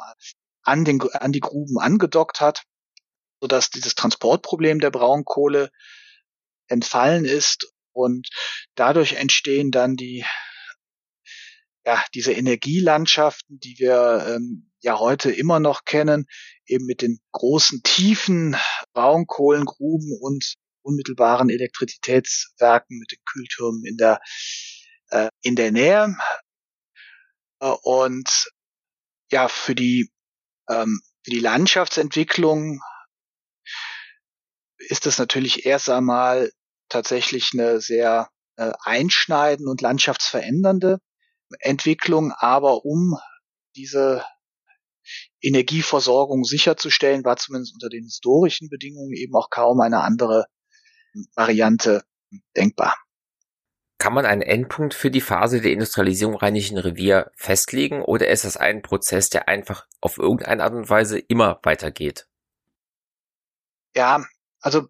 an, 0.62 0.84
den, 0.84 1.00
an 1.12 1.32
die 1.32 1.40
Gruben 1.40 1.78
angedockt 1.78 2.40
hat, 2.40 2.64
sodass 3.40 3.70
dieses 3.70 3.94
Transportproblem 3.94 4.80
der 4.80 4.90
Braunkohle 4.90 5.70
entfallen 6.68 7.24
ist 7.24 7.72
und 7.92 8.28
dadurch 8.74 9.14
entstehen 9.14 9.70
dann 9.70 9.96
die 9.96 10.24
ja, 11.86 12.04
diese 12.14 12.32
Energielandschaften, 12.32 13.60
die 13.60 13.76
wir 13.78 14.26
ähm, 14.28 14.72
ja 14.80 14.98
heute 14.98 15.30
immer 15.30 15.60
noch 15.60 15.84
kennen, 15.84 16.26
eben 16.66 16.84
mit 16.84 17.00
den 17.00 17.20
großen 17.30 17.82
tiefen 17.84 18.56
Braunkohlengruben 18.92 20.18
und 20.20 20.56
unmittelbaren 20.82 21.48
Elektrizitätswerken 21.48 22.98
mit 22.98 23.12
den 23.12 23.18
Kühltürmen 23.24 23.84
in 23.84 23.96
der 23.96 24.20
äh, 25.10 25.28
in 25.42 25.54
der 25.54 25.70
Nähe. 25.70 26.16
Äh, 27.60 27.74
und 27.82 28.48
ja 29.30 29.48
für 29.48 29.76
die 29.76 30.10
ähm, 30.68 31.00
für 31.22 31.30
die 31.30 31.40
Landschaftsentwicklung 31.40 32.80
ist 34.78 35.06
das 35.06 35.18
natürlich 35.18 35.66
erst 35.66 35.88
einmal 35.90 36.50
tatsächlich 36.88 37.50
eine 37.52 37.80
sehr 37.80 38.28
äh, 38.56 38.72
einschneidende 38.82 39.70
und 39.70 39.80
landschaftsverändernde 39.80 40.98
Entwicklung, 41.60 42.32
aber 42.32 42.84
um 42.84 43.18
diese 43.76 44.24
Energieversorgung 45.40 46.44
sicherzustellen, 46.44 47.24
war 47.24 47.36
zumindest 47.36 47.74
unter 47.74 47.88
den 47.88 48.04
historischen 48.04 48.68
Bedingungen 48.68 49.12
eben 49.12 49.34
auch 49.34 49.50
kaum 49.50 49.80
eine 49.80 50.00
andere 50.00 50.46
Variante 51.34 52.04
denkbar. 52.56 52.96
Kann 53.98 54.12
man 54.12 54.26
einen 54.26 54.42
Endpunkt 54.42 54.92
für 54.92 55.10
die 55.10 55.22
Phase 55.22 55.60
der 55.60 55.72
Industrialisierung 55.72 56.36
Rheinischen 56.36 56.76
Revier 56.76 57.30
festlegen 57.34 58.02
oder 58.02 58.28
ist 58.28 58.44
das 58.44 58.56
ein 58.56 58.82
Prozess, 58.82 59.30
der 59.30 59.48
einfach 59.48 59.86
auf 60.00 60.18
irgendeine 60.18 60.62
Art 60.62 60.74
und 60.74 60.90
Weise 60.90 61.18
immer 61.18 61.60
weitergeht? 61.62 62.28
Ja, 63.94 64.26
also 64.66 64.88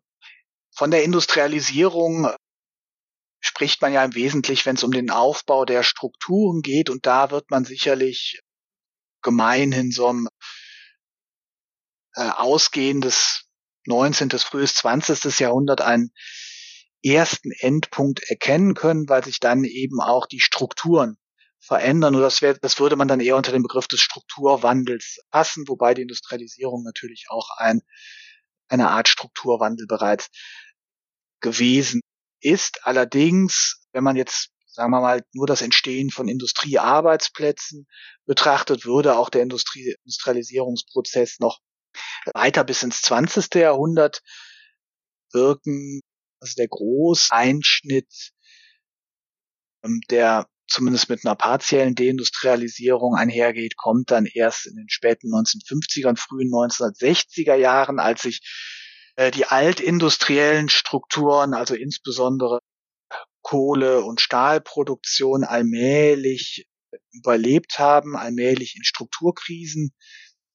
von 0.74 0.91
der 0.91 1.05
Industrialisierung 1.05 2.31
spricht 3.41 3.83
man 3.83 3.93
ja 3.93 4.03
im 4.03 4.14
Wesentlichen, 4.14 4.64
wenn 4.64 4.77
es 4.77 4.85
um 4.85 4.91
den 4.91 5.11
Aufbau 5.11 5.66
der 5.66 5.83
Strukturen 5.83 6.62
geht. 6.62 6.89
Und 6.89 7.05
da 7.05 7.31
wird 7.31 7.51
man 7.51 7.66
sicherlich 7.66 8.41
gemeinhin 9.20 9.91
so 9.91 10.07
einem 10.09 10.29
äh, 12.14 12.22
ausgehendes 12.22 13.45
19. 13.85 14.31
frühes 14.31 14.74
20. 14.77 15.41
Jahrhundert 15.41 15.83
einen 15.83 16.11
ersten 17.05 17.51
Endpunkt 17.51 18.22
erkennen 18.31 18.72
können, 18.72 19.11
weil 19.11 19.24
sich 19.24 19.41
dann 19.41 19.64
eben 19.64 20.01
auch 20.01 20.24
die 20.24 20.41
Strukturen 20.41 21.18
verändern. 21.61 22.14
Und 22.14 22.22
das, 22.22 22.41
wär, 22.41 22.55
das 22.55 22.81
würde 22.81 22.97
man 22.97 23.09
dann 23.09 23.20
eher 23.20 23.37
unter 23.37 23.53
dem 23.53 23.62
Begriff 23.62 23.89
des 23.89 24.01
Strukturwandels 24.01 25.18
fassen, 25.31 25.68
wobei 25.68 25.93
die 25.93 26.03
Industrialisierung 26.03 26.83
natürlich 26.83 27.27
auch 27.29 27.51
ein, 27.59 27.83
eine 28.69 28.91
Art 28.91 29.09
Strukturwandel 29.09 29.87
bereits 29.87 30.29
gewesen 31.41 32.01
ist 32.41 32.87
allerdings, 32.87 33.87
wenn 33.93 34.05
man 34.05 34.17
jetzt 34.17 34.51
sagen 34.77 34.91
wir 34.91 35.01
mal, 35.01 35.23
nur 35.33 35.47
das 35.47 35.62
Entstehen 35.62 36.11
von 36.11 36.29
Industriearbeitsplätzen 36.29 37.87
betrachtet, 38.27 38.85
würde 38.85 39.17
auch 39.17 39.31
der 39.31 39.43
Industrie 39.43 39.97
Industrialisierungsprozess 40.05 41.39
noch 41.41 41.61
weiter 42.35 42.62
bis 42.62 42.83
ins 42.83 43.01
20. 43.03 43.55
Jahrhundert 43.55 44.23
wirken. 45.33 46.01
Also 46.41 46.55
der 46.59 46.69
Großeinschnitt, 46.69 48.33
ähm, 49.83 50.01
der 50.11 50.47
zumindest 50.69 51.09
mit 51.09 51.25
einer 51.25 51.37
partiellen 51.37 51.95
Deindustrialisierung 51.95 53.14
einhergeht, 53.14 53.77
kommt 53.77 54.11
dann 54.11 54.27
erst 54.27 54.67
in 54.67 54.77
den 54.77 54.89
späten 54.89 55.29
1950er 55.29 56.09
und 56.09 56.19
frühen 56.19 56.51
1960er 56.51 57.55
Jahren, 57.55 57.99
als 57.99 58.23
sich 58.23 58.41
äh, 59.17 59.31
die 59.31 59.47
altindustriellen 59.47 60.69
Strukturen, 60.69 61.55
also 61.55 61.75
insbesondere 61.75 62.61
Kohle- 63.43 64.03
und 64.03 64.21
Stahlproduktion 64.21 65.45
allmählich 65.45 66.67
überlebt 67.12 67.79
haben, 67.79 68.17
allmählich 68.17 68.75
in 68.77 68.85
Strukturkrisen 68.85 69.95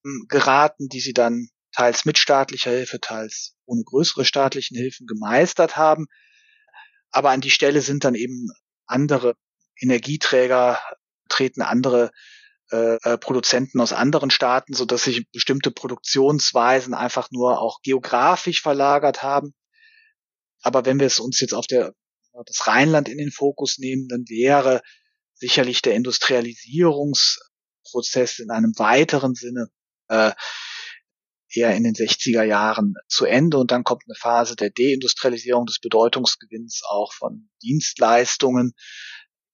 hm, 0.03 0.25
geraten, 0.27 0.89
die 0.89 0.99
sie 0.99 1.13
dann 1.13 1.47
teils 1.73 2.05
mit 2.05 2.17
staatlicher 2.17 2.71
Hilfe, 2.71 2.99
teils 2.99 3.55
ohne 3.65 3.83
größere 3.83 4.25
staatlichen 4.25 4.75
Hilfen 4.75 5.07
gemeistert 5.07 5.77
haben. 5.77 6.07
Aber 7.11 7.29
an 7.29 7.41
die 7.41 7.49
Stelle 7.49 7.81
sind 7.81 8.03
dann 8.03 8.15
eben 8.15 8.49
andere 8.85 9.35
Energieträger, 9.81 10.79
treten 11.29 11.61
andere 11.61 12.11
äh, 12.71 12.97
äh, 13.03 13.17
Produzenten 13.17 13.81
aus 13.81 13.91
anderen 13.91 14.31
Staaten, 14.31 14.73
so 14.73 14.85
dass 14.85 15.03
sich 15.03 15.29
bestimmte 15.31 15.71
Produktionsweisen 15.71 16.93
einfach 16.93 17.29
nur 17.31 17.59
auch 17.59 17.81
geografisch 17.81 18.61
verlagert 18.61 19.23
haben. 19.23 19.53
Aber 20.61 20.85
wenn 20.85 20.99
wir 20.99 21.07
es 21.07 21.19
uns 21.19 21.41
jetzt 21.41 21.53
auf 21.53 21.67
der, 21.67 21.93
das 22.45 22.67
Rheinland 22.67 23.09
in 23.09 23.17
den 23.17 23.31
Fokus 23.31 23.77
nehmen, 23.77 24.07
dann 24.07 24.23
wäre 24.29 24.81
sicherlich 25.33 25.81
der 25.81 25.95
Industrialisierungsprozess 25.95 28.39
in 28.39 28.51
einem 28.51 28.71
weiteren 28.77 29.35
Sinne 29.35 29.67
äh, 30.07 30.31
eher 31.53 31.75
in 31.75 31.83
den 31.83 31.95
60er 31.95 32.43
Jahren 32.43 32.93
zu 33.09 33.25
Ende 33.25 33.57
und 33.57 33.71
dann 33.71 33.83
kommt 33.83 34.03
eine 34.07 34.15
Phase 34.15 34.55
der 34.55 34.69
Deindustrialisierung 34.69 35.65
des 35.65 35.79
Bedeutungsgewinns 35.79 36.83
auch 36.89 37.11
von 37.11 37.49
Dienstleistungen, 37.61 38.71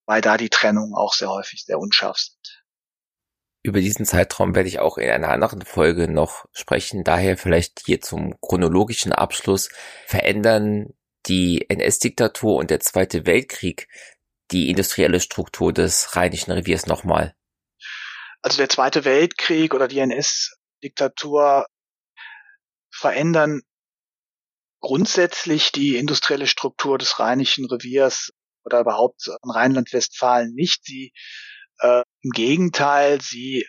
weil 0.07 0.21
da 0.21 0.37
die 0.37 0.49
Trennungen 0.49 0.95
auch 0.95 1.13
sehr 1.13 1.29
häufig 1.29 1.63
sehr 1.65 1.77
unscharf 1.77 2.17
sind. 2.17 2.63
Über 3.61 3.81
diesen 3.81 4.05
Zeitraum 4.05 4.55
werde 4.55 4.69
ich 4.69 4.79
auch 4.79 4.97
in 4.97 5.09
einer 5.09 5.29
anderen 5.29 5.63
Folge 5.63 6.09
noch 6.09 6.45
sprechen. 6.53 7.03
Daher 7.03 7.37
vielleicht 7.37 7.81
hier 7.85 8.01
zum 8.01 8.39
chronologischen 8.39 9.11
Abschluss. 9.11 9.69
Verändern 10.05 10.93
die 11.25 11.69
NS-Diktatur 11.69 12.55
und 12.55 12.71
der 12.71 12.79
Zweite 12.79 13.25
Weltkrieg 13.25 13.89
die 14.51 14.69
industrielle 14.69 15.19
Struktur 15.19 15.73
des 15.73 16.15
Rheinischen 16.15 16.51
Reviers 16.51 16.85
nochmal? 16.85 17.35
Also 18.41 18.57
der 18.57 18.69
Zweite 18.69 19.03
Weltkrieg 19.03 19.73
oder 19.73 19.89
die 19.89 19.99
NS-Diktatur 19.99 21.65
verändern 22.89 23.61
grundsätzlich 24.79 25.73
die 25.73 25.97
industrielle 25.97 26.47
Struktur 26.47 26.97
des 26.97 27.19
Rheinischen 27.19 27.65
Reviers 27.65 28.31
oder 28.67 28.81
überhaupt 28.81 29.27
in 29.27 29.49
Rheinland-Westfalen 29.49 30.53
nicht. 30.53 30.83
Sie 30.83 31.13
äh, 31.79 32.03
Im 32.21 32.31
Gegenteil, 32.31 33.21
sie 33.21 33.65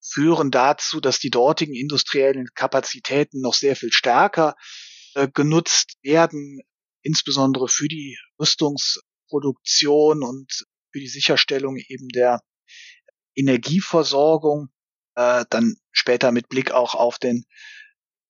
führen 0.00 0.50
dazu, 0.50 1.00
dass 1.00 1.18
die 1.18 1.30
dortigen 1.30 1.74
industriellen 1.74 2.48
Kapazitäten 2.54 3.40
noch 3.40 3.54
sehr 3.54 3.76
viel 3.76 3.92
stärker 3.92 4.54
äh, 5.14 5.28
genutzt 5.32 5.96
werden, 6.02 6.60
insbesondere 7.02 7.68
für 7.68 7.88
die 7.88 8.18
Rüstungsproduktion 8.38 10.22
und 10.22 10.52
für 10.92 11.00
die 11.00 11.08
Sicherstellung 11.08 11.76
eben 11.76 12.08
der 12.08 12.40
Energieversorgung. 13.34 14.68
Äh, 15.14 15.44
dann 15.48 15.76
später 15.92 16.32
mit 16.32 16.48
Blick 16.48 16.72
auch 16.72 16.94
auf 16.94 17.18
den 17.18 17.44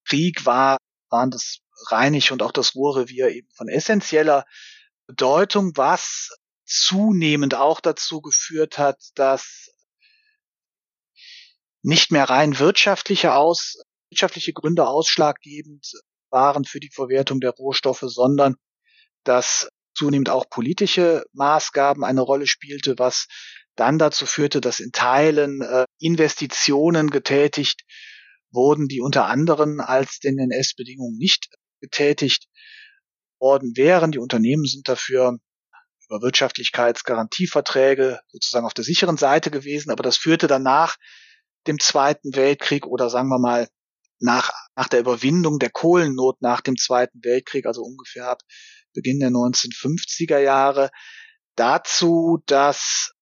Krieg 0.06 0.44
war, 0.44 0.76
waren 1.08 1.30
das 1.30 1.60
Rheinische 1.90 2.34
und 2.34 2.42
auch 2.42 2.52
das 2.52 2.74
Ruhrrevier 2.74 3.30
eben 3.30 3.48
von 3.56 3.68
essentieller 3.68 4.44
Bedeutung, 5.06 5.72
was 5.76 6.30
zunehmend 6.64 7.54
auch 7.54 7.80
dazu 7.80 8.20
geführt 8.20 8.78
hat, 8.78 8.98
dass 9.14 9.70
nicht 11.82 12.10
mehr 12.10 12.24
rein 12.24 12.58
wirtschaftliche 12.58 13.34
aus, 13.34 13.82
wirtschaftliche 14.10 14.52
Gründe 14.52 14.86
ausschlaggebend 14.86 15.92
waren 16.30 16.64
für 16.64 16.80
die 16.80 16.90
Verwertung 16.90 17.40
der 17.40 17.50
Rohstoffe, 17.50 18.04
sondern 18.06 18.56
dass 19.24 19.68
zunehmend 19.94 20.30
auch 20.30 20.48
politische 20.48 21.24
Maßgaben 21.32 22.02
eine 22.04 22.22
Rolle 22.22 22.46
spielte, 22.46 22.98
was 22.98 23.26
dann 23.76 23.98
dazu 23.98 24.26
führte, 24.26 24.60
dass 24.60 24.80
in 24.80 24.92
Teilen 24.92 25.60
äh, 25.60 25.84
Investitionen 25.98 27.10
getätigt 27.10 27.82
wurden, 28.50 28.88
die 28.88 29.00
unter 29.00 29.26
anderem 29.26 29.80
als 29.80 30.20
den 30.20 30.38
NS-Bedingungen 30.38 31.18
nicht 31.18 31.48
getätigt 31.80 32.46
worden 33.44 33.76
wären. 33.76 34.10
Die 34.10 34.18
Unternehmen 34.18 34.64
sind 34.64 34.88
dafür 34.88 35.38
über 36.08 36.22
Wirtschaftlichkeitsgarantieverträge 36.22 38.20
sozusagen 38.28 38.66
auf 38.66 38.74
der 38.74 38.84
sicheren 38.84 39.18
Seite 39.18 39.50
gewesen, 39.50 39.90
aber 39.90 40.02
das 40.02 40.16
führte 40.16 40.46
dann 40.46 40.62
nach 40.62 40.96
dem 41.66 41.78
Zweiten 41.78 42.34
Weltkrieg 42.34 42.86
oder 42.86 43.10
sagen 43.10 43.28
wir 43.28 43.38
mal 43.38 43.68
nach, 44.18 44.50
nach 44.76 44.88
der 44.88 45.00
Überwindung 45.00 45.58
der 45.58 45.70
Kohlennot 45.70 46.40
nach 46.40 46.62
dem 46.62 46.76
Zweiten 46.76 47.22
Weltkrieg, 47.22 47.66
also 47.66 47.82
ungefähr 47.82 48.28
ab 48.28 48.40
Beginn 48.94 49.20
der 49.20 49.30
1950er 49.30 50.38
Jahre, 50.38 50.90
dazu, 51.56 52.38
dass 52.46 53.12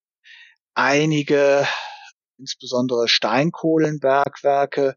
einige, 0.74 1.66
insbesondere 2.38 3.08
Steinkohlenbergwerke, 3.08 4.96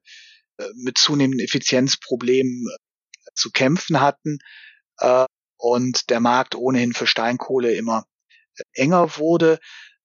äh, 0.58 0.66
mit 0.76 0.98
zunehmenden 0.98 1.44
Effizienzproblemen 1.46 2.66
äh, 2.68 2.78
zu 3.34 3.52
kämpfen 3.52 4.02
hatten 4.02 4.40
äh, 5.00 5.26
und 5.58 6.10
der 6.10 6.20
Markt 6.20 6.56
ohnehin 6.56 6.94
für 6.94 7.08
Steinkohle 7.08 7.74
immer 7.74 8.06
enger 8.74 9.18
wurde. 9.18 9.60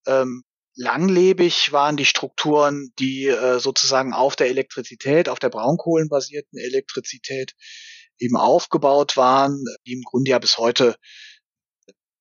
Ähm, 0.07 0.43
langlebig 0.75 1.73
waren 1.73 1.97
die 1.97 2.05
Strukturen, 2.05 2.93
die 2.99 3.27
äh, 3.27 3.59
sozusagen 3.59 4.13
auf 4.13 4.37
der 4.37 4.49
Elektrizität, 4.49 5.29
auf 5.29 5.39
der 5.39 5.51
braunkohlenbasierten 5.51 6.59
Elektrizität 6.59 7.55
eben 8.19 8.37
aufgebaut 8.37 9.17
waren, 9.17 9.65
die 9.87 9.93
im 9.93 10.03
Grunde 10.03 10.31
ja 10.31 10.39
bis 10.39 10.59
heute 10.59 10.97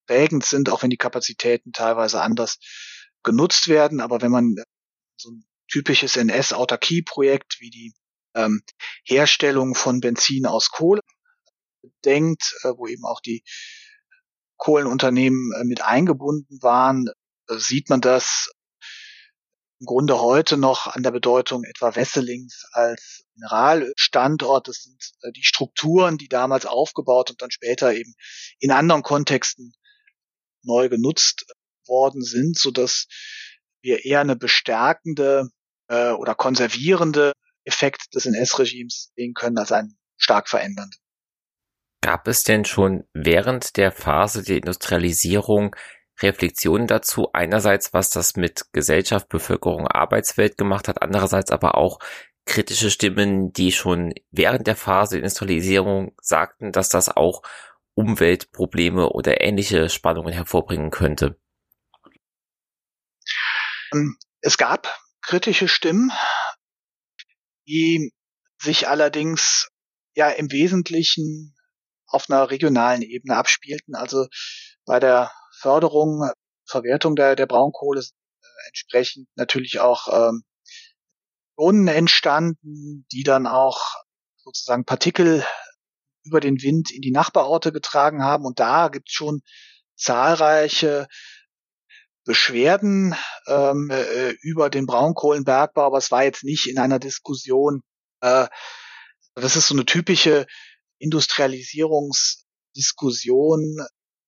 prägend 0.07 0.45
sind, 0.45 0.70
auch 0.70 0.82
wenn 0.82 0.89
die 0.89 0.97
Kapazitäten 0.97 1.72
teilweise 1.72 2.22
anders 2.22 2.57
genutzt 3.24 3.67
werden. 3.67 3.99
Aber 3.99 4.22
wenn 4.22 4.32
man 4.32 4.55
so 5.17 5.32
ein 5.32 5.43
typisches 5.70 6.15
NS-Autarkie-Projekt 6.15 7.57
wie 7.59 7.70
die 7.70 7.93
ähm, 8.36 8.61
Herstellung 9.03 9.76
von 9.76 9.99
Benzin 9.99 10.45
aus 10.45 10.72
Kohle 10.72 11.01
denkt, 12.05 12.55
äh, 12.63 12.69
wo 12.75 12.88
eben 12.88 13.05
auch 13.05 13.21
die 13.21 13.43
Kohlenunternehmen 14.57 15.51
äh, 15.53 15.63
mit 15.63 15.82
eingebunden 15.82 16.61
waren, 16.61 17.07
äh, 17.47 17.57
sieht 17.57 17.89
man 17.89 18.01
das 18.01 18.51
im 19.80 19.86
Grunde 19.86 20.19
heute 20.19 20.57
noch 20.57 20.88
an 20.88 21.03
der 21.03 21.11
Bedeutung 21.11 21.63
etwa 21.63 21.95
Wesselings 21.95 22.65
als 22.73 23.23
Mineralstandort. 23.36 24.67
Das 24.67 24.84
sind 24.84 25.01
die 25.38 25.43
Strukturen, 25.43 26.17
die 26.17 26.27
damals 26.27 26.65
aufgebaut 26.65 27.30
und 27.30 27.41
dann 27.41 27.49
später 27.49 27.93
eben 27.93 28.13
in 28.59 28.71
anderen 28.71 29.03
Kontexten 29.03 29.73
neu 30.63 30.89
genutzt 30.89 31.45
worden 31.88 32.21
sind, 32.23 32.57
so 32.57 32.71
dass 32.71 33.07
wir 33.82 34.03
eher 34.03 34.19
eine 34.19 34.36
bestärkende 34.36 35.47
oder 35.88 36.36
konservierende 36.36 37.32
Effekt 37.63 38.13
des 38.13 38.25
NS-Regimes 38.25 39.13
sehen 39.15 39.34
können 39.34 39.57
als 39.57 39.71
einen 39.71 39.97
stark 40.17 40.49
verändernden. 40.49 40.99
Gab 42.02 42.28
es 42.28 42.43
denn 42.43 42.66
schon 42.66 43.04
während 43.14 43.76
der 43.76 43.91
Phase 43.91 44.43
der 44.43 44.58
Industrialisierung 44.58 45.76
Reflexionen 46.22 46.88
dazu? 46.88 47.30
Einerseits, 47.34 47.93
was 47.93 48.10
das 48.10 48.36
mit 48.36 48.66
Gesellschaft, 48.72 49.30
Bevölkerung, 49.30 49.88
Arbeitswelt 49.88 50.58
gemacht 50.58 50.88
hat, 50.88 51.02
andererseits 51.02 51.52
aber 51.52 51.76
auch 51.76 52.00
kritische 52.45 52.89
Stimmen, 52.89 53.52
die 53.52 53.72
schon 53.72 54.14
während 54.32 54.66
der 54.66 54.76
Phase 54.76 55.16
der 55.16 55.20
Industrialisierung 55.20 56.16
sagten, 56.22 56.72
dass 56.72 56.89
das 56.89 57.10
auch 57.10 57.43
Umweltprobleme 57.95 59.10
oder 59.10 59.41
ähnliche 59.41 59.89
Spannungen 59.89 60.34
hervorbringen 60.34 60.89
könnte. 60.89 61.38
Ähm, 63.93 64.18
es 64.41 64.58
gab 64.58 64.97
kritische 65.22 65.68
Stimmen, 65.68 66.12
die 67.68 68.14
sich 68.58 68.88
allerdings 68.88 69.70
ja 70.16 70.30
im 70.30 70.52
Wesentlichen 70.52 71.56
auf 72.10 72.30
einer 72.30 72.49
regionalen 72.49 73.01
Ebene 73.01 73.36
abspielten. 73.36 73.95
Also 73.95 74.28
bei 74.86 74.99
der 74.99 75.32
Förderung, 75.60 76.30
Verwertung 76.66 77.16
der, 77.16 77.36
der 77.36 77.45
Braunkohle 77.45 78.01
äh, 78.01 78.68
entsprechend 78.68 79.28
natürlich 79.36 79.80
auch 79.80 80.07
ähm, 80.12 80.43
Zonen 81.57 81.88
entstanden, 81.88 83.05
die 83.12 83.24
dann 83.24 83.45
auch 83.47 83.80
sozusagen 84.38 84.86
Partikel 84.86 85.43
über 86.24 86.39
den 86.39 86.62
Wind 86.62 86.91
in 86.91 87.01
die 87.01 87.12
Nachbarorte 87.12 87.72
getragen 87.72 88.24
haben. 88.24 88.45
Und 88.45 88.60
da 88.60 88.88
gibt 88.88 89.10
es 89.10 89.14
schon 89.14 89.41
zahlreiche 89.95 91.07
Beschwerden 92.26 93.16
ähm, 93.47 93.89
äh, 93.91 94.32
über 94.41 94.70
den 94.70 94.86
Braunkohlenbergbau, 94.86 95.86
aber 95.86 95.97
es 95.97 96.12
war 96.12 96.24
jetzt 96.24 96.43
nicht 96.43 96.68
in 96.68 96.78
einer 96.78 96.99
Diskussion. 96.99 97.82
Äh, 98.22 98.47
das 99.36 99.55
ist 99.55 99.68
so 99.68 99.76
eine 99.76 99.86
typische 99.86 100.45
Industrialisierungsdiskussion, 101.00 103.86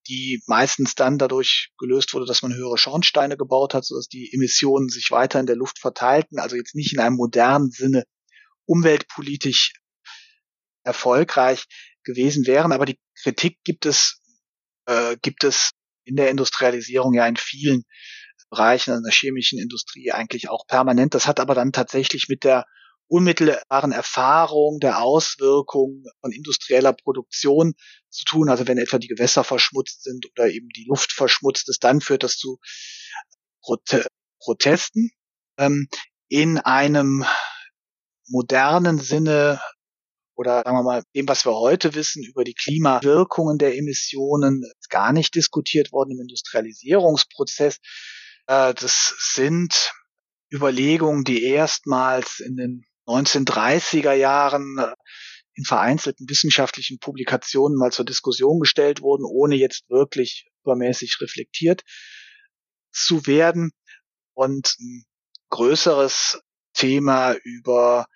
die 0.07 0.41
meistens 0.47 0.95
dann 0.95 1.17
dadurch 1.17 1.71
gelöst 1.77 2.13
wurde, 2.13 2.25
dass 2.25 2.41
man 2.41 2.53
höhere 2.53 2.77
Schornsteine 2.77 3.37
gebaut 3.37 3.73
hat, 3.73 3.85
sodass 3.85 4.07
die 4.07 4.31
Emissionen 4.33 4.89
sich 4.89 5.11
weiter 5.11 5.39
in 5.39 5.45
der 5.45 5.55
Luft 5.55 5.79
verteilten, 5.79 6.39
also 6.39 6.55
jetzt 6.55 6.75
nicht 6.75 6.93
in 6.93 6.99
einem 6.99 7.15
modernen 7.15 7.69
Sinne 7.69 8.03
umweltpolitisch 8.65 9.73
erfolgreich 10.83 11.65
gewesen 12.03 12.47
wären. 12.47 12.71
Aber 12.71 12.85
die 12.85 12.99
Kritik 13.21 13.59
gibt 13.63 13.85
es, 13.85 14.21
äh, 14.85 15.17
gibt 15.21 15.43
es 15.43 15.71
in 16.03 16.15
der 16.15 16.31
Industrialisierung 16.31 17.13
ja 17.13 17.27
in 17.27 17.37
vielen 17.37 17.83
Bereichen, 18.49 18.95
in 18.95 19.03
der 19.03 19.13
chemischen 19.13 19.59
Industrie 19.59 20.11
eigentlich 20.11 20.49
auch 20.49 20.65
permanent. 20.67 21.13
Das 21.13 21.27
hat 21.27 21.39
aber 21.39 21.55
dann 21.55 21.71
tatsächlich 21.71 22.27
mit 22.27 22.43
der 22.43 22.65
unmittelbaren 23.11 23.91
Erfahrung 23.91 24.79
der 24.79 25.01
Auswirkungen 25.01 26.05
von 26.21 26.31
industrieller 26.31 26.93
Produktion 26.93 27.73
zu 28.09 28.23
tun. 28.23 28.49
Also 28.49 28.67
wenn 28.67 28.77
etwa 28.77 28.99
die 28.99 29.09
Gewässer 29.09 29.43
verschmutzt 29.43 30.03
sind 30.03 30.25
oder 30.31 30.49
eben 30.49 30.69
die 30.69 30.85
Luft 30.87 31.11
verschmutzt 31.11 31.67
ist, 31.67 31.83
dann 31.83 31.99
führt 31.99 32.23
das 32.23 32.37
zu 32.37 32.57
Prote 33.61 34.07
Protesten. 34.39 35.11
Ähm, 35.57 35.87
in 36.29 36.57
einem 36.57 37.25
modernen 38.27 38.97
Sinne 38.99 39.59
oder 40.35 40.63
sagen 40.63 40.77
wir 40.77 40.83
mal 40.83 41.03
dem, 41.13 41.27
was 41.27 41.45
wir 41.45 41.53
heute 41.53 41.93
wissen 41.93 42.23
über 42.23 42.45
die 42.45 42.53
Klimawirkungen 42.55 43.57
der 43.57 43.77
Emissionen, 43.77 44.63
ist 44.79 44.89
gar 44.89 45.11
nicht 45.11 45.35
diskutiert 45.35 45.91
worden 45.91 46.11
im 46.11 46.21
Industrialisierungsprozess. 46.21 47.77
Äh, 48.47 48.73
das 48.73 49.13
sind 49.33 49.91
Überlegungen, 50.49 51.25
die 51.25 51.43
erstmals 51.43 52.39
in 52.39 52.55
den 52.55 52.85
1930er 53.07 54.13
Jahren 54.13 54.77
äh, 54.77 54.93
in 55.53 55.65
vereinzelten 55.65 56.29
wissenschaftlichen 56.29 56.99
Publikationen 56.99 57.77
mal 57.77 57.91
zur 57.91 58.05
Diskussion 58.05 58.59
gestellt 58.59 59.01
wurden, 59.01 59.25
ohne 59.25 59.55
jetzt 59.55 59.89
wirklich 59.89 60.47
übermäßig 60.63 61.19
reflektiert 61.21 61.83
zu 62.91 63.25
werden. 63.27 63.71
Und 64.33 64.75
ein 64.79 65.03
größeres 65.49 66.41
Thema 66.73 67.33
über 67.43 68.07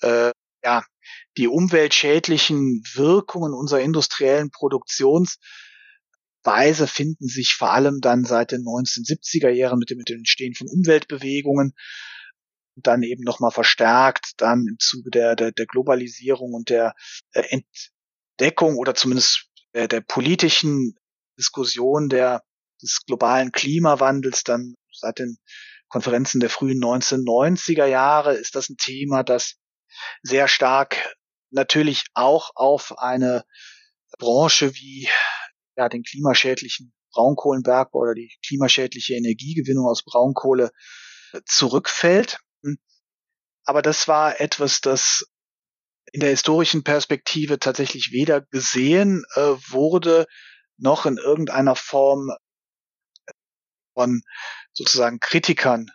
äh, 0.00 0.30
ja, 0.62 0.84
die 1.36 1.48
umweltschädlichen 1.48 2.82
Wirkungen 2.94 3.52
unserer 3.52 3.80
industriellen 3.80 4.50
Produktionsweise 4.50 6.86
finden 6.86 7.28
sich 7.28 7.54
vor 7.54 7.72
allem 7.72 8.00
dann 8.00 8.24
seit 8.24 8.52
den 8.52 8.62
1970er 8.62 9.50
Jahren 9.50 9.78
mit 9.78 9.90
dem, 9.90 9.98
mit 9.98 10.08
dem 10.08 10.18
Entstehen 10.18 10.54
von 10.54 10.68
Umweltbewegungen 10.68 11.74
dann 12.76 13.02
eben 13.02 13.22
nochmal 13.22 13.50
verstärkt, 13.50 14.32
dann 14.36 14.66
im 14.68 14.76
Zuge 14.78 15.10
der, 15.10 15.36
der, 15.36 15.52
der 15.52 15.66
Globalisierung 15.66 16.52
und 16.54 16.70
der 16.70 16.94
äh, 17.32 17.60
Entdeckung 18.38 18.76
oder 18.76 18.94
zumindest 18.94 19.48
der, 19.74 19.88
der 19.88 20.00
politischen 20.00 20.94
Diskussion 21.38 22.08
der, 22.08 22.42
des 22.82 23.02
globalen 23.06 23.52
Klimawandels 23.52 24.44
dann 24.44 24.74
seit 24.92 25.18
den 25.18 25.38
Konferenzen 25.88 26.40
der 26.40 26.50
frühen 26.50 26.82
1990er 26.82 27.86
Jahre 27.86 28.34
ist 28.34 28.54
das 28.54 28.68
ein 28.68 28.76
Thema, 28.76 29.22
das 29.22 29.54
sehr 30.22 30.48
stark 30.48 31.16
natürlich 31.50 32.04
auch 32.14 32.50
auf 32.54 32.98
eine 32.98 33.44
Branche 34.18 34.74
wie 34.74 35.08
ja, 35.76 35.88
den 35.88 36.02
klimaschädlichen 36.02 36.92
Braunkohlenbergbau 37.12 38.00
oder 38.00 38.14
die 38.14 38.30
klimaschädliche 38.46 39.14
Energiegewinnung 39.14 39.86
aus 39.86 40.04
Braunkohle 40.04 40.70
zurückfällt. 41.44 42.38
Aber 43.64 43.82
das 43.82 44.08
war 44.08 44.40
etwas, 44.40 44.80
das 44.80 45.26
in 46.12 46.20
der 46.20 46.30
historischen 46.30 46.84
Perspektive 46.84 47.58
tatsächlich 47.58 48.12
weder 48.12 48.40
gesehen 48.40 49.24
äh, 49.34 49.40
wurde, 49.40 50.26
noch 50.78 51.04
in 51.06 51.16
irgendeiner 51.16 51.74
Form 51.74 52.30
von 53.94 54.22
sozusagen 54.72 55.20
Kritikern 55.20 55.90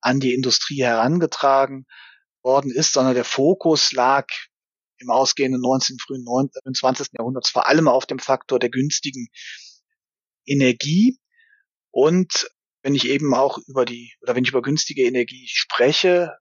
an 0.00 0.20
die 0.20 0.34
Industrie 0.34 0.82
herangetragen 0.82 1.86
worden 2.42 2.70
ist, 2.70 2.92
sondern 2.92 3.14
der 3.14 3.24
Fokus 3.24 3.92
lag 3.92 4.26
im 4.98 5.10
ausgehenden 5.10 5.60
19., 5.60 5.98
frühen 5.98 6.24
20. 6.74 7.08
Jahrhunderts 7.18 7.50
vor 7.50 7.68
allem 7.68 7.88
auf 7.88 8.06
dem 8.06 8.18
Faktor 8.18 8.58
der 8.58 8.70
günstigen 8.70 9.28
Energie. 10.46 11.18
Und 11.90 12.48
wenn 12.88 12.94
ich 12.94 13.06
eben 13.06 13.34
auch 13.34 13.58
über 13.66 13.84
die, 13.84 14.14
oder 14.22 14.34
wenn 14.34 14.44
ich 14.44 14.50
über 14.50 14.62
günstige 14.62 15.02
Energie 15.04 15.46
spreche, 15.46 16.38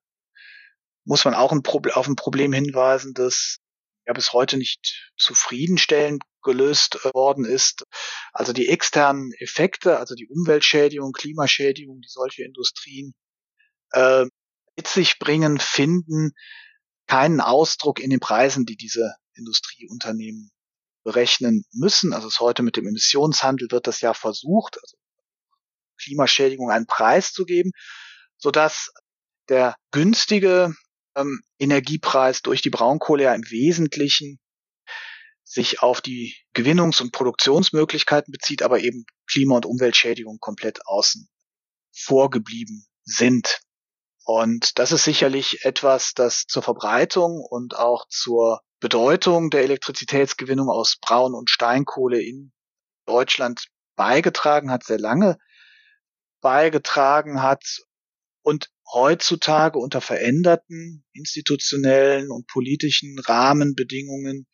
muss 1.04 1.26
man 1.26 1.34
auch 1.34 1.52
ein 1.52 1.62
auf 1.91 2.08
ein 2.08 2.16
Problem 2.16 2.54
hinweisen, 2.54 3.14
das 3.14 3.58
ja 4.06 4.14
bis 4.14 4.32
heute 4.32 4.56
nicht 4.56 5.12
zufriedenstellend 5.18 6.24
gelöst 6.41 7.00
äh, 7.04 7.14
worden 7.14 7.43
ist. 7.43 7.84
Also 8.32 8.54
die 8.54 8.70
externen 8.70 9.34
Effekte, 9.39 10.00
also 10.00 10.16
die 10.16 10.30
Umweltschädigung, 10.30 11.12
Klimaschädigung, 11.12 12.00
die 12.00 12.10
solche 12.10 12.45
Industrien 12.45 13.14
äh, 13.91 14.24
mit 14.78 14.88
sich 14.88 15.20
bringen, 15.20 15.60
finden 15.60 16.32
keinen 17.08 17.41
Ausdruck 17.41 18.00
in 18.00 18.10
den 18.10 18.22
Preisen, 18.22 18.66
die 18.66 18.78
diese 18.78 19.16
Industrieunternehmen 19.34 20.50
berechnen 21.04 21.66
müssen. 21.74 22.14
Also 22.14 22.30
es 22.30 22.39
heute 22.39 22.64
mit 22.64 22.78
dem 22.78 22.88
Emissionshandel 22.88 23.68
wird 23.70 23.86
das 23.86 24.00
ja 24.00 24.14
versucht, 24.14 24.78
also 24.82 24.95
Klimaschädigung 25.98 26.72
einen 26.72 26.88
Preis 26.88 27.34
zu 27.34 27.45
geben, 27.45 27.72
sodass 28.38 28.91
der 29.50 29.76
günstige 29.91 30.74
ähm, 31.16 31.41
Energiepreis 31.60 32.41
durch 32.41 32.62
die 32.62 32.70
Braunkohle 32.70 33.24
ja 33.24 33.34
im 33.34 33.50
Wesentlichen 33.50 34.39
sich 35.43 35.82
auf 35.82 36.02
die 36.02 36.36
Gewinnungs- 36.54 37.02
und 37.02 37.12
Produktionsmöglichkeiten 37.14 38.32
bezieht, 38.32 38.62
aber 38.62 38.80
eben 38.80 39.06
Klima- 39.30 39.56
und 39.56 39.66
Umweltschädigung 39.66 40.39
komplett 40.39 40.86
außen 40.86 41.28
vorgeblieben 41.93 42.86
sind. 43.04 43.62
Und 44.26 44.78
das 44.78 44.91
ist 44.91 45.06
sicherlich 45.06 45.64
etwas, 45.64 46.14
das 46.14 46.43
zur 46.48 46.62
Verbreitung 46.62 47.39
und 47.39 47.78
auch 47.78 48.08
zur 48.10 48.62
Bedeutung 48.80 49.50
der 49.50 49.64
Elektrizitätsgewinnung 49.64 50.70
aus 50.70 50.98
Braun- 51.00 51.34
und 51.34 51.50
Steinkohle 51.50 52.22
in 52.22 52.52
Deutschland 53.06 53.68
beigetragen 53.95 54.70
hat, 54.70 54.84
sehr 54.84 55.00
lange 55.00 55.38
beigetragen 56.48 57.41
hat 57.41 57.82
und 58.41 58.70
heutzutage 58.89 59.80
unter 59.80 60.00
veränderten 60.00 61.04
institutionellen 61.12 62.32
und 62.32 62.48
politischen 62.48 63.20
Rahmenbedingungen 63.20 64.48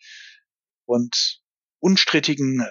und 0.86 1.40
unstrittigen 1.78 2.68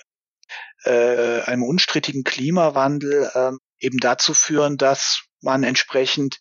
äh, 0.83 1.43
einem 1.43 1.62
unstrittigen 1.62 2.25
Klimawandel 2.25 3.31
äh, 3.33 3.53
eben 3.79 3.99
dazu 3.99 4.35
führen, 4.35 4.77
dass 4.77 5.23
man 5.41 5.62
entsprechend 5.62 6.41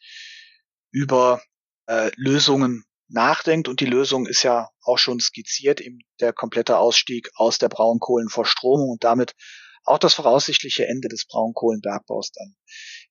über 0.89 1.39
äh, 1.86 2.09
Lösungen 2.15 2.84
nachdenkt. 3.09 3.67
Und 3.67 3.79
die 3.79 3.86
Lösung 3.86 4.25
ist 4.25 4.41
ja 4.41 4.69
auch 4.82 4.97
schon 4.97 5.19
skizziert, 5.19 5.82
eben 5.82 5.99
der 6.19 6.34
komplette 6.34 6.79
Ausstieg 6.79 7.29
aus 7.36 7.59
der 7.59 7.69
Braunkohlenverstromung 7.69 8.89
und 8.89 9.03
damit 9.03 9.36
auch 9.84 9.97
das 9.97 10.13
voraussichtliche 10.13 10.88
Ende 10.88 11.07
des 11.07 11.25
Braunkohlenbergbaus 11.27 12.32
dann 12.32 12.55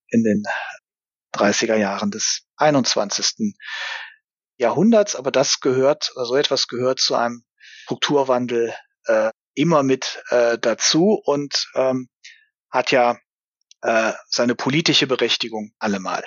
in 0.09 0.23
den 0.25 0.43
30er 1.35 1.77
Jahren 1.77 2.11
des 2.11 2.43
21. 2.57 3.55
Jahrhunderts. 4.57 5.17
Aber 5.17 5.31
das 5.31 5.61
gehört, 5.61 6.13
so 6.15 6.37
etwas 6.37 6.69
gehört 6.69 7.01
zu 7.01 7.15
einem 7.15 7.45
Strukturwandel 7.85 8.75
äh, 9.07 9.31
immer 9.55 9.83
mit 9.83 10.23
äh, 10.31 10.59
dazu 10.59 11.21
und 11.25 11.69
ähm, 11.75 12.09
hat 12.71 12.91
ja 12.93 13.19
äh, 13.83 14.13
seine 14.29 14.55
politische 14.55 15.07
Berechtigung 15.07 15.73
allemal. 15.79 16.25